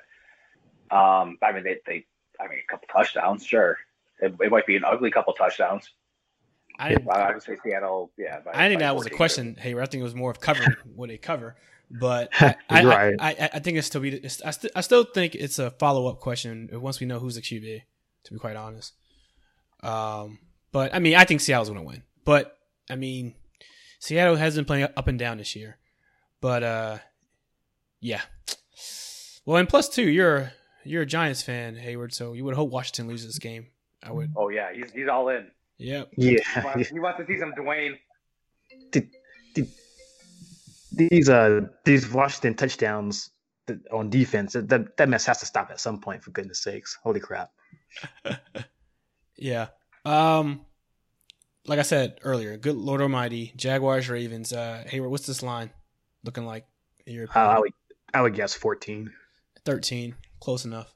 um, 0.90 1.36
I 1.42 1.52
mean, 1.52 1.64
they, 1.64 1.76
they, 1.86 2.06
I 2.40 2.48
mean, 2.48 2.58
a 2.66 2.70
couple 2.70 2.88
touchdowns, 2.90 3.44
sure. 3.44 3.76
It, 4.22 4.34
it 4.40 4.50
might 4.50 4.66
be 4.66 4.76
an 4.76 4.84
ugly 4.84 5.10
couple 5.10 5.32
touchdowns. 5.34 5.90
I 6.78 6.88
didn't, 6.88 7.08
I 7.10 7.32
would 7.32 7.42
say 7.42 7.56
Seattle, 7.62 8.12
yeah. 8.16 8.40
By, 8.40 8.52
I 8.52 8.54
didn't 8.54 8.70
think 8.70 8.80
that 8.80 8.96
was 8.96 9.06
a 9.06 9.10
question, 9.10 9.56
Heyward. 9.62 9.82
I 9.82 9.86
think 9.86 10.00
it 10.00 10.04
was 10.04 10.14
more 10.14 10.30
of 10.30 10.40
covering 10.40 10.74
what 10.94 11.10
they 11.10 11.18
cover. 11.18 11.56
But 11.90 12.30
I, 12.40 12.56
I, 12.70 12.84
Right. 12.84 13.14
I, 13.18 13.30
I, 13.32 13.50
I 13.54 13.58
think 13.58 13.76
it's 13.76 13.86
still 13.86 14.00
be. 14.00 14.14
It's, 14.14 14.40
I, 14.42 14.50
st- 14.50 14.72
I 14.74 14.80
still 14.80 15.04
think 15.04 15.34
it's 15.34 15.58
a 15.58 15.70
follow 15.72 16.06
up 16.06 16.20
question 16.20 16.70
once 16.72 16.98
we 17.00 17.06
know 17.06 17.18
who's 17.18 17.34
the 17.34 17.42
QB. 17.42 17.82
To 18.24 18.32
be 18.32 18.38
quite 18.38 18.56
honest, 18.56 18.94
um, 19.82 20.38
but 20.70 20.94
I 20.94 21.00
mean, 21.00 21.16
I 21.16 21.24
think 21.24 21.40
Seattle's 21.40 21.68
going 21.68 21.80
to 21.80 21.86
win. 21.86 22.04
But 22.24 22.56
I 22.88 22.94
mean, 22.94 23.34
Seattle 23.98 24.36
has 24.36 24.54
been 24.56 24.64
playing 24.64 24.88
up 24.96 25.08
and 25.08 25.18
down 25.18 25.38
this 25.38 25.54
year. 25.56 25.78
But 26.40 26.62
uh, 26.62 26.98
yeah. 28.00 28.22
Well, 29.44 29.58
and 29.58 29.68
plus 29.68 29.88
two, 29.88 30.08
you're 30.08 30.52
you're 30.84 31.02
a 31.02 31.06
Giants 31.06 31.42
fan, 31.42 31.76
Heyward. 31.76 32.12
So 32.12 32.32
you 32.32 32.44
would 32.44 32.54
hope 32.54 32.70
Washington 32.70 33.08
loses 33.08 33.26
this 33.26 33.38
game. 33.38 33.66
I 34.02 34.12
would. 34.12 34.32
Oh 34.36 34.48
yeah, 34.48 34.72
he's 34.72 34.92
he's 34.92 35.08
all 35.08 35.28
in. 35.28 35.50
Yep. 35.78 36.10
He 36.12 36.34
yeah, 36.34 36.64
wants, 36.64 36.88
he 36.88 37.00
wants 37.00 37.20
to 37.20 37.26
see 37.26 37.38
some 37.38 37.52
Dwayne. 37.52 37.98
these 40.92 41.28
uh 41.28 41.60
these 41.84 42.10
Washington 42.10 42.54
touchdowns 42.54 43.30
on 43.92 44.10
defense 44.10 44.52
that 44.52 44.96
that 44.96 45.08
mess 45.08 45.24
has 45.26 45.38
to 45.38 45.46
stop 45.46 45.70
at 45.70 45.80
some 45.80 46.00
point. 46.00 46.22
For 46.22 46.30
goodness 46.30 46.62
sakes, 46.62 46.98
holy 47.02 47.20
crap! 47.20 47.50
Yeah. 49.36 49.68
Um 50.04 50.66
like 51.66 51.78
I 51.78 51.82
said 51.82 52.18
earlier, 52.22 52.56
good 52.56 52.76
Lord 52.76 53.00
Almighty, 53.00 53.52
Jaguars, 53.56 54.08
Ravens. 54.08 54.52
Uh, 54.52 54.84
Heyward, 54.88 55.10
what's 55.10 55.26
this 55.26 55.42
line 55.42 55.70
looking 56.24 56.44
like? 56.44 56.66
In 57.06 57.14
your 57.14 57.28
Uh, 57.34 57.38
I 57.38 57.58
would 57.58 57.72
I 58.14 58.22
would 58.22 58.34
guess 58.34 58.54
fourteen. 58.54 59.12
thirteen, 59.64 60.14
close 60.40 60.64
enough. 60.64 60.94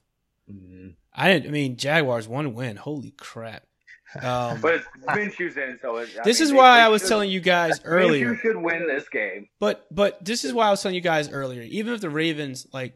Mm. 0.52 0.94
I 1.12 1.28
didn't. 1.32 1.48
I 1.48 1.50
mean, 1.50 1.76
Jaguars 1.76 2.28
one 2.28 2.54
win. 2.54 2.76
Holy 2.76 3.10
crap! 3.12 3.64
Um, 4.22 4.60
But 4.62 4.74
it's 4.76 4.86
Minshew's 5.08 5.56
in, 5.56 5.78
so 5.82 5.96
it, 5.96 6.10
this 6.24 6.38
mean, 6.40 6.48
is 6.48 6.52
why 6.52 6.78
they 6.78 6.84
I 6.84 6.88
was 6.88 7.02
should- 7.02 7.08
telling 7.08 7.30
you 7.30 7.40
guys 7.40 7.80
earlier. 7.84 8.34
Minshew 8.34 8.40
should 8.40 8.56
win 8.56 8.86
this 8.86 9.08
game. 9.08 9.48
But 9.58 9.86
but 9.94 10.24
this 10.24 10.44
is 10.44 10.52
why 10.52 10.68
I 10.68 10.70
was 10.70 10.82
telling 10.82 10.94
you 10.94 11.00
guys 11.00 11.30
earlier. 11.30 11.62
Even 11.62 11.94
if 11.94 12.00
the 12.00 12.10
Ravens 12.10 12.66
like 12.72 12.94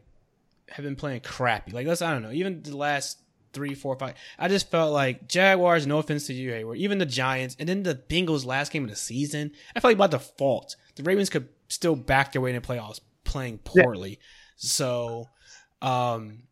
have 0.69 0.85
been 0.85 0.95
playing 0.95 1.21
crappy, 1.21 1.71
like 1.71 1.87
let's 1.87 2.01
I 2.01 2.11
don't 2.13 2.21
know, 2.23 2.31
even 2.31 2.61
the 2.63 2.77
last 2.77 3.17
three, 3.53 3.75
four, 3.75 3.97
five, 3.97 4.13
I 4.39 4.47
just 4.47 4.71
felt 4.71 4.93
like 4.93 5.27
Jaguars. 5.27 5.85
No 5.85 5.97
offense 5.97 6.27
to 6.27 6.33
you, 6.33 6.51
Heyward. 6.51 6.77
Even 6.77 6.99
the 6.99 7.05
Giants, 7.05 7.57
and 7.59 7.67
then 7.67 7.83
the 7.83 7.95
Bengals 7.95 8.45
last 8.45 8.71
game 8.71 8.85
of 8.85 8.89
the 8.89 8.95
season. 8.95 9.51
I 9.75 9.81
felt 9.81 9.89
like 9.91 9.97
by 9.97 10.07
default, 10.07 10.77
the 10.95 11.03
Ravens 11.03 11.29
could 11.29 11.49
still 11.67 11.97
back 11.97 12.31
their 12.31 12.41
way 12.41 12.51
in 12.55 12.61
the 12.61 12.65
playoffs, 12.65 13.01
playing 13.25 13.59
Yeah. 13.75 13.83
poorly. 13.83 14.19
So, 14.55 15.27
um, 15.81 16.43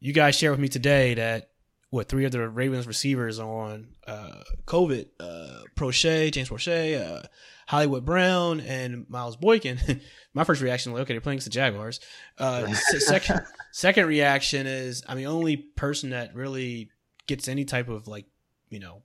you 0.00 0.12
guys 0.12 0.36
share 0.36 0.50
with 0.50 0.60
me 0.60 0.68
today 0.68 1.14
that 1.14 1.50
what 1.90 2.08
three 2.08 2.24
of 2.24 2.32
the 2.32 2.48
Ravens 2.48 2.86
receivers 2.86 3.38
are 3.38 3.48
on 3.48 3.88
uh, 4.06 4.42
COVID? 4.66 5.06
Uh, 5.18 5.62
Proche, 5.74 6.30
James 6.32 6.48
Proche, 6.48 7.00
uh, 7.00 7.22
Hollywood 7.66 8.04
Brown, 8.04 8.60
and 8.60 9.08
Miles 9.08 9.36
Boykin. 9.36 9.78
My 10.34 10.44
first 10.44 10.60
reaction, 10.60 10.92
like, 10.92 11.02
okay, 11.02 11.14
they're 11.14 11.20
playing 11.20 11.36
against 11.36 11.46
the 11.46 11.50
Jaguars. 11.50 12.00
Uh, 12.36 12.72
second, 12.74 13.40
second 13.72 14.06
reaction 14.06 14.66
is, 14.66 15.02
I 15.08 15.14
mean, 15.14 15.24
the 15.24 15.30
only 15.30 15.56
person 15.56 16.10
that 16.10 16.34
really 16.34 16.90
gets 17.26 17.48
any 17.48 17.64
type 17.64 17.88
of 17.88 18.06
like, 18.06 18.26
you 18.68 18.80
know, 18.80 19.02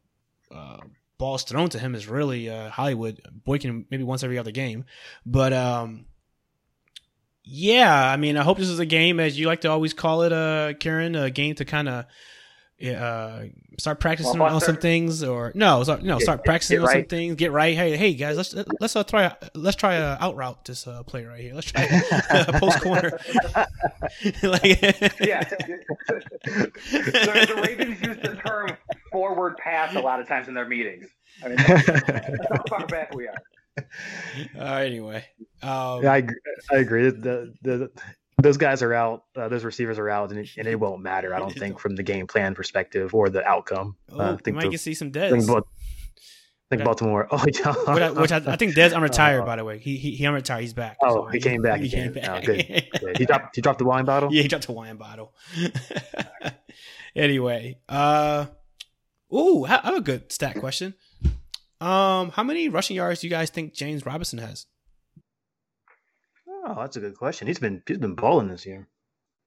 uh, 0.53 0.79
balls 1.17 1.43
thrown 1.43 1.69
to 1.69 1.79
him 1.79 1.95
is 1.95 2.07
really 2.07 2.49
uh, 2.49 2.69
Hollywood 2.69 3.21
Boykin, 3.31 3.85
maybe 3.89 4.03
once 4.03 4.23
every 4.23 4.37
other 4.37 4.51
game. 4.51 4.85
But 5.25 5.53
um, 5.53 6.05
yeah, 7.43 8.09
I 8.09 8.17
mean, 8.17 8.37
I 8.37 8.43
hope 8.43 8.57
this 8.57 8.69
is 8.69 8.79
a 8.79 8.85
game, 8.85 9.19
as 9.19 9.37
you 9.39 9.47
like 9.47 9.61
to 9.61 9.69
always 9.69 9.93
call 9.93 10.23
it, 10.23 10.31
uh, 10.33 10.73
Curran, 10.79 11.15
a 11.15 11.29
game 11.29 11.55
to 11.55 11.65
kind 11.65 11.89
of 11.89 12.05
uh, 12.83 13.43
start 13.79 13.99
practicing 14.01 14.39
Well, 14.39 14.55
on 14.55 14.59
some 14.61 14.75
things, 14.77 15.23
or 15.23 15.51
no, 15.55 15.83
start, 15.83 16.03
no, 16.03 16.19
start 16.19 16.39
get- 16.39 16.45
practicing 16.45 16.79
get 16.79 16.83
on 16.83 16.89
some 16.93 17.05
things, 17.05 17.35
get 17.35 17.51
right. 17.53 17.75
Hey, 17.77 17.95
hey, 17.95 18.13
guys, 18.13 18.35
let's 18.35 18.53
let's 18.81 18.95
uh, 18.95 19.03
try 19.03 19.33
let's 19.53 19.77
try 19.77 19.93
a 19.95 20.17
out 20.19 20.35
route 20.35 20.65
this 20.65 20.85
uh, 20.85 21.01
play 21.03 21.23
right 21.25 21.39
here. 21.39 21.53
Let's 21.53 21.71
try 21.71 21.83
a 21.83 22.53
post 22.59 22.81
corner. 22.81 23.17
like, 24.43 24.63
Yeah. 25.21 25.43
the, 25.43 26.71
the 27.55 27.61
Ravens 27.65 28.01
use 28.01 28.17
the 28.21 28.35
term 28.45 28.69
forward 29.11 29.57
pass 29.57 29.95
a 29.95 29.99
lot 30.01 30.19
of 30.19 30.27
times 30.27 30.47
in 30.47 30.53
their 30.53 30.67
meetings. 30.67 31.07
I 31.43 31.47
mean, 31.49 31.57
that's 31.57 31.87
how 32.49 32.63
far 32.69 32.85
back 32.87 33.13
we 33.15 33.27
are. 33.27 33.35
Uh, 34.59 34.63
anyway, 34.75 35.25
um, 35.61 36.03
Yeah, 36.03 36.13
I 36.13 36.17
agree. 36.17 36.35
I 36.71 36.75
agree. 36.77 37.09
The, 37.09 37.53
the, 37.61 37.91
those 38.41 38.57
guys 38.57 38.81
are 38.81 38.93
out. 38.93 39.25
Uh, 39.35 39.47
those 39.47 39.63
receivers 39.63 39.97
are 39.99 40.09
out, 40.09 40.29
and 40.31 40.39
it, 40.39 40.49
and 40.57 40.67
it 40.67 40.79
won't 40.79 41.01
matter. 41.01 41.33
I 41.33 41.39
don't 41.39 41.53
think 41.53 41.79
from 41.79 41.95
the 41.95 42.03
game 42.03 42.27
plan 42.27 42.55
perspective 42.55 43.13
or 43.15 43.29
the 43.29 43.43
outcome. 43.45 43.95
oh, 44.11 44.19
uh, 44.19 44.23
I 44.23 44.31
we 44.31 44.37
think 44.37 44.55
might 44.55 44.63
the- 44.65 44.69
get 44.69 44.79
see 44.79 44.93
some 44.93 45.09
I 45.09 45.29
think, 45.29 45.43
Dez. 45.43 45.49
I 45.57 45.61
think 46.69 46.81
I- 46.81 46.85
Baltimore. 46.85 47.27
Oh, 47.31 47.37
yeah. 47.37 47.43
Which 47.45 47.61
I, 48.01 48.11
which 48.11 48.31
I, 48.31 48.37
I 48.53 48.55
think 48.55 48.75
Dez 48.75 48.91
unretired 48.91 49.45
by 49.45 49.55
the 49.55 49.63
way. 49.63 49.77
He 49.79 49.97
he, 49.97 50.11
he 50.15 50.23
unretired. 50.23 50.61
He's 50.61 50.73
back. 50.73 50.97
Oh, 51.01 51.27
he 51.27 51.39
came 51.39 51.61
back 51.61 51.79
He 51.81 51.87
again. 51.87 52.17
Oh, 52.29 52.41
good. 52.41 52.65
Yeah, 52.67 52.81
he 53.17 53.25
dropped. 53.25 53.55
He 53.55 53.61
dropped 53.61 53.79
the 53.79 53.85
wine 53.85 54.05
bottle. 54.05 54.29
Yeah, 54.33 54.41
he 54.43 54.47
dropped 54.47 54.65
the 54.67 54.73
wine 54.73 54.97
bottle. 54.97 55.33
anyway, 57.15 57.77
uh, 57.89 58.47
ooh, 59.33 59.65
I 59.65 59.79
I 59.83 59.85
have 59.87 59.95
a 59.95 60.01
good 60.01 60.31
stat 60.31 60.59
question. 60.59 60.95
Um, 61.85 62.29
how 62.31 62.43
many 62.43 62.69
rushing 62.69 62.95
yards 62.95 63.19
do 63.21 63.27
you 63.27 63.31
guys 63.31 63.49
think 63.49 63.73
James 63.73 64.05
Robinson 64.05 64.39
has? 64.39 64.65
Oh, 66.65 66.75
that's 66.77 66.95
a 66.95 66.99
good 67.01 67.17
question. 67.17 67.47
He's 67.47 67.59
been 67.59 67.83
he's 67.87 67.97
been 67.97 68.15
balling 68.15 68.47
this 68.47 68.65
year. 68.65 68.87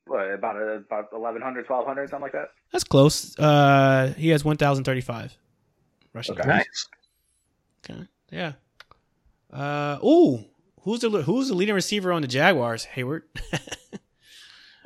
What, 0.07 0.31
about 0.31 0.57
a, 0.57 0.75
about 0.87 1.13
1,100, 1.13 1.69
1,200, 1.69 2.11
something 2.11 2.23
like 2.23 2.33
that? 2.33 2.49
That's 2.73 2.85
close. 2.85 3.37
Uh, 3.39 4.13
he 4.17 4.29
has 4.29 4.45
one 4.45 4.57
thousand 4.57 4.85
thirty-five 4.85 5.35
rushing 6.13 6.39
Okay. 6.39 6.49
yards. 6.49 6.89
Nice. 7.89 7.97
Okay, 7.99 8.09
yeah. 8.31 8.53
Uh, 9.51 9.99
ooh, 10.05 10.45
who's 10.83 11.01
the 11.01 11.11
who's 11.11 11.49
the 11.49 11.55
leading 11.55 11.75
receiver 11.75 12.13
on 12.13 12.23
the 12.23 12.29
Jaguars? 12.29 12.87
Heyward. 12.95 13.23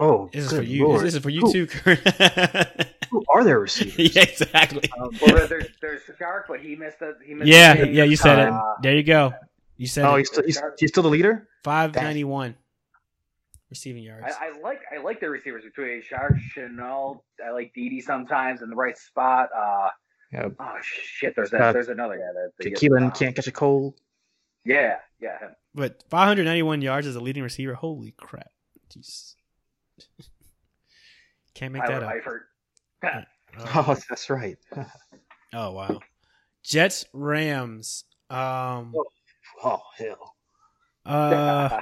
Oh, 0.02 0.30
this 0.32 0.44
is 0.44 0.50
good 0.50 0.56
for 0.60 0.62
you. 0.62 0.88
Lord. 0.88 1.04
This 1.04 1.14
is 1.14 1.22
for 1.22 1.28
you 1.28 1.42
Who- 1.42 1.52
too, 1.52 1.66
Kurt. 1.66 2.00
Who 3.10 3.24
are 3.34 3.44
their 3.44 3.58
receivers? 3.66 4.14
yeah, 4.16 4.22
exactly. 4.22 4.88
Um, 4.98 5.10
well, 5.22 5.46
there's 5.48 5.66
there's 5.80 6.02
Chark, 6.20 6.42
but 6.48 6.60
he 6.60 6.76
missed 6.76 7.02
it. 7.02 7.16
He 7.24 7.34
missed 7.34 7.48
Yeah, 7.48 7.74
the 7.74 7.88
yeah, 7.88 8.04
you 8.04 8.16
said 8.16 8.38
it. 8.38 8.48
Uh, 8.52 8.74
There 8.82 8.94
you 8.94 9.02
go. 9.02 9.32
You 9.76 9.86
said 9.86 10.04
Oh, 10.04 10.14
it. 10.14 10.18
he's 10.18 10.28
still, 10.28 10.44
he's, 10.44 10.62
he's 10.78 10.90
still 10.90 11.02
the 11.02 11.08
leader. 11.08 11.48
Five 11.64 11.94
ninety 11.94 12.24
one 12.24 12.54
receiving 13.70 14.02
yards. 14.02 14.26
I, 14.40 14.48
I 14.48 14.60
like 14.60 14.80
I 14.92 14.98
like 15.02 15.20
the 15.20 15.30
receivers 15.30 15.64
between 15.64 16.02
Chark, 16.02 16.38
Chanel. 16.40 17.24
I 17.44 17.50
like 17.50 17.72
Didi 17.74 18.00
sometimes 18.00 18.62
in 18.62 18.70
the 18.70 18.76
right 18.76 18.96
spot. 18.98 19.48
Uh, 19.56 19.88
Yeah. 20.32 20.48
oh 20.58 20.76
shit, 20.82 21.34
there's 21.36 21.50
that. 21.50 21.60
Uh, 21.62 21.72
there's 21.72 21.88
another 21.88 22.16
guy 22.16 22.32
that. 22.34 22.52
that 22.58 22.74
Keelan 22.80 23.08
uh, 23.08 23.10
can't 23.10 23.34
catch 23.36 23.46
a 23.46 23.52
cold. 23.52 23.94
Yeah, 24.64 24.96
yeah. 25.20 25.38
him. 25.38 25.50
but 25.74 26.02
five 26.10 26.28
hundred 26.28 26.44
ninety 26.44 26.62
one 26.62 26.82
yards 26.82 27.06
as 27.06 27.16
a 27.16 27.20
leading 27.20 27.42
receiver. 27.42 27.74
Holy 27.74 28.12
crap! 28.16 28.50
Jeez. 28.94 29.34
Can't 31.54 31.72
make 31.72 31.84
that 31.86 32.02
up. 32.02 32.12
Eifert. 32.12 32.40
Oh, 33.04 33.08
Oh, 33.74 33.96
that's 34.08 34.30
right. 34.30 34.56
oh, 35.54 35.72
wow. 35.72 36.00
Jets 36.62 37.04
Rams. 37.12 38.04
Um. 38.28 38.94
Oh 39.64 39.80
hell. 39.96 40.34
Uh. 41.04 41.80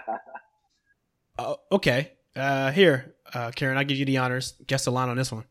uh, 1.38 1.54
okay. 1.72 2.12
Uh. 2.34 2.70
Here, 2.72 3.14
uh, 3.34 3.50
Curran. 3.50 3.76
I'll 3.76 3.84
give 3.84 3.98
you 3.98 4.04
the 4.06 4.16
honors. 4.18 4.54
Guess 4.66 4.84
the 4.86 4.92
line 4.92 5.08
on 5.08 5.16
this 5.16 5.30
one. 5.30 5.44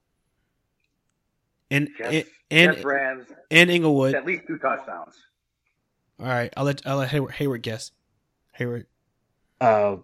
And 1.69 1.89
in 2.09 2.25
Jets, 2.73 2.83
Rams, 2.83 3.27
in 3.49 3.69
Inglewood. 3.69 4.15
at 4.15 4.25
least 4.25 4.43
two 4.47 4.57
touchdowns. 4.57 5.15
All 6.19 6.25
right. 6.25 6.51
I'll 6.57 6.63
let 6.63 6.87
I'll 6.87 6.97
let 6.97 7.09
Heyward, 7.11 7.33
Heyward 7.33 7.61
guess. 7.61 7.91
Heyward 8.57 8.85
Uh, 9.61 9.97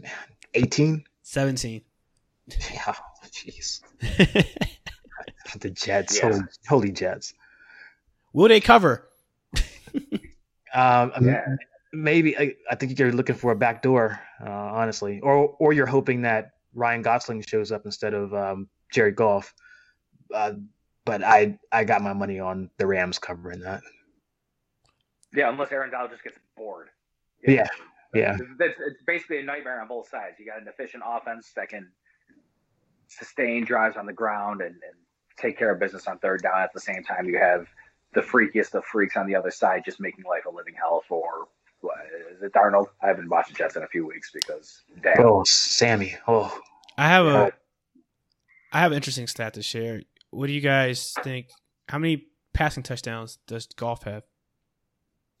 man, 0.00 0.10
eighteen. 0.54 1.04
seventeen. 1.22 1.82
Yeah. 2.72 2.94
Jeez. 3.36 3.80
The 5.60 5.70
Jets. 5.70 6.18
Yeah. 6.18 6.30
Holy, 6.32 6.40
holy 6.68 6.92
Jets. 6.92 7.32
Will 8.34 8.48
they 8.48 8.60
cover? 8.60 9.08
Um, 10.74 11.12
Yeah. 11.22 11.44
maybe 11.92 12.36
I, 12.36 12.54
I 12.70 12.74
think 12.74 12.98
you're 12.98 13.12
looking 13.12 13.36
for 13.36 13.52
a 13.52 13.56
back 13.56 13.80
door, 13.80 14.20
uh, 14.44 14.50
honestly, 14.50 15.20
or 15.20 15.56
or 15.58 15.72
you're 15.72 15.86
hoping 15.86 16.22
that 16.22 16.50
Ryan 16.74 17.00
Gosling 17.00 17.40
shows 17.42 17.72
up 17.72 17.86
instead 17.86 18.12
of 18.12 18.34
um, 18.34 18.68
Jerry 18.92 19.12
Goff. 19.12 19.54
Uh, 20.34 20.54
but 21.06 21.22
I 21.24 21.58
I 21.72 21.84
got 21.84 22.02
my 22.02 22.12
money 22.12 22.38
on 22.40 22.68
the 22.76 22.86
Rams 22.86 23.18
covering 23.18 23.60
that. 23.60 23.80
Yeah, 25.32 25.48
unless 25.48 25.72
Aaron 25.72 25.90
Donald 25.90 26.10
just 26.10 26.24
gets 26.24 26.38
bored. 26.56 26.88
Yeah, 27.46 27.66
yeah. 28.12 28.34
It's, 28.34 28.42
it's- 28.42 28.76
it's 28.86 29.02
basically 29.06 29.38
a 29.38 29.42
nightmare 29.44 29.80
on 29.80 29.88
both 29.88 30.08
sides. 30.08 30.38
You 30.38 30.44
got 30.46 30.60
an 30.60 30.68
efficient 30.68 31.02
offense 31.06 31.52
that 31.56 31.68
can 31.70 31.90
sustain 33.08 33.64
drives 33.64 33.96
on 33.96 34.06
the 34.06 34.12
ground 34.12 34.60
and, 34.60 34.74
and 34.74 34.94
take 35.36 35.58
care 35.58 35.72
of 35.72 35.80
business 35.80 36.06
on 36.06 36.18
third 36.18 36.42
down. 36.42 36.60
At 36.60 36.72
the 36.72 36.80
same 36.80 37.02
time, 37.02 37.26
you 37.28 37.38
have 37.38 37.66
the 38.14 38.20
freakiest 38.20 38.74
of 38.74 38.84
freaks 38.84 39.16
on 39.16 39.26
the 39.26 39.34
other 39.34 39.50
side, 39.50 39.82
just 39.84 40.00
making 40.00 40.24
life 40.24 40.46
a 40.46 40.50
living 40.50 40.74
hell 40.74 41.02
for. 41.08 41.48
What, 41.80 41.98
is 42.34 42.42
it 42.42 42.52
Darnold? 42.52 42.86
I 43.02 43.08
haven't 43.08 43.28
watched 43.28 43.48
the 43.48 43.54
Jets 43.54 43.76
in 43.76 43.82
a 43.82 43.86
few 43.88 44.06
weeks 44.06 44.30
because 44.32 44.82
damn. 45.02 45.24
Oh, 45.24 45.44
Sammy. 45.44 46.16
Oh, 46.26 46.58
I 46.96 47.08
have 47.08 47.26
Yeah. 47.26 47.46
a 47.46 47.52
I 48.72 48.80
have 48.80 48.92
an 48.92 48.96
interesting 48.96 49.26
stat 49.26 49.54
to 49.54 49.62
share. 49.62 50.02
What 50.30 50.48
do 50.48 50.52
you 50.52 50.60
guys 50.60 51.14
think? 51.22 51.48
How 51.88 51.98
many 51.98 52.26
passing 52.52 52.82
touchdowns 52.82 53.38
does 53.46 53.66
Goff 53.66 54.02
have 54.04 54.24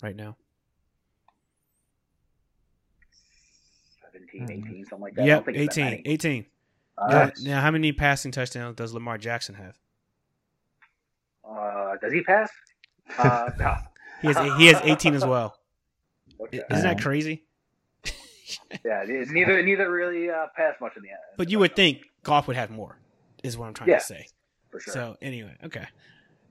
right 0.02 0.14
now? 0.14 0.36
17, 4.12 4.64
18, 4.68 4.84
something 4.84 5.02
like 5.02 5.14
that. 5.16 5.22
I 5.22 5.26
don't 5.26 5.36
Yep, 5.36 5.44
think 5.46 5.58
it's 5.58 5.76
that 5.76 5.92
18. 5.92 6.02
18. 6.04 6.46
Uh, 6.98 7.08
Now, 7.08 7.30
now, 7.42 7.60
how 7.60 7.70
many 7.70 7.92
passing 7.92 8.32
touchdowns 8.32 8.76
does 8.76 8.94
Lamar 8.94 9.18
Jackson 9.18 9.54
have? 9.56 9.78
uh, 11.48 11.96
does 12.00 12.12
he 12.12 12.22
pass? 12.22 12.50
Uh, 13.18 13.50
no. 13.58 13.74
He 14.22 14.28
has 14.28 14.58
he 14.58 14.66
has 14.66 14.80
18 14.82 15.14
as 15.14 15.24
well. 15.24 15.56
Okay. 16.40 16.62
Isn't 16.70 16.82
that 16.84 17.00
crazy? 17.00 17.44
Yeah, 18.84 19.04
neither 19.06 19.62
neither 19.62 19.90
really 19.90 20.30
uh, 20.30 20.46
pass 20.56 20.74
much 20.80 20.96
in 20.96 21.02
the 21.02 21.10
end. 21.10 21.18
But 21.36 21.50
you 21.50 21.58
would 21.58 21.76
think 21.76 22.02
Goff 22.22 22.46
would 22.46 22.56
have 22.56 22.70
more, 22.70 22.96
is 23.42 23.56
what 23.58 23.66
I'm 23.66 23.74
trying 23.74 23.90
Yeah. 23.90 23.98
to 23.98 24.04
say. 24.04 24.26
for 24.70 24.80
sure. 24.80 24.92
So 24.94 25.16
anyway, 25.20 25.54
okay. 25.64 25.86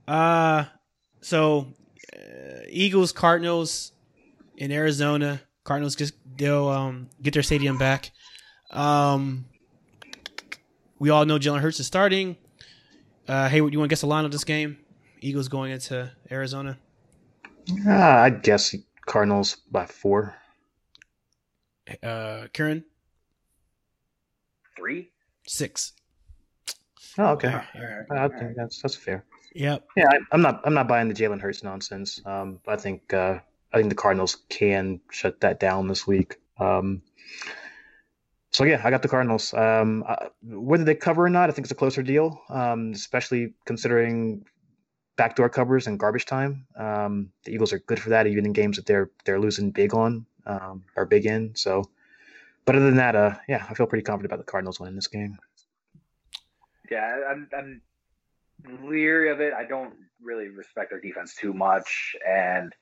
Uh, 0.08 0.66
so 1.22 1.74
uh, 2.16 2.20
Eagles, 2.70 3.12
Cardinals 3.12 3.93
in 4.58 4.72
Arizona. 4.72 5.41
Cardinals 5.64 5.96
just 5.96 6.14
they'll 6.38 6.68
um 6.68 7.10
get 7.22 7.34
their 7.34 7.43
stadium 7.43 7.78
back. 7.78 8.12
Um, 8.72 9.46
we 11.00 11.10
all 11.10 11.26
know 11.26 11.38
Jalen 11.38 11.62
Hurts 11.62 11.80
is 11.80 11.88
starting. 11.88 12.38
Uh, 13.28 13.50
Heyward, 13.50 13.72
you 13.72 13.80
want 13.80 13.89
to 13.89 13.93
guess 13.93 14.02
the 14.02 14.08
line 14.08 14.26
of 14.26 14.32
this 14.32 14.43
game? 14.43 14.78
Eagles 15.22 15.48
going 15.48 15.72
into 15.72 16.12
Arizona. 16.32 16.78
Uh, 17.88 17.91
I'd 17.91 18.43
guess 18.43 18.76
Cardinals 19.06 19.58
by 19.72 19.86
four. 19.86 20.36
Uh, 22.04 22.48
Curran 22.54 22.84
Three. 24.78 25.10
six. 25.48 25.93
Oh, 27.18 27.28
okay. 27.34 27.50
Wow. 27.50 27.64
All 27.76 27.82
right. 27.82 28.06
I 28.12 28.28
think 28.28 28.41
right. 28.41 28.56
that's 28.56 28.82
that's 28.82 28.96
fair. 28.96 29.24
Yep. 29.54 29.88
Yeah, 29.96 30.10
I, 30.10 30.18
I'm 30.32 30.41
not 30.41 30.62
I'm 30.66 30.74
not 30.74 30.88
buying 30.88 31.08
the 31.08 31.14
Jalen 31.14 31.39
Hurts 31.39 31.64
nonsense. 31.64 32.22
Um, 32.26 32.60
I 32.68 32.76
think 32.76 33.14
uh, 33.14 33.39
I 33.74 33.78
think 33.78 33.89
the 33.89 33.96
Cardinals 33.96 34.38
can 34.50 35.00
shut 35.12 35.39
that 35.41 35.60
down 35.60 35.88
this 35.88 36.06
week. 36.06 36.36
Um, 36.60 37.02
so 38.56 38.64
yeah, 38.64 38.82
I 38.86 38.89
got 38.89 39.01
the 39.01 39.10
Cardinals. 39.10 39.53
Um, 39.53 40.06
whether 40.41 40.86
they 40.86 40.95
cover 40.95 41.26
or 41.26 41.30
not, 41.30 41.49
I 41.49 41.53
think 41.53 41.66
it's 41.66 41.74
a 41.74 41.76
closer 41.76 42.01
deal, 42.01 42.41
um, 42.49 42.91
especially 42.93 43.53
considering 43.66 44.45
backdoor 45.18 45.49
covers 45.49 45.88
and 45.88 45.99
garbage 45.99 46.26
time. 46.26 46.66
Um, 46.78 47.32
the 47.43 47.51
Eagles 47.51 47.74
are 47.74 47.80
good 47.80 47.99
for 47.99 48.10
that, 48.12 48.28
even 48.28 48.45
in 48.45 48.53
games 48.53 48.78
that 48.78 48.86
they're 48.86 49.12
they're 49.26 49.39
losing 49.39 49.72
big 49.72 49.93
on 49.93 50.26
um, 50.45 50.86
or 50.95 51.06
big 51.06 51.26
in. 51.26 51.53
So, 51.56 51.84
but 52.64 52.78
other 52.78 52.86
than 52.86 52.95
that, 52.95 53.16
uh, 53.16 53.36
yeah, 53.49 53.66
I 53.70 53.74
feel 53.74 53.88
pretty 53.88 54.03
confident 54.03 54.32
about 54.32 54.45
the 54.45 54.49
Cardinals 54.49 54.80
winning 54.80 54.95
this 54.95 55.08
game. 55.08 55.38
Yeah, 56.89 57.24
I'm, 57.30 57.49
I'm 57.58 57.82
leery 58.84 59.32
of 59.32 59.41
it. 59.41 59.51
I 59.53 59.66
don't 59.66 59.95
really 60.24 60.47
respect 60.47 60.91
their 60.91 61.01
defense 61.01 61.36
too 61.36 61.53
much, 61.53 62.16
and 62.26 62.74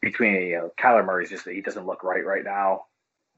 between 0.00 0.34
you 0.34 0.56
know, 0.56 0.72
Kyler 0.80 1.06
Murray's 1.06 1.30
just 1.30 1.46
he 1.48 1.60
doesn't 1.60 1.86
look 1.86 2.02
right 2.02 2.26
right 2.26 2.44
now. 2.44 2.86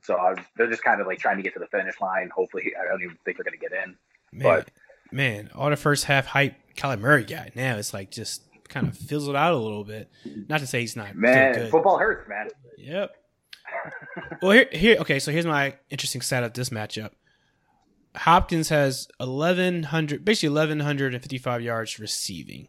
So 0.03 0.17
I, 0.17 0.35
they're 0.57 0.71
just 0.71 0.83
kind 0.85 1.01
of 1.01 1.07
like 1.07 1.19
trying 1.19 1.37
to 1.37 1.43
get 1.43 1.53
to 1.55 1.59
the 1.59 1.67
finish 1.67 2.01
line. 2.01 2.31
Hopefully, 2.35 2.73
I 2.81 2.87
don't 2.89 3.03
even 3.03 3.17
think 3.25 3.37
they're 3.37 3.45
going 3.45 3.59
to 3.59 3.69
get 3.69 3.73
in. 3.73 3.97
Man, 4.33 4.43
But- 4.65 4.71
man, 5.13 5.51
all 5.55 5.71
the 5.71 5.77
first 5.77 6.05
half 6.05 6.27
hype 6.27 6.55
Kyler 6.77 6.99
Murray 7.01 7.25
got 7.25 7.55
now 7.57 7.77
it's 7.77 7.93
like 7.93 8.11
just 8.11 8.43
kind 8.69 8.87
of 8.87 8.97
fizzled 8.97 9.35
out 9.37 9.53
a 9.53 9.57
little 9.59 9.85
bit. 9.85 10.09
Not 10.49 10.61
to 10.61 10.67
say 10.67 10.81
he's 10.81 10.97
not 10.97 11.15
Man, 11.17 11.53
good. 11.55 11.71
football 11.71 11.99
hurts, 11.99 12.29
man. 12.29 12.49
Yep. 12.79 13.11
Well, 14.43 14.53
here, 14.53 14.69
here, 14.73 14.97
okay. 15.01 15.19
So 15.19 15.33
here's 15.33 15.47
my 15.47 15.75
interesting 15.91 16.21
stat 16.23 16.43
of 16.45 16.53
this 16.55 16.71
matchup. 16.71 17.11
Hopkins 18.17 18.69
has 18.71 19.07
1100, 19.19 20.25
basically 20.25 20.49
1155 20.51 21.63
yards 21.63 21.99
receiving. 21.99 22.69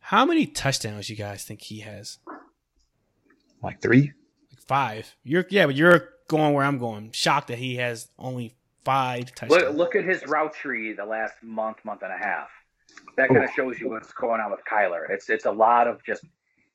How 0.00 0.24
many 0.24 0.46
touchdowns 0.46 1.08
you 1.10 1.16
guys 1.16 1.44
think 1.44 1.62
he 1.62 1.80
has? 1.80 2.18
Like 3.62 3.80
three. 3.80 4.12
Like 4.50 4.60
five. 4.66 5.14
You're 5.22 5.44
yeah, 5.50 5.66
but 5.66 5.74
you're 5.76 6.08
going 6.28 6.54
where 6.54 6.64
I'm 6.64 6.78
going. 6.78 7.10
Shocked 7.12 7.48
that 7.48 7.58
he 7.58 7.76
has 7.76 8.08
only 8.18 8.54
five 8.84 9.34
touchdowns. 9.34 9.62
Look, 9.62 9.74
look 9.76 9.96
at 9.96 10.04
his 10.04 10.26
route 10.26 10.54
tree 10.54 10.92
the 10.92 11.04
last 11.04 11.34
month, 11.42 11.78
month 11.84 12.02
and 12.02 12.12
a 12.12 12.16
half. 12.18 12.48
That 13.16 13.28
kind 13.28 13.44
of 13.44 13.50
shows 13.52 13.78
you 13.80 13.88
what's 13.90 14.12
going 14.12 14.40
on 14.40 14.50
with 14.50 14.60
Kyler. 14.70 15.08
It's 15.08 15.28
it's 15.30 15.44
a 15.46 15.50
lot 15.50 15.86
of 15.86 16.02
just 16.04 16.24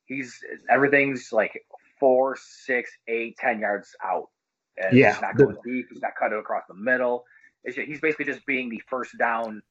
he's 0.05 0.39
everything's 0.69 1.31
like 1.31 1.65
four, 1.99 2.37
six, 2.39 2.91
eight, 3.07 3.37
ten 3.37 3.59
yards 3.59 3.95
out. 4.03 4.29
And 4.77 4.95
Yeah. 4.97 5.13
he's 5.13 5.21
not 5.21 5.35
going 5.37 5.57
deep. 5.65 5.87
He's 5.91 6.01
not 6.01 6.11
cutting 6.19 6.37
across 6.37 6.63
the 6.67 6.75
middle. 6.75 7.25
It's 7.63 7.75
just, 7.75 7.87
he's 7.87 7.99
basically 7.99 8.25
just 8.25 8.45
being 8.45 8.69
the 8.69 8.81
first 8.87 9.17
down, 9.17 9.61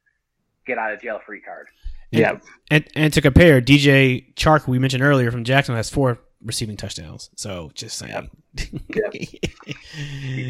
get 0.67 0.79
out 0.79 0.93
of 0.93 1.01
jail 1.01 1.21
free 1.25 1.41
card. 1.41 1.69
And- 2.13 2.21
yeah, 2.21 2.39
And 2.71 2.85
and 2.95 3.13
to 3.13 3.21
compare, 3.21 3.61
DJ 3.61 4.35
Chark, 4.35 4.67
we 4.69 4.79
mentioned 4.79 5.03
earlier 5.03 5.31
from 5.31 5.45
Jackson, 5.45 5.75
has 5.77 5.91
four 5.91 6.19
receiving 6.43 6.77
touchdowns. 6.77 7.31
So 7.37 7.71
just 7.75 7.99
saying. 7.99 8.31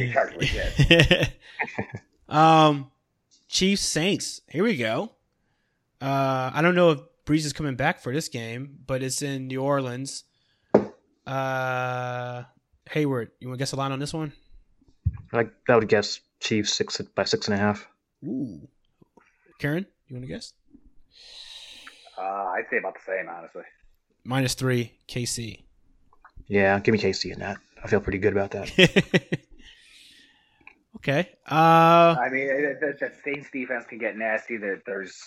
Chark 0.07 0.37
legit. 0.37 1.32
um, 2.28 2.91
Chiefs 3.49 3.82
Saints. 3.82 4.41
Here 4.49 4.64
we 4.64 4.76
go. 4.76 5.12
Uh, 6.01 6.51
I 6.53 6.61
don't 6.62 6.74
know 6.74 6.91
if 6.91 7.01
Brees 7.24 7.45
is 7.45 7.53
coming 7.53 7.76
back 7.76 8.01
for 8.01 8.12
this 8.12 8.28
game, 8.28 8.78
but 8.87 9.03
it's 9.03 9.22
in 9.22 9.47
New 9.49 9.62
Orleans. 9.62 10.24
Uh, 11.26 12.45
Heyward, 12.91 13.28
you 13.41 13.49
want 13.49 13.59
to 13.59 13.62
guess 13.62 13.72
a 13.72 13.76
line 13.76 13.93
on 13.93 13.99
this 13.99 14.14
one? 14.14 14.32
like 15.32 15.53
I 15.68 15.76
would 15.76 15.89
guess 15.89 16.20
Chiefs 16.41 16.72
six 16.72 17.01
by 17.14 17.24
six 17.24 17.49
and 17.49 17.55
a 17.55 17.59
half. 17.59 17.89
Ooh, 18.24 18.68
Curran, 19.61 19.87
you 20.09 20.16
want 20.16 20.26
to 20.26 20.32
guess? 20.32 20.53
Uh, 22.18 22.22
I'd 22.22 22.64
say 22.70 22.78
about 22.78 22.95
the 22.95 23.01
same, 23.01 23.28
honestly. 23.28 23.62
Minus 24.24 24.55
three, 24.55 24.93
KC. 25.09 25.62
Yeah, 26.49 26.78
give 26.80 26.92
me 26.92 26.99
KC 26.99 27.32
in 27.32 27.40
that. 27.40 27.59
I 27.82 27.88
feel 27.88 28.01
pretty 28.01 28.18
good 28.18 28.32
about 28.32 28.51
that. 28.53 28.70
okay. 30.97 31.30
Uh, 31.51 32.16
I 32.20 32.28
mean, 32.30 32.49
it- 32.49 32.82
it- 32.82 33.01
the 33.01 33.12
Saints 33.24 33.51
defense 33.51 33.84
can 33.86 33.99
get 33.99 34.16
nasty. 34.16 34.57
That 34.57 34.82
there's, 34.86 35.22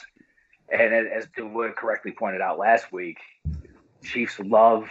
and 0.72 0.94
as 0.94 1.28
Wood 1.38 1.76
correctly 1.76 2.12
pointed 2.12 2.42
out 2.42 2.58
last 2.58 2.92
week, 2.92 3.18
Chiefs 4.04 4.40
love 4.40 4.90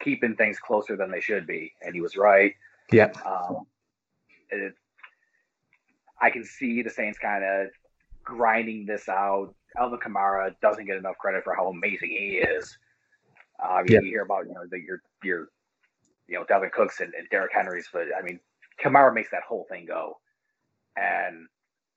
keeping 0.00 0.36
things 0.36 0.58
closer 0.58 0.96
than 0.96 1.10
they 1.10 1.20
should 1.20 1.46
be, 1.46 1.72
and 1.82 1.94
he 1.94 2.00
was 2.00 2.16
right. 2.16 2.54
Yep. 2.92 3.16
Um, 3.26 3.66
it, 4.50 4.74
I 6.20 6.30
can 6.30 6.44
see 6.44 6.82
the 6.82 6.90
Saints 6.90 7.18
kind 7.18 7.44
of 7.44 7.68
grinding 8.24 8.86
this 8.86 9.08
out. 9.08 9.54
Alvin 9.78 9.98
Kamara 10.00 10.54
doesn't 10.60 10.86
get 10.86 10.96
enough 10.96 11.18
credit 11.18 11.44
for 11.44 11.54
how 11.54 11.68
amazing 11.68 12.10
he 12.10 12.38
is. 12.38 12.76
Uh, 13.62 13.82
you, 13.86 13.94
Yeah. 13.94 14.00
you 14.00 14.08
hear 14.08 14.22
about 14.22 14.46
you 14.46 14.54
know 14.54 14.62
the, 14.70 14.78
your 14.80 15.02
your 15.22 15.48
you 16.28 16.38
know 16.38 16.44
Devin 16.44 16.70
Cooks 16.72 17.00
and, 17.00 17.12
and 17.14 17.28
Derrick 17.30 17.52
Henrys, 17.52 17.88
but 17.92 18.06
I 18.16 18.22
mean 18.22 18.40
Kamara 18.82 19.12
makes 19.12 19.30
that 19.30 19.42
whole 19.42 19.66
thing 19.68 19.86
go, 19.86 20.18
and 20.96 21.46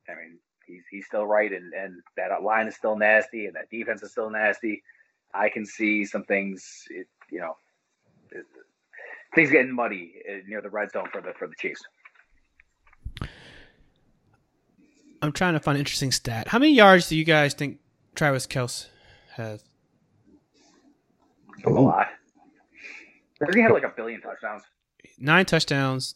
I 0.10 0.16
mean 0.16 0.40
he's 0.66 0.84
he's 0.90 1.06
still 1.06 1.26
right, 1.26 1.52
and 1.52 1.74
and 1.74 2.02
that 2.18 2.42
line 2.44 2.68
is 2.68 2.76
still 2.76 2.98
nasty, 2.98 3.46
and 3.46 3.56
that 3.56 3.70
defense 3.70 4.02
is 4.04 4.12
still 4.12 4.30
nasty. 4.30 4.84
I 5.34 5.50
can 5.50 5.66
see 5.66 6.04
some 6.06 6.24
things, 6.24 6.84
it, 6.90 7.08
you 7.30 7.40
know, 7.40 7.56
it, 8.32 8.46
things 9.34 9.50
getting 9.50 9.74
muddy 9.74 10.16
uh, 10.30 10.40
near 10.48 10.62
the 10.62 10.70
red 10.70 10.92
zone 10.92 11.08
for 11.12 11.22
the 11.22 11.34
for 11.38 11.48
the 11.48 11.56
Chiefs. 11.58 11.82
I'm 15.22 15.32
trying 15.32 15.54
to 15.54 15.60
find 15.60 15.76
an 15.76 15.82
interesting 15.82 16.12
stat. 16.12 16.48
How 16.48 16.58
many 16.58 16.74
yards 16.74 17.10
do 17.10 17.16
you 17.16 17.24
guys 17.24 17.54
think 17.54 17.80
Travis 18.16 18.48
Kelce 18.48 18.88
has? 19.34 19.64
A 21.64 21.70
lot. 21.70 22.08
Doesn't 23.42 23.56
he 23.56 23.62
have 23.64 23.72
like 23.74 23.84
a 23.84 23.90
billion 23.96 24.22
touchdowns? 24.22 24.64
Nine 25.20 25.46
touchdowns, 25.46 26.16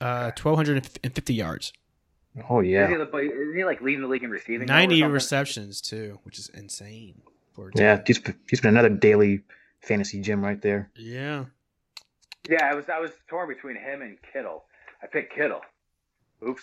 uh, 0.00 0.30
1,250 0.40 1.34
yards, 1.34 1.72
Oh 2.48 2.60
Is 2.60 2.66
he, 2.66 2.72
yeah, 2.72 2.86
the- 2.86 3.16
isn't 3.18 3.56
he 3.56 3.64
like 3.64 3.80
leading 3.80 4.02
the 4.02 4.08
league 4.08 4.22
in 4.22 4.30
receiving? 4.30 4.66
90 4.66 5.02
receptions 5.04 5.80
too, 5.80 6.18
which 6.24 6.38
is 6.38 6.48
insane. 6.50 7.22
For 7.54 7.70
yeah. 7.74 8.00
He's 8.06 8.20
he's 8.48 8.60
been 8.60 8.70
another 8.70 8.88
daily 8.88 9.42
fantasy 9.82 10.20
gem 10.20 10.42
right 10.42 10.60
there. 10.62 10.90
yeah. 10.96 11.46
Yeah, 12.48 12.64
I 12.64 12.74
was 12.74 12.88
I 12.88 12.98
was 12.98 13.12
torn 13.28 13.48
between 13.48 13.76
him 13.76 14.02
and 14.02 14.16
Kittle. 14.32 14.64
I 15.02 15.06
picked 15.06 15.34
Kittle. 15.34 15.60
Oops. 16.46 16.62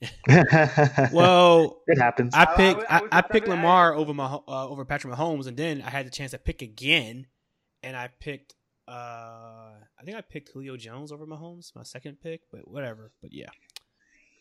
Well, 1.12 1.82
it 1.86 1.98
happens. 1.98 2.34
I 2.34 2.42
I- 2.44 2.52
I 2.52 2.56
picked 2.56 2.84
I, 2.92 2.98
I 2.98 3.02
I 3.12 3.20
picked 3.22 3.48
Lamar 3.48 3.94
over 3.94 4.14
my 4.14 4.26
uh, 4.48 4.68
over 4.68 4.84
Patrick 4.84 5.12
Mahomes, 5.14 5.46
and 5.46 5.56
then 5.56 5.82
I 5.82 5.90
had 5.90 6.06
the 6.06 6.10
chance 6.10 6.30
to 6.30 6.38
pick 6.38 6.62
again, 6.62 7.26
and 7.82 7.96
I 7.96 8.08
picked 8.20 8.54
uh 8.90 9.72
I 9.98 10.02
think 10.04 10.16
I 10.16 10.20
picked 10.20 10.50
Julio 10.50 10.76
Jones 10.76 11.12
over 11.12 11.26
Mahomes, 11.26 11.74
my 11.76 11.82
second 11.82 12.20
pick, 12.22 12.42
but 12.50 12.66
whatever. 12.66 13.12
But 13.20 13.32
yeah, 13.32 13.50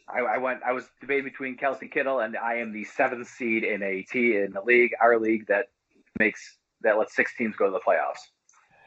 I, 0.08 0.20
I 0.20 0.38
went. 0.38 0.62
I 0.64 0.72
was 0.72 0.86
debating 1.02 1.26
between 1.26 1.58
Kelce 1.58 1.92
Kittle 1.92 2.20
and 2.20 2.36
I 2.38 2.56
am 2.56 2.74
the 2.74 2.84
seventh 2.84 3.28
seed 3.28 3.64
in 3.64 3.84
a 3.84 4.04
T 4.04 4.38
in 4.38 4.54
the 4.54 4.62
league, 4.62 4.92
our 5.02 5.20
league 5.20 5.48
that 5.48 5.70
makes 6.18 6.58
that 6.82 6.98
lets 6.98 7.16
six 7.16 7.36
teams 7.36 7.56
go 7.56 7.66
to 7.66 7.72
the 7.72 7.80
playoffs. 7.80 8.20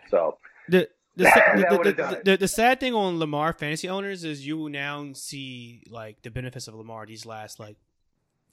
So 0.08 0.38
the 0.68 0.88
the, 1.14 1.24
the, 1.24 2.20
the, 2.24 2.36
the, 2.38 2.48
sad 2.48 2.80
thing 2.80 2.94
on 2.94 3.18
Lamar 3.18 3.52
fantasy 3.52 3.86
owners 3.88 4.24
is 4.24 4.46
you 4.46 4.56
will 4.56 4.70
now 4.70 5.12
see 5.12 5.82
like 5.90 6.22
the 6.22 6.30
benefits 6.30 6.68
of 6.68 6.74
Lamar 6.74 7.04
these 7.04 7.26
last 7.26 7.60
like 7.60 7.76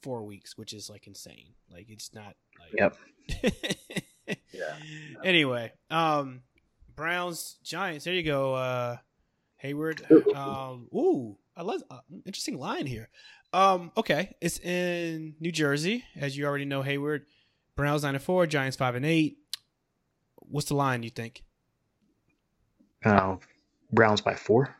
four 0.02 0.24
weeks, 0.24 0.58
which 0.58 0.74
is 0.74 0.90
like 0.90 1.06
insane. 1.06 1.54
Like 1.72 1.86
it's 1.88 2.12
not 2.12 2.36
like 2.58 2.74
Yep. 2.74 2.96
Yeah. 4.52 4.74
Anyway, 5.24 5.72
um, 5.90 6.42
Browns 7.00 7.56
Giants. 7.64 8.04
There 8.04 8.12
you 8.12 8.22
go, 8.22 8.52
uh, 8.52 8.98
Heyward. 9.64 10.02
Um, 10.36 10.86
ooh, 10.94 11.38
I 11.56 11.62
love 11.62 11.82
uh, 11.90 12.00
interesting 12.26 12.58
line 12.58 12.84
here. 12.84 13.08
Um, 13.54 13.90
okay, 13.96 14.36
it's 14.42 14.58
in 14.58 15.34
New 15.40 15.50
Jersey, 15.50 16.04
as 16.14 16.36
you 16.36 16.44
already 16.44 16.66
know. 16.66 16.82
Heyward, 16.82 17.22
Browns 17.74 18.02
nine 18.02 18.16
and 18.16 18.22
four, 18.22 18.46
Giants 18.46 18.76
five 18.76 18.96
and 18.96 19.06
eight. 19.06 19.38
What's 20.36 20.68
the 20.68 20.74
line 20.74 21.02
you 21.02 21.08
think? 21.08 21.42
Uh, 23.02 23.36
Browns 23.90 24.20
by 24.20 24.34
four. 24.34 24.76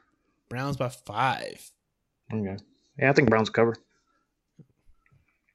Browns 0.50 0.76
by 0.76 0.90
five. 0.90 1.72
Okay. 2.30 2.58
Yeah, 2.98 3.08
I 3.08 3.14
think 3.14 3.30
Browns 3.30 3.48
cover. 3.48 3.76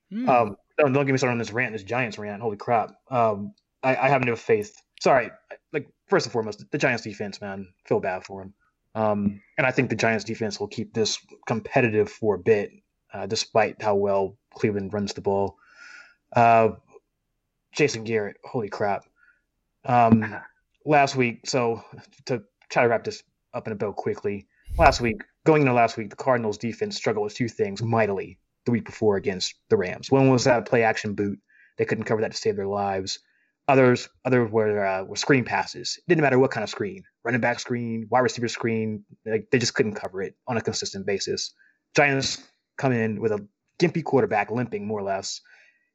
Hmm. 0.10 0.28
Um, 0.28 0.58
don't, 0.80 0.94
don't 0.94 1.06
get 1.06 1.12
me 1.12 1.20
started 1.20 1.34
on 1.34 1.38
this 1.38 1.52
rant, 1.52 1.74
this 1.74 1.84
Giants 1.84 2.18
rant. 2.18 2.42
Holy 2.42 2.58
crap. 2.58 2.96
Um, 3.12 3.54
I, 3.84 3.96
I 3.96 4.10
have 4.10 4.24
no 4.24 4.36
faith. 4.36 4.82
Sorry. 5.00 5.30
Like, 5.72 5.88
first 6.08 6.26
and 6.26 6.34
foremost, 6.34 6.64
the 6.72 6.78
Giants 6.78 7.04
defense, 7.04 7.42
man, 7.42 7.68
feel 7.86 8.00
bad 8.00 8.24
for 8.24 8.42
him. 8.42 8.54
Um, 8.94 9.42
and 9.58 9.68
I 9.68 9.72
think 9.72 9.90
the 9.90 9.96
Giants 9.96 10.24
defense 10.24 10.60
will 10.60 10.68
keep 10.68 10.94
this 10.94 11.18
competitive 11.46 12.10
for 12.10 12.36
a 12.36 12.40
bit, 12.40 12.72
uh, 13.14 13.26
despite 13.26 13.82
how 13.82 13.96
well 13.96 14.38
Cleveland 14.54 14.94
runs 14.94 15.14
the 15.14 15.22
ball. 15.22 15.58
Uh, 16.34 16.70
Jason 17.74 18.04
Garrett, 18.06 18.38
holy 18.44 18.70
crap. 18.70 19.06
Um, 19.84 20.36
last 20.86 21.16
week, 21.16 21.42
so 21.46 21.84
to 22.26 22.44
try 22.70 22.84
to 22.84 22.90
wrap 22.90 23.04
this 23.04 23.22
up 23.54 23.68
in 23.68 23.74
a 23.74 23.76
bit 23.76 23.96
quickly, 23.96 24.48
last 24.78 25.02
week, 25.02 25.22
going 25.46 25.62
into 25.62 25.74
last 25.74 25.98
week, 25.98 26.10
the 26.10 26.16
Cardinals 26.16 26.58
defense 26.58 26.96
struggled 26.96 27.26
with 27.26 27.36
two 27.36 27.50
things 27.50 27.84
mightily 27.84 28.40
the 28.66 28.72
week 28.72 28.86
before 28.86 29.18
against 29.18 29.56
the 29.70 29.78
Rams. 29.78 30.10
One 30.10 30.30
was 30.30 30.46
that 30.46 30.66
play 30.66 30.84
action 30.84 31.14
boot. 31.14 31.40
They 31.78 31.86
couldn't 31.86 32.06
cover 32.06 32.22
that 32.22 32.32
to 32.32 32.38
save 32.38 32.56
their 32.56 32.68
lives. 32.68 33.20
Others, 33.68 34.10
others 34.24 34.52
were 34.52 34.86
uh, 34.86 35.04
were 35.04 35.16
screen 35.16 35.44
passes. 35.44 35.98
It 35.98 36.04
didn't 36.08 36.22
matter 36.22 36.38
what 36.38 36.52
kind 36.52 36.64
of 36.64 36.70
screen, 36.70 37.04
running 37.24 37.42
back 37.42 37.60
screen, 37.60 38.08
wide 38.12 38.20
receiver 38.20 38.48
screen. 38.48 39.04
Like, 39.26 39.48
they 39.52 39.58
just 39.58 39.74
couldn't 39.74 39.96
cover 39.96 40.22
it 40.22 40.36
on 40.48 40.58
a 40.58 40.62
consistent 40.62 41.06
basis. 41.06 41.52
Giants 41.96 42.44
come 42.78 42.92
in 42.92 43.20
with 43.20 43.32
a 43.32 43.48
gimpy 43.80 44.04
quarterback, 44.04 44.52
limping 44.52 44.86
more 44.86 45.00
or 45.00 45.04
less, 45.04 45.42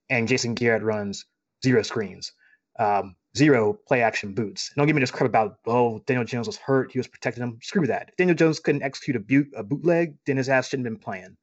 and 0.09 0.27
Jason 0.27 0.55
Garrett 0.55 0.83
runs 0.83 1.27
zero 1.65 1.83
screens, 1.83 2.33
um, 2.81 3.15
zero 3.37 3.79
play 3.87 4.03
action 4.03 4.35
boots. 4.35 4.71
And 4.71 4.81
don't 4.81 4.89
give 4.89 4.97
me 4.97 5.01
this 5.01 5.13
crap 5.13 5.29
about 5.29 5.59
oh 5.67 6.03
Daniel 6.07 6.25
Jones 6.25 6.49
was 6.49 6.57
hurt, 6.57 6.91
he 6.91 6.99
was 6.99 7.07
protecting 7.07 7.45
him. 7.45 7.59
Screw 7.63 7.87
that. 7.87 8.09
If 8.09 8.17
Daniel 8.17 8.37
Jones 8.37 8.59
couldn't 8.59 8.83
execute 8.83 9.15
a, 9.15 9.21
boot, 9.21 9.47
a 9.57 9.63
bootleg, 9.63 10.17
then 10.27 10.39
his 10.39 10.49
ass 10.49 10.69
shouldn't 10.69 10.87
have 10.87 10.95
been 10.95 11.03
playing. 11.03 11.37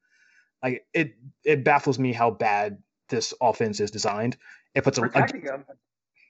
Like 0.62 0.86
it, 0.94 1.14
it 1.46 1.64
baffles 1.64 1.98
me 1.98 2.12
how 2.12 2.32
bad 2.32 2.80
this 3.08 3.34
offense 3.40 3.80
is 3.80 3.92
designed. 3.92 4.36
If 4.76 4.88
it's 4.88 4.98
a, 4.98 5.02
protecting 5.02 5.44
him, 5.44 5.64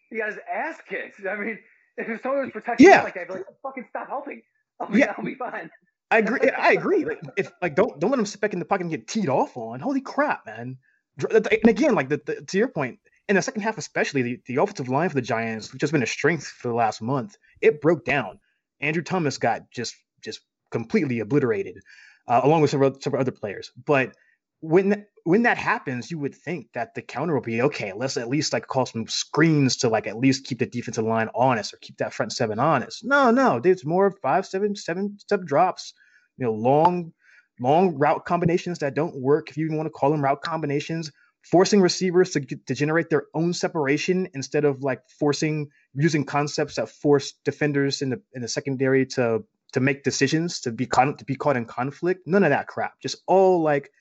he 0.10 0.18
got 0.18 0.30
his 0.30 0.39
ass 0.51 0.78
kicked. 0.88 1.26
I 1.26 1.36
mean, 1.36 1.60
if 1.97 2.22
someone 2.22 2.43
was 2.43 2.51
protecting 2.51 2.88
yeah. 2.88 2.99
him 2.99 3.03
like 3.05 3.14
that, 3.16 3.22
I'd 3.22 3.28
be 3.28 3.34
like, 3.34 3.45
fucking 3.64 3.86
stop 3.89 4.08
helping. 4.08 4.41
I'll 4.80 4.89
be, 4.89 4.99
yeah. 4.99 5.14
I'll 5.18 5.26
be 5.26 5.36
fine. 5.36 5.70
I 6.12 6.20
agree. 6.20 6.49
I 6.49 6.72
agree. 6.74 7.03
Like, 7.05 7.20
if 7.36 7.51
like 7.62 7.76
don't 7.76 7.99
don't 7.99 8.12
let 8.12 8.20
him 8.20 8.26
sit 8.26 8.39
back 8.39 8.53
in 8.53 8.60
the 8.60 8.66
pocket 8.66 8.84
and 8.84 8.91
get 8.91 9.08
teed 9.08 9.30
off 9.30 9.58
on. 9.58 9.80
Holy 9.80 10.01
crap, 10.01 10.45
man! 10.45 10.78
And 11.20 11.68
again, 11.68 11.95
like 11.95 12.10
the, 12.10 12.22
the, 12.26 12.41
to 12.41 12.58
your 12.58 12.70
point, 12.70 12.99
in 13.28 13.36
the 13.36 13.41
second 13.41 13.62
half, 13.62 13.78
especially 13.78 14.22
the, 14.22 14.39
the 14.45 14.55
offensive 14.58 14.88
line 14.88 15.10
for 15.10 15.16
the 15.16 15.22
Giants, 15.22 15.74
which 15.74 15.82
has 15.82 15.91
been 15.91 16.03
a 16.03 16.08
strength 16.08 16.47
for 16.47 16.70
the 16.70 16.74
last 16.74 17.01
month, 17.01 17.38
it 17.62 17.82
broke 17.82 18.05
down. 18.05 18.39
Andrew 18.80 19.03
Thomas 19.03 19.38
got 19.38 19.70
just 19.72 19.95
just 20.22 20.41
completely 20.72 21.20
obliterated, 21.20 21.80
uh, 22.28 22.41
along 22.43 22.62
with 22.62 22.72
several, 22.72 22.95
several 22.99 23.20
other 23.20 23.32
players. 23.32 23.72
But 23.86 24.16
when 24.62 25.05
when 25.24 25.43
that 25.43 25.58
happens, 25.58 26.10
you 26.10 26.18
would 26.20 26.34
think 26.34 26.68
that 26.74 26.95
the 26.95 27.01
counter 27.01 27.34
will 27.34 27.41
be 27.41 27.62
okay. 27.64 27.91
Let's 27.93 28.16
at 28.16 28.30
least 28.30 28.53
like 28.53 28.66
call 28.68 28.86
some 28.86 29.08
screens 29.08 29.78
to 29.78 29.89
like 29.89 30.08
at 30.08 30.18
least 30.18 30.45
keep 30.45 30.60
the 30.60 30.66
defensive 30.66 31.03
line 31.03 31.30
honest 31.36 31.74
or 31.74 31.78
keep 31.78 31.97
that 31.97 32.14
front 32.14 32.32
seven 32.32 32.60
honest. 32.60 33.03
No, 33.03 33.30
no, 33.32 33.60
there's 33.60 33.86
more 33.86 34.12
five, 34.24 34.45
seven, 34.45 34.76
seven 34.76 35.18
step 35.20 35.41
drops. 35.43 35.93
You 36.38 36.45
know, 36.45 36.53
long, 36.53 37.14
long 37.60 37.97
route 37.97 38.26
combinations 38.26 38.80
that 38.80 38.93
don't 38.93 39.20
work. 39.20 39.49
If 39.49 39.58
you 39.58 39.66
even 39.66 39.78
want 39.78 39.88
to 39.88 39.91
call 39.91 40.12
them 40.12 40.24
route 40.24 40.41
combinations, 40.41 41.12
forcing 41.43 41.82
receivers 41.82 42.32
to 42.32 42.39
to 42.39 42.74
generate 42.74 43.10
their 43.10 43.26
own 43.34 43.53
separation 43.53 44.30
instead 44.34 44.66
of 44.66 44.82
like 44.82 45.01
forcing 45.20 45.68
using 45.93 46.24
concepts 46.26 46.76
that 46.76 46.89
force 46.89 47.34
defenders 47.43 48.01
in 48.01 48.10
the 48.12 48.22
in 48.34 48.41
the 48.41 48.47
secondary 48.47 49.05
to 49.05 49.43
to 49.74 49.80
make 49.82 50.03
decisions 50.03 50.62
to 50.62 50.72
be 50.72 50.86
con- 50.86 51.18
to 51.18 51.26
be 51.26 51.36
caught 51.36 51.58
in 51.58 51.66
conflict. 51.66 52.22
None 52.26 52.43
of 52.43 52.51
that 52.51 52.68
crap. 52.68 52.93
Just 53.01 53.18
all 53.28 53.62
like 53.62 53.91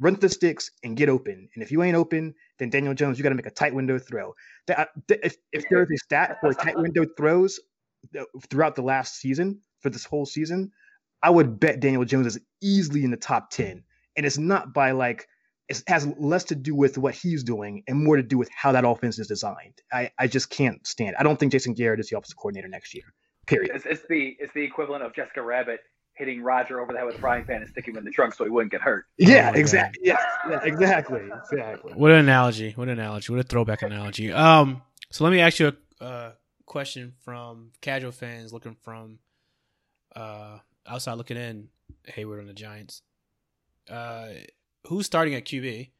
run 0.00 0.14
the 0.14 0.28
sticks 0.28 0.70
and 0.84 0.96
get 0.96 1.08
open. 1.08 1.48
And 1.54 1.62
if 1.62 1.72
you 1.72 1.82
ain't 1.82 1.96
open, 1.96 2.34
then 2.58 2.70
Daniel 2.70 2.94
Jones, 2.94 3.18
you 3.18 3.22
got 3.22 3.30
to 3.30 3.34
make 3.34 3.46
a 3.46 3.50
tight 3.50 3.74
window 3.74 3.98
throw. 3.98 4.34
That, 4.66 4.90
if, 5.08 5.36
if 5.52 5.64
there's 5.70 5.90
a 5.90 5.96
stat 5.98 6.38
for 6.40 6.52
tight 6.54 6.78
window 6.78 7.04
throws 7.16 7.58
uh, 8.18 8.24
throughout 8.50 8.76
the 8.76 8.82
last 8.82 9.16
season, 9.16 9.60
for 9.80 9.90
this 9.90 10.04
whole 10.04 10.26
season, 10.26 10.72
I 11.22 11.30
would 11.30 11.58
bet 11.58 11.80
Daniel 11.80 12.04
Jones 12.04 12.26
is 12.26 12.40
easily 12.60 13.04
in 13.04 13.10
the 13.10 13.16
top 13.16 13.50
10. 13.50 13.82
And 14.16 14.26
it's 14.26 14.38
not 14.38 14.72
by 14.72 14.92
like, 14.92 15.28
it 15.68 15.82
has 15.86 16.06
less 16.18 16.44
to 16.44 16.54
do 16.54 16.74
with 16.74 16.96
what 16.96 17.14
he's 17.14 17.44
doing 17.44 17.82
and 17.86 18.02
more 18.02 18.16
to 18.16 18.22
do 18.22 18.38
with 18.38 18.48
how 18.54 18.72
that 18.72 18.84
offense 18.86 19.18
is 19.18 19.26
designed. 19.26 19.74
I, 19.92 20.10
I 20.18 20.26
just 20.26 20.50
can't 20.50 20.84
stand 20.86 21.10
it. 21.10 21.16
I 21.18 21.22
don't 21.22 21.38
think 21.38 21.52
Jason 21.52 21.74
Garrett 21.74 22.00
is 22.00 22.08
the 22.08 22.16
offensive 22.16 22.36
coordinator 22.36 22.68
next 22.68 22.94
year. 22.94 23.04
Period. 23.46 23.72
It's, 23.74 23.86
it's 23.86 24.02
the 24.08 24.36
it's 24.38 24.52
the 24.52 24.62
equivalent 24.62 25.02
of 25.02 25.14
Jessica 25.14 25.42
Rabbit 25.42 25.80
hitting 26.18 26.42
Roger 26.42 26.80
over 26.80 26.92
the 26.92 26.98
head 26.98 27.06
with 27.06 27.16
a 27.16 27.20
frying 27.20 27.44
pan 27.44 27.62
and 27.62 27.70
sticking 27.70 27.94
him 27.94 27.98
in 27.98 28.04
the 28.04 28.10
trunk 28.10 28.34
so 28.34 28.44
he 28.44 28.50
wouldn't 28.50 28.72
get 28.72 28.80
hurt. 28.80 29.06
Yeah, 29.16 29.52
oh 29.54 29.58
exactly. 29.58 30.02
Yeah, 30.04 30.18
yeah, 30.50 30.60
exactly. 30.64 31.22
Exactly. 31.50 31.92
What 31.94 32.10
an 32.10 32.18
analogy. 32.18 32.72
What 32.72 32.88
an 32.88 32.98
analogy. 32.98 33.32
What 33.32 33.40
a 33.40 33.44
throwback 33.44 33.82
analogy. 33.82 34.32
Um, 34.32 34.82
so 35.10 35.24
let 35.24 35.30
me 35.30 35.40
ask 35.40 35.58
you 35.60 35.72
a 36.00 36.04
uh, 36.04 36.32
question 36.66 37.14
from 37.22 37.70
casual 37.80 38.12
fans 38.12 38.52
looking 38.52 38.76
from 38.82 39.20
uh, 40.14 40.58
outside 40.86 41.14
looking 41.14 41.36
in, 41.36 41.68
Heyward 42.08 42.40
on 42.40 42.46
the 42.46 42.52
Giants. 42.52 43.02
Uh, 43.88 44.28
who's 44.86 45.06
starting 45.06 45.34
at 45.34 45.44
QB? 45.44 45.90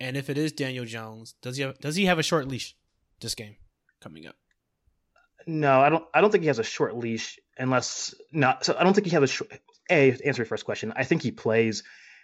And 0.00 0.16
if 0.16 0.30
it 0.30 0.38
is 0.38 0.52
Daniel 0.52 0.84
Jones, 0.84 1.34
does 1.42 1.58
he 1.58 1.62
have, 1.62 1.78
does 1.78 1.96
he 1.96 2.06
have 2.06 2.18
a 2.18 2.22
short 2.22 2.48
leash 2.48 2.74
this 3.20 3.34
game 3.34 3.56
coming 4.00 4.26
up? 4.26 4.36
No, 5.46 5.80
I 5.80 5.88
don't. 5.88 6.04
I 6.14 6.20
don't 6.20 6.30
think 6.30 6.42
he 6.42 6.48
has 6.48 6.58
a 6.58 6.64
short 6.64 6.96
leash 6.96 7.38
unless 7.58 8.14
not. 8.32 8.64
So 8.64 8.76
I 8.78 8.84
don't 8.84 8.94
think 8.94 9.06
he 9.06 9.12
has 9.12 9.22
a 9.22 9.26
short. 9.26 9.50
A 9.90 10.12
answer 10.24 10.42
your 10.42 10.46
first 10.46 10.64
question. 10.64 10.92
I 10.94 11.04
think 11.04 11.22
he 11.22 11.30
plays. 11.30 11.82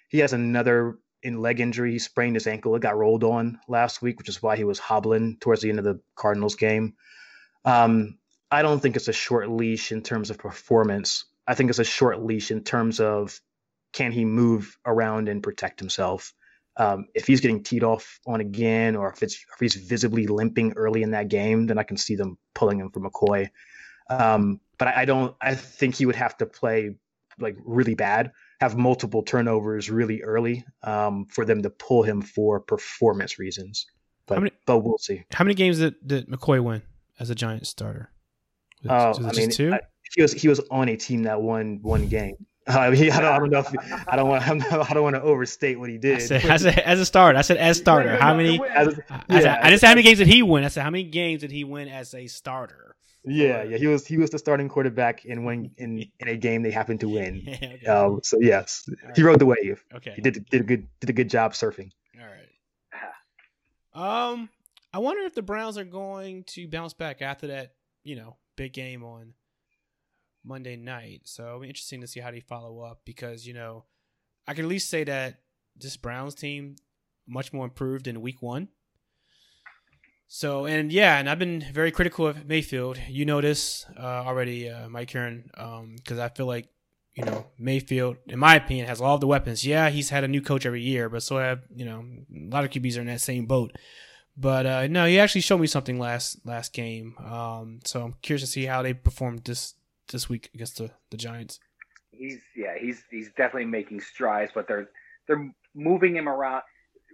He 0.09 0.19
has 0.19 0.33
another 0.33 0.99
in 1.23 1.41
leg 1.41 1.61
injury. 1.61 1.93
He 1.93 1.99
sprained 1.99 2.37
his 2.37 2.47
ankle. 2.47 2.77
It 2.77 2.83
got 2.83 2.97
rolled 2.97 3.25
on 3.25 3.59
last 3.69 4.03
week, 4.03 4.19
which 4.19 4.29
is 4.29 4.43
why 4.43 4.57
he 4.57 4.65
was 4.65 4.79
hobbling 4.79 5.39
towards 5.41 5.63
the 5.63 5.71
end 5.71 5.79
of 5.79 5.85
the 5.85 6.01
Cardinals 6.15 6.55
game. 6.55 6.95
Um, 7.65 8.19
I 8.51 8.63
don't 8.63 8.81
think 8.81 8.97
it's 8.97 9.09
a 9.09 9.13
short 9.13 9.51
leash 9.51 9.91
in 9.91 10.03
terms 10.03 10.31
of 10.31 10.39
performance. 10.39 11.25
I 11.47 11.55
think 11.55 11.71
it's 11.71 11.81
a 11.81 11.85
short 11.85 12.23
leash 12.23 12.51
in 12.51 12.63
terms 12.63 13.01
of 13.01 13.41
can 13.93 14.13
he 14.13 14.25
move 14.25 14.79
around 14.87 15.29
and 15.29 15.43
protect 15.43 15.81
himself. 15.81 16.33
Um, 16.79 17.07
if 17.15 17.27
he's 17.27 17.41
getting 17.41 17.63
teed 17.63 17.83
off 17.83 18.21
on 18.27 18.41
again, 18.41 18.97
or 18.97 19.11
if 19.11 19.23
it's 19.23 19.35
if 19.35 19.59
he's 19.61 19.75
visibly 19.75 20.27
limping 20.27 20.73
early 20.77 21.03
in 21.03 21.13
that 21.13 21.29
game, 21.29 21.67
then 21.67 21.79
I 21.79 21.83
can 21.83 21.97
see 21.97 22.17
them 22.17 22.37
pulling 22.55 22.81
him 22.81 22.91
for 22.91 23.01
McCoy. 23.01 23.49
Um, 24.11 24.61
but 24.79 24.89
I, 24.89 25.03
I, 25.03 25.05
don't. 25.05 25.35
I 25.41 25.55
think 25.55 25.95
he 25.95 26.07
would 26.07 26.17
have 26.17 26.37
to 26.39 26.47
play 26.47 26.97
like 27.39 27.57
really 27.65 27.95
bad, 27.95 28.33
have 28.61 28.77
multiple 28.77 29.23
turnovers 29.23 29.91
really 29.91 30.23
early 30.23 30.65
um, 30.83 31.27
for 31.27 31.45
them 31.45 31.63
to 31.63 31.71
pull 31.71 32.03
him 32.03 32.21
for 32.23 32.61
performance 32.61 33.39
reasons. 33.39 33.87
But 34.27 34.39
many, 34.41 34.51
but 34.67 34.79
we'll 34.79 34.99
see. 34.99 35.25
How 35.33 35.45
many 35.45 35.55
games 35.55 35.79
did, 35.79 35.95
did 36.05 36.29
McCoy 36.29 36.63
win 36.63 36.83
as 37.19 37.31
a 37.31 37.35
Giant 37.35 37.67
starter? 37.67 38.11
Oh, 38.89 39.15
I 39.25 39.33
mean, 39.33 39.51
I, 39.73 39.81
he 40.15 40.23
was 40.23 40.33
he 40.33 40.49
was 40.49 40.61
on 40.71 40.89
a 40.89 40.97
team 40.97 41.23
that 41.25 41.41
won 41.41 41.79
one 41.83 42.09
game. 42.09 42.37
I, 42.69 42.91
mean, 42.91 43.13
I, 43.13 43.21
don't, 43.21 43.33
I 43.33 43.39
don't 43.39 43.51
know 43.51 43.61
if 43.61 43.69
I 44.09 44.17
don't 44.17 44.29
want 44.29 44.45
I 44.73 44.95
don't 44.95 45.03
want 45.03 45.17
to 45.17 45.23
overstate 45.23 45.79
what 45.79 45.89
he 45.89 45.99
did. 45.99 46.17
I 46.17 46.19
said, 46.19 46.45
as, 46.45 46.65
a, 46.65 46.89
as 46.89 47.01
a 47.01 47.07
starter, 47.07 47.39
I 47.39 47.43
said 47.43 47.59
as 47.59 47.79
starter. 47.79 48.17
How 48.17 48.35
many? 48.35 48.61
As, 48.69 48.99
yeah. 49.09 49.23
I, 49.29 49.41
said, 49.41 49.59
I 49.59 49.71
didn't 49.71 49.81
say 49.81 49.87
how 49.87 49.93
many 49.93 50.03
games 50.03 50.19
did 50.19 50.29
he 50.29 50.43
win. 50.43 50.65
I 50.65 50.69
said 50.69 50.83
how 50.83 50.91
many 50.91 51.05
games 51.05 51.43
did 51.43 51.53
he 51.53 51.65
win 51.65 51.89
as 51.89 52.15
a 52.15 52.27
starter? 52.27 52.97
Yeah, 53.29 53.65
yeah, 53.65 53.77
he 53.77 53.89
was 53.89 54.07
he 54.07 54.19
was 54.19 54.31
the 54.31 54.39
starting 54.39 54.69
quarterback 54.69 55.25
in 55.25 55.43
when 55.43 55.73
in 55.79 56.07
in 56.21 56.29
a 56.29 56.37
game 56.37 56.63
they 56.63 56.71
happened 56.71 57.01
to 57.01 57.09
win. 57.09 57.43
yeah, 57.45 57.57
okay. 57.63 57.87
um, 57.87 58.21
so 58.23 58.39
yes, 58.41 58.89
he 59.17 59.23
rode 59.23 59.41
the 59.41 59.47
wave. 59.47 59.85
Okay, 59.95 60.13
he 60.15 60.23
did 60.23 60.47
did 60.49 60.61
a 60.61 60.65
good 60.65 60.87
did 61.01 61.11
a 61.11 61.13
good 61.13 61.29
job 61.29 61.53
surfing. 61.53 61.91
All 62.21 62.27
right. 62.27 64.33
Um, 64.33 64.49
I 64.93 64.99
wonder 64.99 65.23
if 65.23 65.35
the 65.35 65.43
Browns 65.43 65.77
are 65.77 65.85
going 65.85 66.45
to 66.45 66.69
bounce 66.69 66.93
back 66.93 67.21
after 67.21 67.49
that. 67.49 67.73
You 68.05 68.15
know, 68.15 68.37
big 68.55 68.73
game 68.73 69.03
on 69.03 69.33
Monday 70.47 70.77
night. 70.77 71.23
So 71.25 71.47
it'll 71.47 71.61
be 71.61 71.69
interesting 71.69 72.01
to 72.01 72.07
see 72.07 72.21
how 72.21 72.31
they 72.31 72.41
follow 72.41 72.81
up 72.81 73.01
because, 73.05 73.47
you 73.47 73.55
know, 73.55 73.85
I 74.47 74.55
can 74.55 74.65
at 74.65 74.69
least 74.69 74.89
say 74.89 75.05
that 75.05 75.41
this 75.77 75.97
Browns 75.97 76.35
team 76.35 76.77
much 77.27 77.53
more 77.53 77.65
improved 77.65 78.07
in 78.07 78.21
week 78.21 78.41
one. 78.41 78.69
So 80.29 80.67
and 80.67 80.93
yeah, 80.93 81.19
and 81.19 81.31
I've 81.31 81.39
been 81.39 81.65
very 81.73 81.93
critical 81.93 82.27
of 82.27 82.47
Mayfield. 82.47 82.99
You 83.09 83.25
know 83.25 83.41
this 83.41 83.87
uh, 83.97 84.25
already, 84.27 84.69
uh, 84.69 84.89
Mike 84.89 85.13
Curran, 85.13 85.45
because 85.53 86.19
um, 86.19 86.21
I 86.21 86.29
feel 86.31 86.47
like 86.47 86.69
you 87.15 87.25
know 87.25 87.47
Mayfield, 87.59 88.17
in 88.27 88.39
my 88.39 88.57
opinion, 88.57 88.89
has 88.89 89.01
all 89.01 89.15
of 89.15 89.21
the 89.21 89.29
weapons. 89.29 89.65
Yeah, 89.65 89.89
he's 89.89 90.11
had 90.11 90.25
a 90.25 90.29
new 90.29 90.43
coach 90.43 90.67
every 90.67 90.83
year, 90.83 91.09
but 91.09 91.23
so 91.23 91.39
have 91.39 91.61
you 91.75 91.85
know 91.85 92.05
a 92.35 92.51
lot 92.53 92.65
of 92.65 92.71
QBs 92.71 92.99
are 92.99 93.03
in 93.03 93.07
that 93.07 93.21
same 93.21 93.47
boat. 93.47 93.77
But 94.37 94.67
uh, 94.67 94.87
no, 94.89 95.07
he 95.07 95.19
actually 95.19 95.41
showed 95.43 95.61
me 95.61 95.69
something 95.69 95.99
last 95.99 96.45
last 96.45 96.73
game. 96.73 97.15
Um, 97.25 97.79
so 97.85 98.03
I'm 98.03 98.15
curious 98.21 98.43
to 98.43 98.49
see 98.49 98.65
how 98.65 98.83
they 98.83 98.95
performed 98.95 99.45
this 99.45 99.75
this 100.09 100.29
week 100.29 100.51
against 100.55 100.79
the, 100.79 100.91
the 101.11 101.17
Giants. 101.17 101.61
He's 102.11 102.41
yeah, 102.57 102.79
he's 102.79 103.03
he's 103.11 103.29
definitely 103.31 103.67
making 103.67 104.01
strides, 104.01 104.53
but 104.55 104.67
they're 104.67 104.89
they're 105.27 105.53
moving 105.75 106.17
him 106.17 106.29
around. 106.29 106.63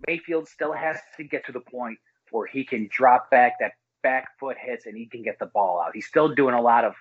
Mayfield 0.07 0.49
still 0.49 0.73
has 0.73 0.97
to 1.17 1.25
get 1.25 1.47
to 1.47 1.53
the 1.53 1.61
point 1.61 1.99
where 2.31 2.47
he 2.47 2.65
can 2.65 2.89
drop 2.91 3.31
back, 3.31 3.55
that 3.61 3.73
back 4.03 4.29
foot 4.39 4.57
hits, 4.59 4.87
and 4.87 4.97
he 4.97 5.07
can 5.07 5.23
get 5.23 5.39
the 5.39 5.47
ball 5.47 5.81
out. 5.81 5.93
He's 5.95 6.07
still 6.07 6.35
doing 6.35 6.55
a 6.55 6.61
lot 6.61 6.85
of 6.85 6.95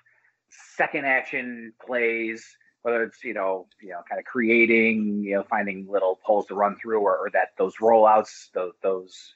second 0.49 1.05
action 1.05 1.73
plays, 1.85 2.45
whether 2.81 3.03
it's 3.03 3.23
you 3.23 3.33
know 3.33 3.67
you 3.81 3.89
know 3.89 4.01
kind 4.09 4.19
of 4.19 4.25
creating, 4.25 5.23
you 5.23 5.35
know 5.35 5.43
finding 5.43 5.87
little 5.89 6.19
holes 6.23 6.47
to 6.47 6.55
run 6.55 6.77
through, 6.81 7.01
or, 7.01 7.17
or 7.17 7.29
that 7.31 7.49
those 7.57 7.75
rollouts, 7.77 8.51
those 8.53 8.73
those 8.81 9.33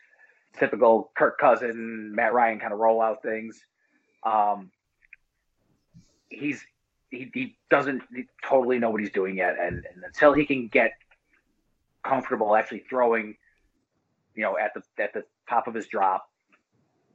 typical 0.58 1.12
Kirk 1.16 1.38
Cousin, 1.38 2.14
Matt 2.16 2.34
Ryan 2.34 2.60
kind 2.60 2.74
of 2.74 2.80
rollout 2.80 3.22
things. 3.22 3.60
Um, 4.24 4.72
he's 6.30 6.64
he, 7.10 7.30
he 7.34 7.58
doesn't 7.70 8.04
totally 8.44 8.80
know 8.80 8.90
what 8.90 9.02
he's 9.02 9.12
doing 9.12 9.38
yet, 9.38 9.58
and, 9.60 9.86
and 9.94 10.04
until 10.04 10.34
he 10.34 10.46
can 10.46 10.68
get 10.68 10.92
comfortable 12.04 12.56
actually 12.56 12.84
throwing, 12.90 13.36
you 14.36 14.44
know, 14.44 14.58
at 14.58 14.74
the 14.74 14.82
at 15.02 15.14
the 15.14 15.24
top 15.48 15.68
of 15.68 15.74
his 15.74 15.88
drop, 15.88 16.30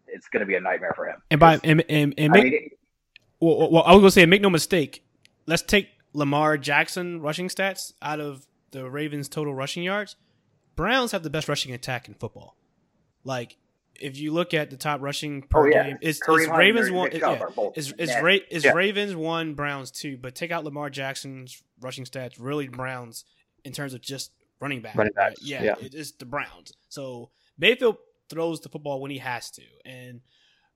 it's 0.07 0.29
going 0.29 0.41
to 0.41 0.47
be 0.47 0.55
a 0.55 0.61
nightmare 0.61 0.93
for 0.95 1.07
him. 1.07 1.23
And 1.31 1.41
by 1.41 1.61
and, 1.65 1.85
and, 1.89 2.15
and 2.17 2.33
I 2.35 2.43
mean, 2.43 2.71
Well, 3.41 3.71
well, 3.71 3.83
I 3.85 3.93
was 3.93 4.01
gonna 4.01 4.11
say, 4.11 4.27
make 4.27 4.43
no 4.43 4.51
mistake. 4.51 5.05
Let's 5.47 5.63
take 5.63 5.89
Lamar 6.13 6.59
Jackson 6.59 7.21
rushing 7.21 7.49
stats 7.49 7.93
out 8.03 8.21
of 8.21 8.47
the 8.71 8.89
Ravens' 8.89 9.29
total 9.29 9.55
rushing 9.55 9.83
yards. 9.83 10.17
Browns 10.77 11.13
have 11.13 11.23
the 11.23 11.31
best 11.31 11.49
rushing 11.49 11.73
attack 11.73 12.09
in 12.09 12.15
football. 12.15 12.57
Like, 13.25 13.57
if 14.01 14.19
you 14.19 14.33
look 14.33 14.55
at 14.55 14.71
the 14.71 14.77
top 14.77 15.01
rushing 15.01 15.43
per 15.43 15.67
Oh, 15.67 15.71
yeah. 15.71 15.89
game, 15.91 15.99
is 16.01 16.21
Ravens 16.27 16.91
one? 16.91 17.11
Chubb 17.11 17.39
yeah, 17.57 17.69
is, 17.77 17.93
is. 17.99 18.11
Ra- 18.23 18.37
is 18.51 18.65
Yeah. 18.65 18.73
Ravens 18.73 19.15
one, 19.15 19.55
Browns 19.55 19.91
two? 19.91 20.17
But 20.17 20.35
take 20.35 20.51
out 20.51 20.65
Lamar 20.65 20.91
Jackson's 20.91 21.63
rushing 21.81 22.05
stats. 22.05 22.35
Really, 22.39 22.69
Browns 22.69 23.25
in 23.65 23.73
terms 23.73 23.95
of 23.95 24.01
just 24.01 24.33
running 24.61 24.81
back. 24.81 24.95
Running 24.95 25.13
backs, 25.15 25.43
Yeah, 25.43 25.63
yeah. 25.63 25.75
it 25.81 25.95
is 25.95 26.13
the 26.13 26.25
Browns. 26.27 26.73
So 26.89 27.31
Mayfield 27.59 27.97
throws 28.29 28.61
the 28.61 28.69
football 28.69 29.01
when 29.01 29.11
he 29.11 29.19
has 29.19 29.51
to, 29.53 29.63
and 29.85 30.21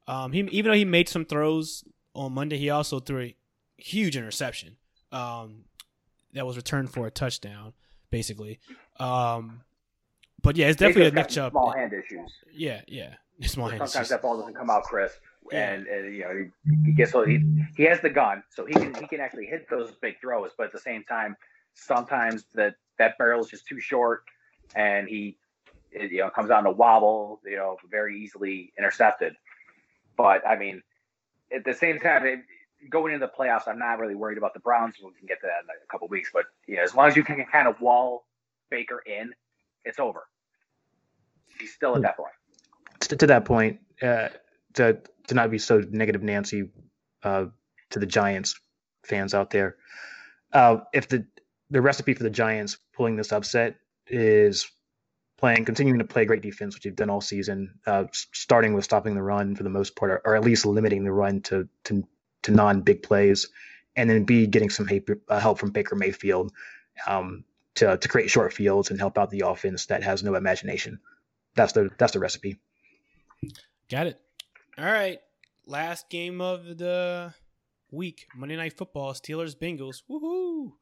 um, 0.07 0.33
he 0.33 0.41
even 0.41 0.70
though 0.70 0.77
he 0.77 0.85
made 0.85 1.09
some 1.09 1.25
throws 1.25 1.85
on 2.14 2.33
Monday, 2.33 2.59
he 2.59 2.70
also 2.70 3.01
threw 3.01 3.20
a 3.22 3.37
huge 3.77 4.16
interception 4.16 4.77
um, 5.12 5.64
that 6.33 6.47
was 6.47 6.57
returned 6.57 6.91
for 6.93 7.07
a 7.07 7.11
touchdown, 7.11 7.72
basically. 8.11 8.61
Um, 9.01 9.62
but 10.45 10.57
yeah, 10.57 10.68
it's 10.68 10.76
definitely 10.78 11.09
a 11.09 11.12
Mayfield's 11.12 11.14
Nick 11.14 11.24
got 11.36 11.42
Chubb. 11.42 11.53
Small 11.53 11.70
hand 11.72 11.92
issues. 11.92 12.32
Yeah, 12.53 12.82
yeah, 12.86 13.14
small 13.47 13.68
hand. 13.68 13.80
Sometimes 13.88 14.11
that 14.11 14.22
ball 14.22 14.38
doesn't 14.38 14.55
come 14.55 14.70
out 14.70 14.84
crisp, 14.84 15.16
Yeah. 15.51 15.70
and, 15.72 15.86
and 15.88 16.14
you 16.14 16.20
know 16.22 16.49
he, 16.64 16.76
he 16.84 16.92
gets 16.92 17.12
he 17.12 17.42
he 17.76 17.82
has 17.84 18.01
the 18.01 18.11
gun, 18.11 18.45
so 18.51 18.64
he 18.64 18.74
can 18.74 18.95
he 18.95 19.07
can 19.09 19.20
actually 19.20 19.47
hit 19.47 19.68
those 19.68 19.90
big 20.01 20.20
throws. 20.20 20.51
But 20.57 20.66
at 20.66 20.72
the 20.72 20.78
same 20.78 21.03
time, 21.05 21.36
sometimes 21.74 22.45
that 22.55 22.76
that 22.99 23.18
barrel 23.18 23.40
is 23.40 23.49
just 23.49 23.66
too 23.66 23.80
short, 23.80 24.22
and 24.76 25.09
he 25.09 25.36
it, 25.90 26.12
you 26.12 26.18
know 26.18 26.30
comes 26.30 26.51
out 26.51 26.61
in 26.61 26.66
a 26.66 26.72
wobble, 26.72 27.40
you 27.45 27.57
know, 27.57 27.76
very 27.90 28.20
easily 28.20 28.72
intercepted. 28.78 29.34
But 30.16 30.47
I 30.47 30.57
mean, 30.57 30.82
at 31.55 31.64
the 31.64 31.74
same 31.74 31.99
time, 31.99 32.26
it, 32.26 32.40
going 32.90 33.14
into 33.14 33.26
the 33.26 33.32
playoffs, 33.36 33.66
I'm 33.66 33.78
not 33.78 33.99
really 33.99 34.14
worried 34.14 34.38
about 34.38 34.55
the 34.55 34.61
Browns. 34.61 34.97
We 35.03 35.11
can 35.18 35.26
get 35.26 35.40
to 35.40 35.47
that 35.47 35.62
in 35.64 35.68
a 35.70 35.90
couple 35.90 36.07
weeks, 36.09 36.30
but 36.32 36.45
you 36.66 36.76
know, 36.76 36.82
as 36.82 36.95
long 36.95 37.09
as 37.09 37.16
you 37.16 37.24
can 37.24 37.45
kind 37.51 37.66
of 37.66 37.80
wall 37.80 38.26
Baker 38.70 39.03
in, 39.07 39.32
it's 39.84 39.99
over. 39.99 40.24
He's 41.59 41.74
still 41.74 41.96
at 41.96 42.02
that 42.02 42.16
point. 42.16 42.32
to, 43.00 43.16
to 43.16 43.26
that 43.28 43.44
point, 43.44 43.80
uh, 44.02 44.28
to 44.74 44.98
to 45.28 45.34
not 45.34 45.50
be 45.50 45.59
so 45.59 45.82
negative, 45.90 46.22
Nancy, 46.22 46.70
uh, 47.22 47.46
to 47.90 47.98
the 47.98 48.07
Giants 48.07 48.61
fans 49.05 49.34
out 49.34 49.50
there, 49.50 49.76
uh, 50.52 50.78
if 50.92 51.09
the 51.09 51.26
the 51.70 51.80
recipe 51.82 52.14
for 52.14 52.24
the 52.24 52.30
Giants 52.30 52.78
pulling 52.94 53.16
this 53.16 53.32
upset 53.32 53.76
is 54.09 54.70
playing, 55.38 55.64
continuing 55.64 55.98
to 55.98 56.05
play 56.05 56.24
great 56.24 56.42
defense, 56.42 56.74
which 56.74 56.84
you've 56.84 56.96
done 56.96 57.11
all 57.11 57.20
season, 57.20 57.74
uh, 57.86 58.05
starting 58.12 58.74
with 58.74 58.84
stopping 58.84 59.14
the 59.14 59.22
run 59.22 59.57
for 59.57 59.62
the 59.64 59.70
most 59.70 59.96
part, 59.96 60.11
or, 60.12 60.22
or 60.24 60.36
at 60.36 60.44
least 60.44 60.66
limiting 60.66 61.05
the 61.05 61.12
run 61.12 61.40
to 61.42 61.68
to, 61.84 62.07
to 62.42 62.52
non 62.52 62.82
big 62.82 63.02
plays, 63.02 63.48
and 63.96 64.09
then 64.11 64.24
B 64.24 64.46
getting 64.46 64.70
some 64.70 64.86
help, 64.86 65.11
uh, 65.28 65.40
help 65.40 65.59
from 65.59 65.70
Baker 65.70 65.96
Mayfield 65.96 66.52
um, 67.07 67.44
to 67.76 67.96
to 67.96 68.09
create 68.09 68.30
short 68.30 68.52
fields 68.52 68.90
and 68.90 68.98
help 69.00 69.18
out 69.18 69.30
the 69.30 69.42
offense 69.46 69.86
that 69.86 70.02
has 70.02 70.22
no 70.22 70.34
imagination. 70.34 71.00
That's 71.55 71.72
the 71.72 71.90
that's 71.98 72.12
the 72.12 72.18
recipe. 72.20 72.59
Got 73.90 74.09
it. 74.09 74.20
All 74.78 74.84
right. 74.84 75.18
Last 75.66 76.11
game 76.11 76.40
of 76.40 76.78
the 76.78 77.32
week, 77.90 78.26
Monday 78.36 78.57
Night 78.57 78.76
Football, 78.76 79.14
Steelers 79.14 79.57
Bengals. 79.57 80.02
Woohoo! 80.11 80.72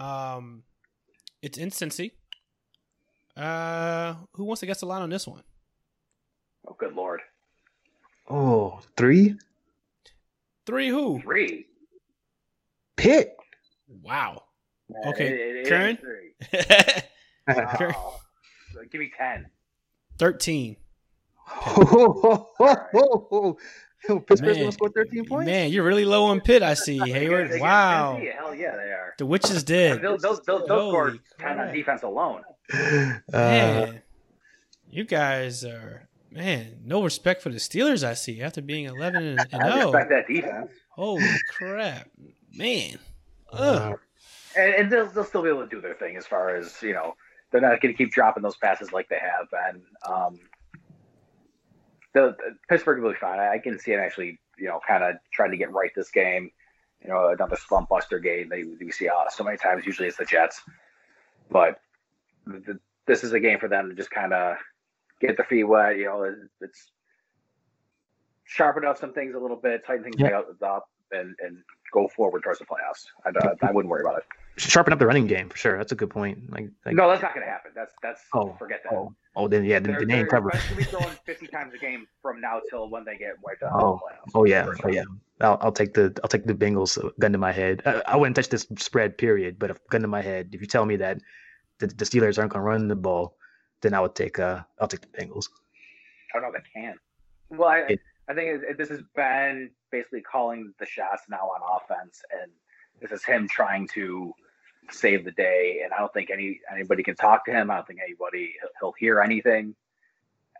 Um, 0.00 0.64
it's 1.40 1.56
in 1.56 1.70
Cincy. 1.70 2.12
Uh, 3.36 4.14
who 4.32 4.44
wants 4.44 4.60
to 4.60 4.66
guess 4.66 4.80
the 4.80 4.86
line 4.86 5.02
on 5.02 5.10
this 5.10 5.26
one? 5.26 5.42
Oh, 6.66 6.74
good 6.78 6.94
lord. 6.94 7.20
Oh, 8.28 8.80
three? 8.96 9.36
Three. 10.66 10.88
Who? 10.88 11.20
Three. 11.20 11.66
Pitt. 12.96 13.36
Wow. 14.02 14.42
Man, 14.90 15.02
Okay, 15.14 15.26
it- 15.28 15.56
it 15.56 15.56
is 15.62 15.68
Curran? 15.68 15.96
three. 15.96 16.32
Curran? 17.76 17.94
Oh, 17.96 18.18
give 18.90 19.00
me 19.00 19.10
ten. 19.16 19.46
Thirteen. 20.18 20.76
Pittsburgh's 24.06 24.40
Man. 24.42 24.54
gonna 24.60 24.72
score 24.72 24.90
13 24.90 25.24
points. 25.24 25.46
Man, 25.46 25.72
you're 25.72 25.84
really 25.84 26.04
low 26.04 26.26
on 26.26 26.40
Pitt. 26.40 26.62
I 26.62 26.74
see, 26.74 26.98
Heyward. 26.98 27.46
Against 27.46 27.60
Wow. 27.60 28.12
Tennessee, 28.14 28.32
Hell 28.36 28.54
yeah, 28.54 28.76
they 28.76 28.82
are. 28.82 29.14
The 29.18 29.26
witches 29.26 29.64
did. 29.64 30.02
Those, 30.02 30.22
those, 30.22 30.40
those, 30.42 30.66
those 30.66 30.88
scored 30.88 31.08
Holy 31.08 31.20
ten 31.38 31.58
on 31.60 31.72
defense 31.74 32.02
alone. 32.02 32.42
Uh, 32.72 33.12
Man, 33.32 34.02
you 34.90 35.04
guys 35.04 35.64
are 35.64 36.08
man. 36.30 36.80
No 36.84 37.02
respect 37.02 37.42
for 37.42 37.48
the 37.48 37.58
Steelers. 37.58 38.06
I 38.06 38.14
see 38.14 38.40
after 38.42 38.60
being 38.62 38.86
eleven 38.86 39.24
and, 39.24 39.46
and 39.52 39.62
I 39.62 39.82
oh. 39.82 39.92
respect 39.92 40.10
that 40.10 40.26
defense, 40.28 40.70
Holy 40.90 41.24
crap, 41.50 42.08
man! 42.54 42.98
uh, 43.52 43.92
and, 44.56 44.74
and 44.74 44.90
they'll, 44.92 45.06
they'll 45.06 45.24
still 45.24 45.42
be 45.42 45.48
able 45.48 45.62
to 45.62 45.68
do 45.68 45.80
their 45.80 45.94
thing 45.94 46.16
as 46.16 46.26
far 46.26 46.56
as 46.56 46.80
you 46.82 46.92
know. 46.92 47.14
They're 47.60 47.70
not 47.70 47.80
going 47.80 47.94
to 47.94 47.96
keep 47.96 48.12
dropping 48.12 48.42
those 48.42 48.56
passes 48.56 48.92
like 48.92 49.08
they 49.08 49.18
have 49.18 49.48
been. 49.50 49.82
Um, 50.06 50.38
the, 52.12 52.36
the 52.38 52.56
Pittsburgh 52.68 53.02
will 53.02 53.12
be 53.12 53.18
fine. 53.18 53.38
I, 53.38 53.54
I 53.54 53.58
can 53.58 53.78
see 53.78 53.92
it 53.92 53.98
actually, 53.98 54.38
you 54.58 54.66
know, 54.66 54.78
kind 54.86 55.02
of 55.02 55.16
trying 55.32 55.52
to 55.52 55.56
get 55.56 55.72
right 55.72 55.90
this 55.96 56.10
game. 56.10 56.50
You 57.02 57.08
know, 57.08 57.30
another 57.30 57.56
slump 57.56 57.88
buster 57.88 58.18
game. 58.18 58.50
They 58.50 58.64
we 58.64 58.90
see 58.90 59.08
uh, 59.08 59.28
so 59.30 59.42
many 59.42 59.56
times. 59.56 59.86
Usually 59.86 60.08
it's 60.08 60.18
the 60.18 60.26
Jets, 60.26 60.60
but 61.50 61.80
the, 62.46 62.78
this 63.06 63.24
is 63.24 63.32
a 63.32 63.40
game 63.40 63.58
for 63.58 63.68
them 63.68 63.88
to 63.88 63.94
just 63.94 64.10
kind 64.10 64.34
of 64.34 64.56
get 65.20 65.36
their 65.38 65.46
feet 65.46 65.64
wet. 65.64 65.96
You 65.96 66.06
know, 66.06 66.22
it, 66.24 66.34
it's 66.60 66.90
sharpen 68.44 68.84
up 68.84 68.98
some 68.98 69.12
things 69.14 69.34
a 69.34 69.38
little 69.38 69.56
bit, 69.56 69.86
tighten 69.86 70.04
things 70.04 70.16
Yeah. 70.18 70.40
up, 70.62 70.88
and 71.12 71.34
and 71.40 71.58
go 71.92 72.08
forward 72.08 72.42
towards 72.42 72.58
the 72.58 72.66
playoffs. 72.66 73.06
I, 73.24 73.66
I 73.66 73.70
wouldn't 73.72 73.90
worry 73.90 74.02
about 74.02 74.18
it. 74.18 74.24
Sharpen 74.56 74.92
up 74.92 74.98
the 74.98 75.06
running 75.06 75.26
game 75.26 75.48
for 75.48 75.56
sure. 75.56 75.76
That's 75.76 75.92
a 75.92 75.96
good 75.96 76.10
point. 76.10 76.50
Like, 76.50 76.68
like 76.84 76.94
No, 76.94 77.08
that's 77.08 77.22
not 77.22 77.34
going 77.34 77.46
to 77.46 77.50
happen. 77.50 77.72
That's 77.74 77.92
that's 78.02 78.22
Oh, 78.32 78.54
forget 78.58 78.80
that. 78.84 78.92
oh, 78.92 79.12
oh, 79.34 79.48
then 79.48 79.64
yeah, 79.64 79.78
then, 79.78 79.92
They're, 79.92 79.98
then 80.00 80.08
they 80.08 80.14
ain't 80.20 80.30
they're 80.30 80.40
cover. 80.40 80.50
be 80.76 80.84
throwing 80.84 81.16
50 81.26 81.46
times 81.48 81.74
a 81.74 81.78
game 81.78 82.06
from 82.22 82.40
now 82.40 82.60
till 82.70 82.88
when 82.90 83.04
they 83.04 83.16
get 83.16 83.34
wiped 83.42 83.62
out. 83.62 83.72
Oh. 83.74 84.00
Oh 84.34 84.44
yeah, 84.44 84.66
oh 84.84 84.88
yeah. 84.88 85.04
I'll, 85.40 85.58
I'll 85.60 85.72
take 85.72 85.92
the 85.94 86.18
I'll 86.22 86.28
take 86.28 86.44
the 86.44 86.54
Bengals. 86.54 86.98
Gun 87.18 87.32
to 87.32 87.38
my 87.38 87.52
head. 87.52 87.82
I, 87.84 88.02
I 88.06 88.16
wouldn't 88.16 88.36
touch 88.36 88.48
this 88.48 88.66
spread. 88.78 89.18
Period. 89.18 89.58
But 89.58 89.70
if 89.70 89.78
gun 89.88 90.02
to 90.02 90.08
my 90.08 90.22
head, 90.22 90.50
if 90.52 90.60
you 90.60 90.66
tell 90.66 90.86
me 90.86 90.96
that 90.96 91.18
the, 91.78 91.88
the 91.88 92.04
Steelers 92.06 92.38
aren't 92.38 92.52
going 92.52 92.62
to 92.62 92.68
run 92.68 92.88
the 92.88 92.96
ball, 92.96 93.36
then 93.82 93.92
I 93.92 94.00
would 94.00 94.14
take 94.14 94.38
uh 94.38 94.62
I'll 94.80 94.88
take 94.88 95.02
the 95.02 95.08
Bengals. 95.08 95.48
I 96.34 96.40
don't 96.40 96.42
know 96.50 96.56
if 96.56 96.64
they 96.74 96.80
can. 96.80 96.94
Well, 97.50 97.68
I, 97.68 97.78
It- 97.90 98.00
I 98.28 98.34
think 98.34 98.48
it, 98.48 98.70
it- 98.70 98.78
this 98.78 98.88
has 98.88 99.02
been 99.14 99.70
basically 99.92 100.22
calling 100.22 100.72
the 100.80 100.86
shots 100.86 101.22
now 101.28 101.36
on 101.54 101.60
offense, 101.80 102.22
and 102.42 102.50
this 103.00 103.12
is 103.12 103.24
him 103.24 103.46
trying 103.46 103.86
to 103.88 104.32
save 104.90 105.24
the 105.24 105.32
day. 105.32 105.80
And 105.84 105.92
I 105.92 105.98
don't 105.98 106.12
think 106.12 106.30
any 106.30 106.60
anybody 106.72 107.02
can 107.02 107.16
talk 107.16 107.44
to 107.46 107.52
him. 107.52 107.70
I 107.70 107.76
don't 107.76 107.86
think 107.86 108.00
anybody 108.04 108.54
he'll, 108.80 108.92
hear 108.92 109.20
anything. 109.20 109.74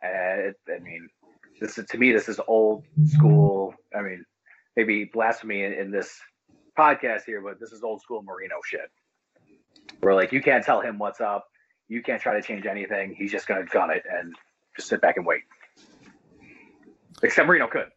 Uh, 0.04 0.52
I 0.70 0.78
mean, 0.82 1.08
this 1.60 1.78
is 1.78 1.86
to 1.86 1.98
me 1.98 2.12
this 2.12 2.28
is 2.28 2.40
old 2.46 2.84
school. 3.06 3.74
I 3.94 4.02
mean, 4.02 4.24
maybe 4.76 5.04
blasphemy 5.04 5.64
in, 5.64 5.72
in 5.72 5.90
this 5.90 6.18
podcast 6.78 7.24
here, 7.24 7.40
but 7.40 7.58
this 7.58 7.72
is 7.72 7.82
old 7.82 8.02
school 8.02 8.22
Marino 8.22 8.56
shit. 8.64 8.90
Where 10.00 10.14
like 10.14 10.32
you 10.32 10.42
can't 10.42 10.64
tell 10.64 10.80
him 10.80 10.98
what's 10.98 11.20
up, 11.20 11.48
you 11.88 12.02
can't 12.02 12.20
try 12.20 12.34
to 12.34 12.42
change 12.42 12.66
anything. 12.66 13.14
He's 13.16 13.32
just 13.32 13.46
gonna 13.46 13.64
gun 13.64 13.90
it 13.90 14.02
and 14.10 14.34
just 14.76 14.88
sit 14.88 15.00
back 15.00 15.16
and 15.16 15.26
wait. 15.26 15.42
Except 17.22 17.46
Marino 17.46 17.66
could. 17.66 17.90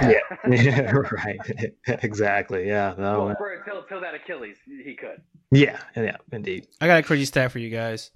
yeah, 0.00 0.20
right. 1.24 1.40
exactly. 1.86 2.66
Yeah. 2.66 2.94
No. 2.96 3.24
Well, 3.24 3.34
for, 3.36 3.62
till, 3.64 3.82
till 3.84 4.00
that 4.00 4.14
Achilles, 4.14 4.56
he 4.64 4.94
could. 4.94 5.20
Yeah. 5.52 5.78
Yeah. 5.94 6.16
Indeed. 6.32 6.66
I 6.80 6.86
got 6.88 6.98
a 6.98 7.02
crazy 7.02 7.24
stat 7.26 7.52
for 7.52 7.58
you 7.60 7.70
guys. 7.70 8.10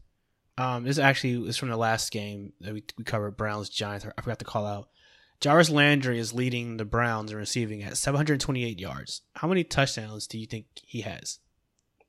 Um, 0.59 0.85
this 0.85 0.99
actually 0.99 1.49
is 1.49 1.57
from 1.57 1.69
the 1.69 1.77
last 1.77 2.11
game 2.11 2.53
that 2.61 2.73
we, 2.73 2.83
we 2.97 3.05
covered. 3.05 3.37
Browns 3.37 3.69
Giants. 3.69 4.07
I 4.17 4.21
forgot 4.23 4.39
to 4.41 4.45
call 4.45 4.67
out. 4.67 4.89
Jarvis 5.41 5.69
Landry 5.69 6.19
is 6.19 6.33
leading 6.33 6.79
the 6.79 6.87
Browns 6.87 7.31
in 7.31 7.37
receiving 7.37 7.83
at 7.83 7.99
728 7.99 8.81
yards. 8.81 9.21
How 9.35 9.47
many 9.49 9.65
touchdowns 9.65 10.27
do 10.27 10.39
you 10.39 10.47
think 10.47 10.65
he 10.83 11.03
has? 11.03 11.39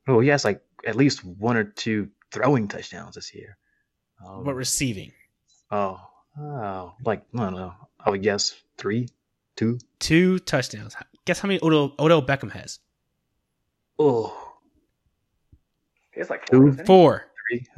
Oh, 0.08 0.22
he 0.22 0.30
has 0.30 0.46
like 0.46 0.62
at 0.86 0.96
least 0.96 1.26
one 1.26 1.58
or 1.58 1.66
two 1.66 2.10
throwing 2.32 2.70
touchdowns 2.70 3.16
this 3.16 3.36
year. 3.36 3.58
Um, 4.26 4.46
What 4.46 4.56
receiving? 4.56 5.12
oh, 5.72 6.00
oh, 6.40 6.94
like 7.04 7.24
I 7.36 7.38
don't 7.40 7.56
know. 7.56 7.74
I 8.00 8.10
would 8.12 8.24
guess 8.24 8.56
three, 8.78 9.10
two. 9.58 9.80
Two 10.00 10.40
touchdowns. 10.40 10.96
Guess 11.26 11.40
how 11.40 11.48
many 11.48 11.60
Odell, 11.62 11.94
Odell 12.00 12.26
Beckham 12.26 12.52
has? 12.52 12.80
Oh, 14.00 14.47
He 16.18 16.22
has 16.22 16.30
like 16.30 16.46
Two, 16.46 16.58
four. 16.58 16.72
isn't? 16.74 16.86
Four. 16.88 17.24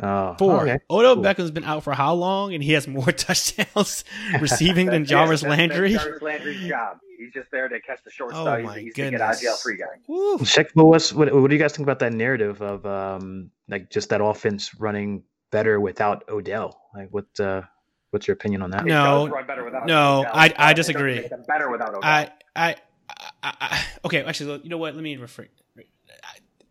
Oh, 0.01 0.35
Four. 0.39 0.61
okay. 0.63 0.79
Odell 0.89 1.13
Cool. 1.15 1.23
Beckham's 1.23 1.51
been 1.51 1.63
out 1.65 1.83
for 1.83 1.93
how 1.93 2.13
long, 2.15 2.53
and 2.55 2.63
he 2.63 2.71
has 2.73 2.87
more 2.87 3.05
touchdowns 3.11 4.03
receiving 4.41 4.87
than 4.87 5.03
That's- 5.03 5.09
Jarvis 5.09 5.41
that's- 5.41 5.57
that's 5.57 5.71
Landry. 5.71 5.93
Jarvis 5.93 6.21
Landry's 6.21 6.67
job. 6.67 6.97
He's 7.19 7.33
just 7.33 7.51
there 7.51 7.67
to 7.67 7.79
catch 7.81 8.01
the 8.05 8.09
short 8.09 8.31
Oh 8.33 8.43
stuff. 8.45 8.63
my 8.63 8.75
He's, 8.75 8.83
he's 8.85 8.93
the 8.95 9.11
get 9.11 9.21
out 9.21 9.35
goodness. 9.35 9.61
free 9.61 9.75
guy. 9.77 9.85
Woo. 10.07 10.39
Check 10.45 10.69
what 10.73 10.87
was 10.87 11.13
what, 11.13 11.31
what 11.33 11.49
do 11.49 11.55
you 11.55 11.61
guys 11.61 11.73
think 11.75 11.85
about 11.85 11.99
that 11.99 12.13
narrative 12.13 12.61
of 12.61 12.85
um 12.85 13.51
like 13.67 13.89
just 13.89 14.09
that 14.09 14.21
offense 14.23 14.73
running 14.79 15.23
better 15.51 15.79
without 15.81 16.23
Odell? 16.29 16.79
Like 16.95 17.09
what 17.11 17.25
uh 17.41 17.63
what's 18.11 18.25
your 18.27 18.33
opinion 18.35 18.61
on 18.61 18.71
that? 18.71 18.85
No. 18.85 19.25
It 19.25 19.29
does 19.29 19.33
run 19.35 19.47
better 19.47 19.65
without 19.65 19.85
no, 19.85 20.19
Odell, 20.21 20.31
I- 20.33 20.45
I 20.45 20.49
but 20.49 20.69
it 20.71 20.75
disagree. 20.77 21.15
make 21.15 21.29
them 21.29 21.43
better 21.47 21.69
without 21.69 21.89
Odell. 21.89 21.99
I, 22.09 22.31
I, 22.55 22.75
I, 23.43 23.53
I, 23.61 23.85
okay, 24.05 24.23
actually, 24.23 24.61
you 24.63 24.69
know 24.69 24.77
what? 24.77 24.95
Let 24.95 25.03
me 25.03 25.17
refer. 25.17 25.47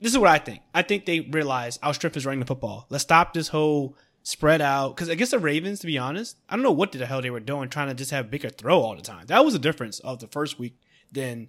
This 0.00 0.12
is 0.12 0.18
what 0.18 0.30
I 0.30 0.38
think. 0.38 0.62
I 0.74 0.82
think 0.82 1.06
they 1.06 1.20
realize 1.20 1.78
our 1.82 1.94
strength 1.94 2.16
is 2.16 2.24
running 2.24 2.40
the 2.40 2.46
football. 2.46 2.86
Let's 2.88 3.02
stop 3.02 3.34
this 3.34 3.48
whole 3.48 3.96
spread 4.22 4.60
out. 4.60 4.94
Because 4.94 5.08
against 5.08 5.32
the 5.32 5.38
Ravens, 5.38 5.80
to 5.80 5.86
be 5.86 5.98
honest, 5.98 6.36
I 6.48 6.54
don't 6.54 6.62
know 6.62 6.70
what 6.72 6.92
the 6.92 7.06
hell 7.06 7.22
they 7.22 7.30
were 7.30 7.40
doing, 7.40 7.68
trying 7.68 7.88
to 7.88 7.94
just 7.94 8.10
have 8.10 8.30
Baker 8.30 8.48
throw 8.48 8.80
all 8.80 8.94
the 8.94 9.02
time. 9.02 9.26
That 9.26 9.44
was 9.44 9.54
the 9.54 9.58
difference 9.58 9.98
of 10.00 10.20
the 10.20 10.28
first 10.28 10.58
week 10.58 10.78
than 11.10 11.48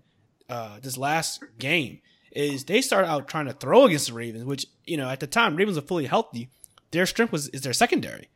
uh, 0.49 0.79
this 0.81 0.97
last 0.97 1.43
game. 1.59 1.99
Is 2.31 2.65
they 2.65 2.81
started 2.81 3.07
out 3.07 3.27
trying 3.27 3.47
to 3.47 3.53
throw 3.53 3.85
against 3.85 4.07
the 4.07 4.13
Ravens, 4.13 4.45
which 4.45 4.67
you 4.85 4.97
know 4.97 5.09
at 5.09 5.19
the 5.19 5.25
time 5.25 5.55
Ravens 5.55 5.77
were 5.77 5.85
fully 5.85 6.05
healthy. 6.05 6.49
Their 6.91 7.07
strength 7.07 7.31
was 7.31 7.49
is 7.49 7.61
their 7.61 7.73
secondary 7.73 8.29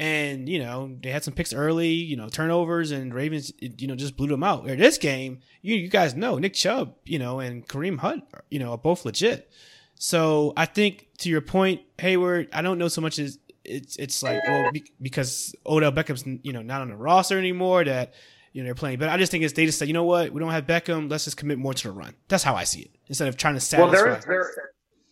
and 0.00 0.48
you 0.48 0.60
know 0.60 0.96
they 1.02 1.10
had 1.10 1.24
some 1.24 1.34
picks 1.34 1.52
early, 1.52 1.88
you 1.88 2.16
know 2.16 2.28
turnovers, 2.28 2.90
and 2.90 3.12
Ravens, 3.12 3.52
you 3.60 3.86
know, 3.86 3.96
just 3.96 4.16
blew 4.16 4.28
them 4.28 4.42
out. 4.42 4.68
Or 4.68 4.76
this 4.76 4.98
game, 4.98 5.40
you 5.62 5.76
you 5.76 5.88
guys 5.88 6.14
know 6.14 6.38
Nick 6.38 6.54
Chubb, 6.54 6.94
you 7.04 7.18
know, 7.18 7.40
and 7.40 7.66
Kareem 7.66 7.98
Hunt, 7.98 8.24
you 8.50 8.58
know, 8.58 8.72
are 8.72 8.78
both 8.78 9.04
legit. 9.04 9.50
So 9.96 10.52
I 10.56 10.66
think 10.66 11.08
to 11.18 11.28
your 11.28 11.40
point, 11.40 11.82
Heyward, 11.98 12.48
I 12.52 12.62
don't 12.62 12.78
know 12.78 12.88
so 12.88 13.00
much 13.00 13.18
as 13.18 13.38
it's 13.64 13.96
it's 13.96 14.22
like 14.22 14.40
well 14.46 14.70
because 15.02 15.54
Odell 15.66 15.92
Beckham's 15.92 16.24
you 16.42 16.52
know 16.52 16.62
not 16.62 16.80
on 16.80 16.88
the 16.88 16.96
roster 16.96 17.38
anymore 17.38 17.84
that 17.84 18.14
you 18.52 18.62
know 18.62 18.66
they're 18.66 18.74
playing, 18.74 18.98
but 18.98 19.08
I 19.08 19.16
just 19.16 19.32
think 19.32 19.44
it's 19.44 19.52
they 19.54 19.66
just 19.66 19.78
said 19.78 19.88
you 19.88 19.94
know 19.94 20.04
what 20.04 20.32
we 20.32 20.40
don't 20.40 20.50
have 20.50 20.66
Beckham, 20.66 21.10
let's 21.10 21.24
just 21.24 21.36
commit 21.36 21.58
more 21.58 21.74
to 21.74 21.88
the 21.88 21.92
run. 21.92 22.14
That's 22.28 22.44
how 22.44 22.54
I 22.54 22.64
see 22.64 22.82
it 22.82 22.90
instead 23.08 23.28
of 23.28 23.36
trying 23.36 23.54
to 23.54 23.60
satisfy. 23.60 23.90
Well, 23.90 24.04
there 24.04 24.16
is 24.16 24.24
there 24.24 24.70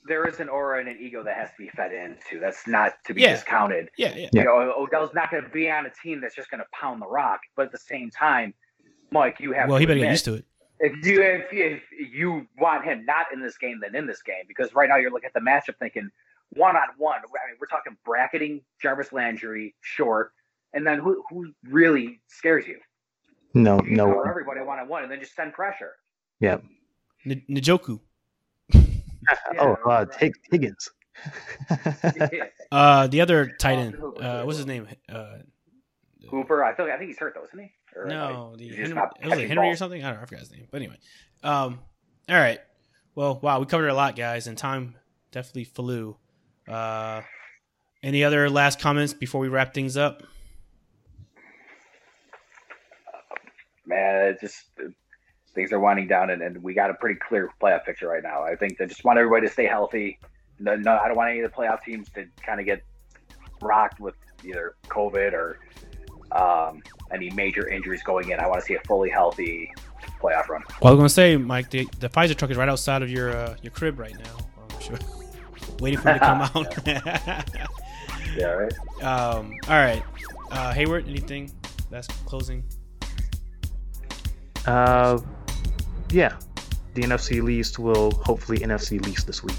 there 0.09 0.27
is 0.27 0.41
an 0.41 0.49
aura 0.49 0.81
and 0.81 0.89
an 0.89 0.97
ego 1.01 1.23
that 1.25 1.37
has 1.37 1.49
to 1.51 1.57
be 1.59 1.69
fed 1.71 1.93
into. 1.93 2.39
That's 2.41 2.67
not 2.67 2.95
to 3.07 3.15
be 3.15 3.23
Yeah. 3.23 3.33
discounted. 3.35 3.91
Yeah, 3.97 4.15
yeah, 4.17 4.29
You 4.33 4.45
know, 4.45 4.75
Odell's 4.77 5.15
not 5.15 5.31
going 5.31 5.43
to 5.45 5.49
be 5.51 5.71
on 5.71 5.87
a 5.87 5.91
team 6.03 6.21
that's 6.21 6.35
just 6.35 6.51
going 6.51 6.61
to 6.61 6.67
pound 6.73 7.01
the 7.03 7.07
rock. 7.07 7.41
But 7.57 7.67
at 7.67 7.73
the 7.73 7.79
same 7.79 8.11
time, 8.11 8.55
Mike, 9.11 9.41
you 9.41 9.53
have 9.53 9.69
Well, 9.69 9.79
to 9.79 9.81
he 9.81 9.87
better 9.87 9.97
admit, 9.99 10.09
get 10.09 10.13
used 10.13 10.25
to 10.27 10.35
it. 10.35 10.45
if 10.81 11.07
you 11.07 11.23
if, 11.23 11.83
if 11.93 12.15
you 12.15 12.47
want 12.59 12.85
him 12.85 13.05
not 13.05 13.27
in 13.33 13.41
this 13.41 13.57
game 13.59 13.81
than 13.81 13.95
in 13.95 14.07
this 14.07 14.23
game, 14.23 14.45
because 14.49 14.75
right 14.75 14.89
now 14.89 14.97
you're 14.97 15.11
looking 15.11 15.27
at 15.29 15.35
the 15.35 15.41
matchup 15.41 15.77
thinking 15.79 16.11
one 16.51 16.77
on 16.77 16.89
one. 16.99 17.19
I 17.19 17.21
mean, 17.51 17.57
we're 17.61 17.67
talking 17.67 17.97
bracketing 18.05 18.61
Jarvis 18.81 19.13
Landry 19.13 19.75
short, 19.81 20.33
and 20.73 20.87
then 20.87 20.99
who 20.99 21.25
who 21.31 21.53
really 21.65 22.21
scares 22.29 22.67
you? 22.67 22.79
No, 23.55 23.81
You 23.83 23.97
no. 23.97 24.23
everybody 24.23 24.61
one 24.61 24.79
on 24.79 24.87
one, 24.89 25.03
and 25.03 25.11
then 25.11 25.19
just 25.21 25.35
send 25.35 25.53
pressure. 25.55 25.93
Yeah. 26.41 26.59
N- 27.25 27.43
Njoku. 27.49 28.01
Oh, 29.59 29.73
uh, 29.73 29.77
right. 29.85 30.15
Hig- 30.15 30.37
Higgins. 30.51 30.91
Uh, 32.73 33.07
the 33.07 33.21
other 33.21 33.47
tight 33.47 33.79
end. 33.79 33.95
Hooper. 33.95 34.23
Uh, 34.23 34.45
what's 34.45 34.59
his 34.59 34.67
name? 34.67 34.89
Uh, 35.09 35.37
Hooper, 36.29 36.65
I 36.65 36.75
think 36.75 36.91
I 36.91 36.99
think 36.99 37.11
he's 37.11 37.19
hurt 37.19 37.35
though, 37.37 37.45
isn't 37.45 37.59
he? 37.59 37.73
Or, 37.95 38.07
No, 38.07 38.49
like, 38.51 38.59
the 38.59 38.69
Henry, 38.69 38.83
just 38.83 38.95
not 38.95 39.23
was 39.23 39.33
it 39.33 39.37
catching 39.37 39.49
Henry 39.49 39.71
or 39.71 39.77
something? 39.77 40.03
I 40.05 40.09
don't 40.09 40.17
know. 40.17 40.23
I 40.23 40.27
forgot 40.27 40.41
his 40.41 40.51
name. 40.51 40.67
But 40.71 40.79
anyway, 40.79 40.99
um, 41.45 41.79
all 42.29 42.37
right. 42.37 42.59
Well, 43.15 43.39
wow, 43.41 43.61
we 43.61 43.67
covered 43.67 43.87
a 43.89 43.95
lot, 43.95 44.17
guys, 44.17 44.49
and 44.49 44.59
time 44.59 44.97
definitely 45.31 45.65
flew. 45.65 46.17
Uh, 46.69 47.23
any 48.03 48.25
other 48.25 48.51
last 48.51 48.81
comments 48.81 49.15
before 49.15 49.41
we 49.41 49.49
wrap 49.49 49.73
things 49.73 49.97
up? 49.97 50.25
man, 53.87 54.29
it's 54.29 54.41
just 54.41 54.65
uh, 54.85 54.89
things 55.57 55.73
are 55.73 55.81
winding 55.81 56.07
down, 56.07 56.31
and, 56.31 56.41
and 56.43 56.63
we 56.63 56.75
got 56.75 56.91
a 56.91 56.95
pretty 56.95 57.19
clear 57.19 57.51
playoff 57.61 57.85
picture 57.85 58.07
right 58.07 58.23
now. 58.23 58.45
I 58.45 58.55
think 58.55 58.79
they 58.79 58.87
just 58.87 59.03
want 59.03 59.19
everybody 59.19 59.49
to 59.49 59.53
stay 59.53 59.67
healthy. 59.67 60.21
No, 60.61 60.77
no 60.77 60.97
I 60.97 61.09
don't 61.09 61.17
want 61.17 61.31
any 61.31 61.41
of 61.41 61.51
the 61.51 61.57
playoff 61.57 61.83
teams 61.83 62.09
to 62.11 62.27
kind 62.45 62.61
of 62.61 62.67
get 62.67 62.85
rocked 63.61 63.99
with 63.99 64.15
either 64.45 64.77
COVID 64.89 65.33
or 65.33 65.59
um, 66.33 66.83
any 67.13 67.31
major 67.31 67.69
injuries 67.69 68.03
going 68.03 68.31
in. 68.31 68.39
I 68.39 68.47
want 68.47 68.61
to 68.61 68.67
see 68.67 68.75
a 68.75 68.81
fully 68.81 69.11
healthy 69.11 69.73
playoff 70.21 70.49
run. 70.49 70.63
Well, 70.81 70.91
I 70.93 70.95
was 70.95 70.99
gonna 70.99 71.09
say, 71.09 71.37
Mike, 71.37 71.71
the, 71.71 71.89
the 71.99 72.09
Pfizer 72.09 72.37
truck 72.37 72.51
is 72.51 72.57
right 72.57 72.69
outside 72.69 73.03
of 73.03 73.11
your 73.11 73.35
uh, 73.35 73.57
your 73.63 73.73
crib 73.73 73.99
right 73.99 74.17
now. 74.17 74.37
I'm 74.71 74.81
sure, 74.81 74.99
waiting 75.81 75.99
for 75.99 76.09
you 76.09 76.15
to 76.15 76.21
come 76.21 76.43
out. 76.55 77.57
Yeah, 78.37 78.49
right. 78.49 79.03
um, 79.03 79.55
all 79.67 79.77
right, 79.77 80.03
uh, 80.51 80.71
Heyward, 80.75 81.09
anything? 81.09 81.51
That's 81.91 82.07
closing. 82.27 82.63
Uh, 84.67 85.19
yeah. 86.11 86.37
The 86.95 87.03
NFC 87.03 87.43
least 87.43 87.79
will 87.79 88.11
hopefully 88.13 88.59
NFC 88.59 89.05
least 89.05 89.27
this 89.27 89.43
week. 89.43 89.55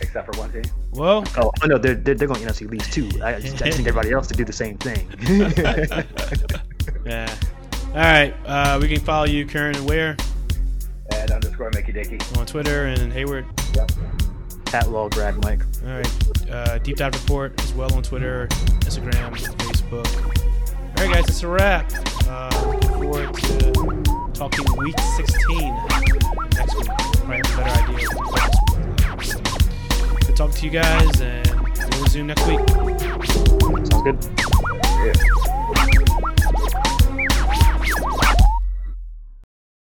Except 0.00 0.32
for 0.32 0.38
one 0.40 0.52
team. 0.52 0.62
Well, 0.92 1.24
Oh, 1.36 1.50
oh 1.62 1.66
no, 1.66 1.76
they're, 1.78 1.94
they're, 1.94 2.14
they're 2.14 2.28
going 2.28 2.40
NFC 2.42 2.70
least 2.70 2.92
too. 2.92 3.08
I, 3.22 3.36
I 3.36 3.40
just 3.40 3.60
I 3.62 3.66
need 3.70 3.80
everybody 3.80 4.12
else 4.12 4.26
to 4.28 4.34
do 4.34 4.44
the 4.44 4.52
same 4.52 4.78
thing. 4.78 5.08
yeah. 7.06 7.34
All 7.88 8.00
right, 8.00 8.34
uh, 8.46 8.78
we 8.80 8.88
can 8.88 9.00
follow 9.00 9.24
you, 9.26 9.46
Curran, 9.46 9.76
where 9.86 10.16
At 11.10 11.30
underscore 11.30 11.70
Mickey 11.74 11.92
Dickey. 11.92 12.18
on 12.38 12.46
Twitter 12.46 12.86
and 12.86 13.12
Heyward. 13.12 13.44
Yep. 13.76 13.92
At 14.74 14.90
Law 14.90 15.08
Grad 15.08 15.36
Mike. 15.44 15.62
All 15.84 15.92
right. 15.92 16.50
Uh, 16.50 16.78
Deep 16.78 16.96
Dive 16.96 17.14
Report 17.14 17.60
as 17.62 17.72
well 17.74 17.92
on 17.94 18.02
Twitter, 18.02 18.48
Instagram, 18.80 19.30
Facebook. 19.32 20.06
All 20.98 21.06
right, 21.06 21.14
guys, 21.14 21.28
it's 21.28 21.42
a 21.42 21.48
wrap. 21.48 21.92
Uh, 22.28 22.50
looking 22.66 22.90
forward 22.90 23.34
to 23.34 24.03
talking 24.34 24.64
week 24.78 24.98
16 25.16 25.74
next 26.56 26.76
week. 26.76 26.86
Probably 26.86 27.36
have 27.36 27.46
a 27.46 27.56
better 27.56 27.92
idea 27.92 28.08
of 28.08 28.14
what 28.16 29.18
this 29.18 29.34
will 29.34 29.42
look 29.42 29.62
good 30.26 30.36
talking 30.36 30.54
to 30.56 30.64
you 30.64 30.70
guys, 30.70 31.20
and 31.20 31.46
we'll 31.92 32.02
resume 32.02 32.26
next 32.26 32.46
week. 32.46 32.58
Sounds 32.68 34.02
good. 34.02 34.18
Yeah. 35.04 35.43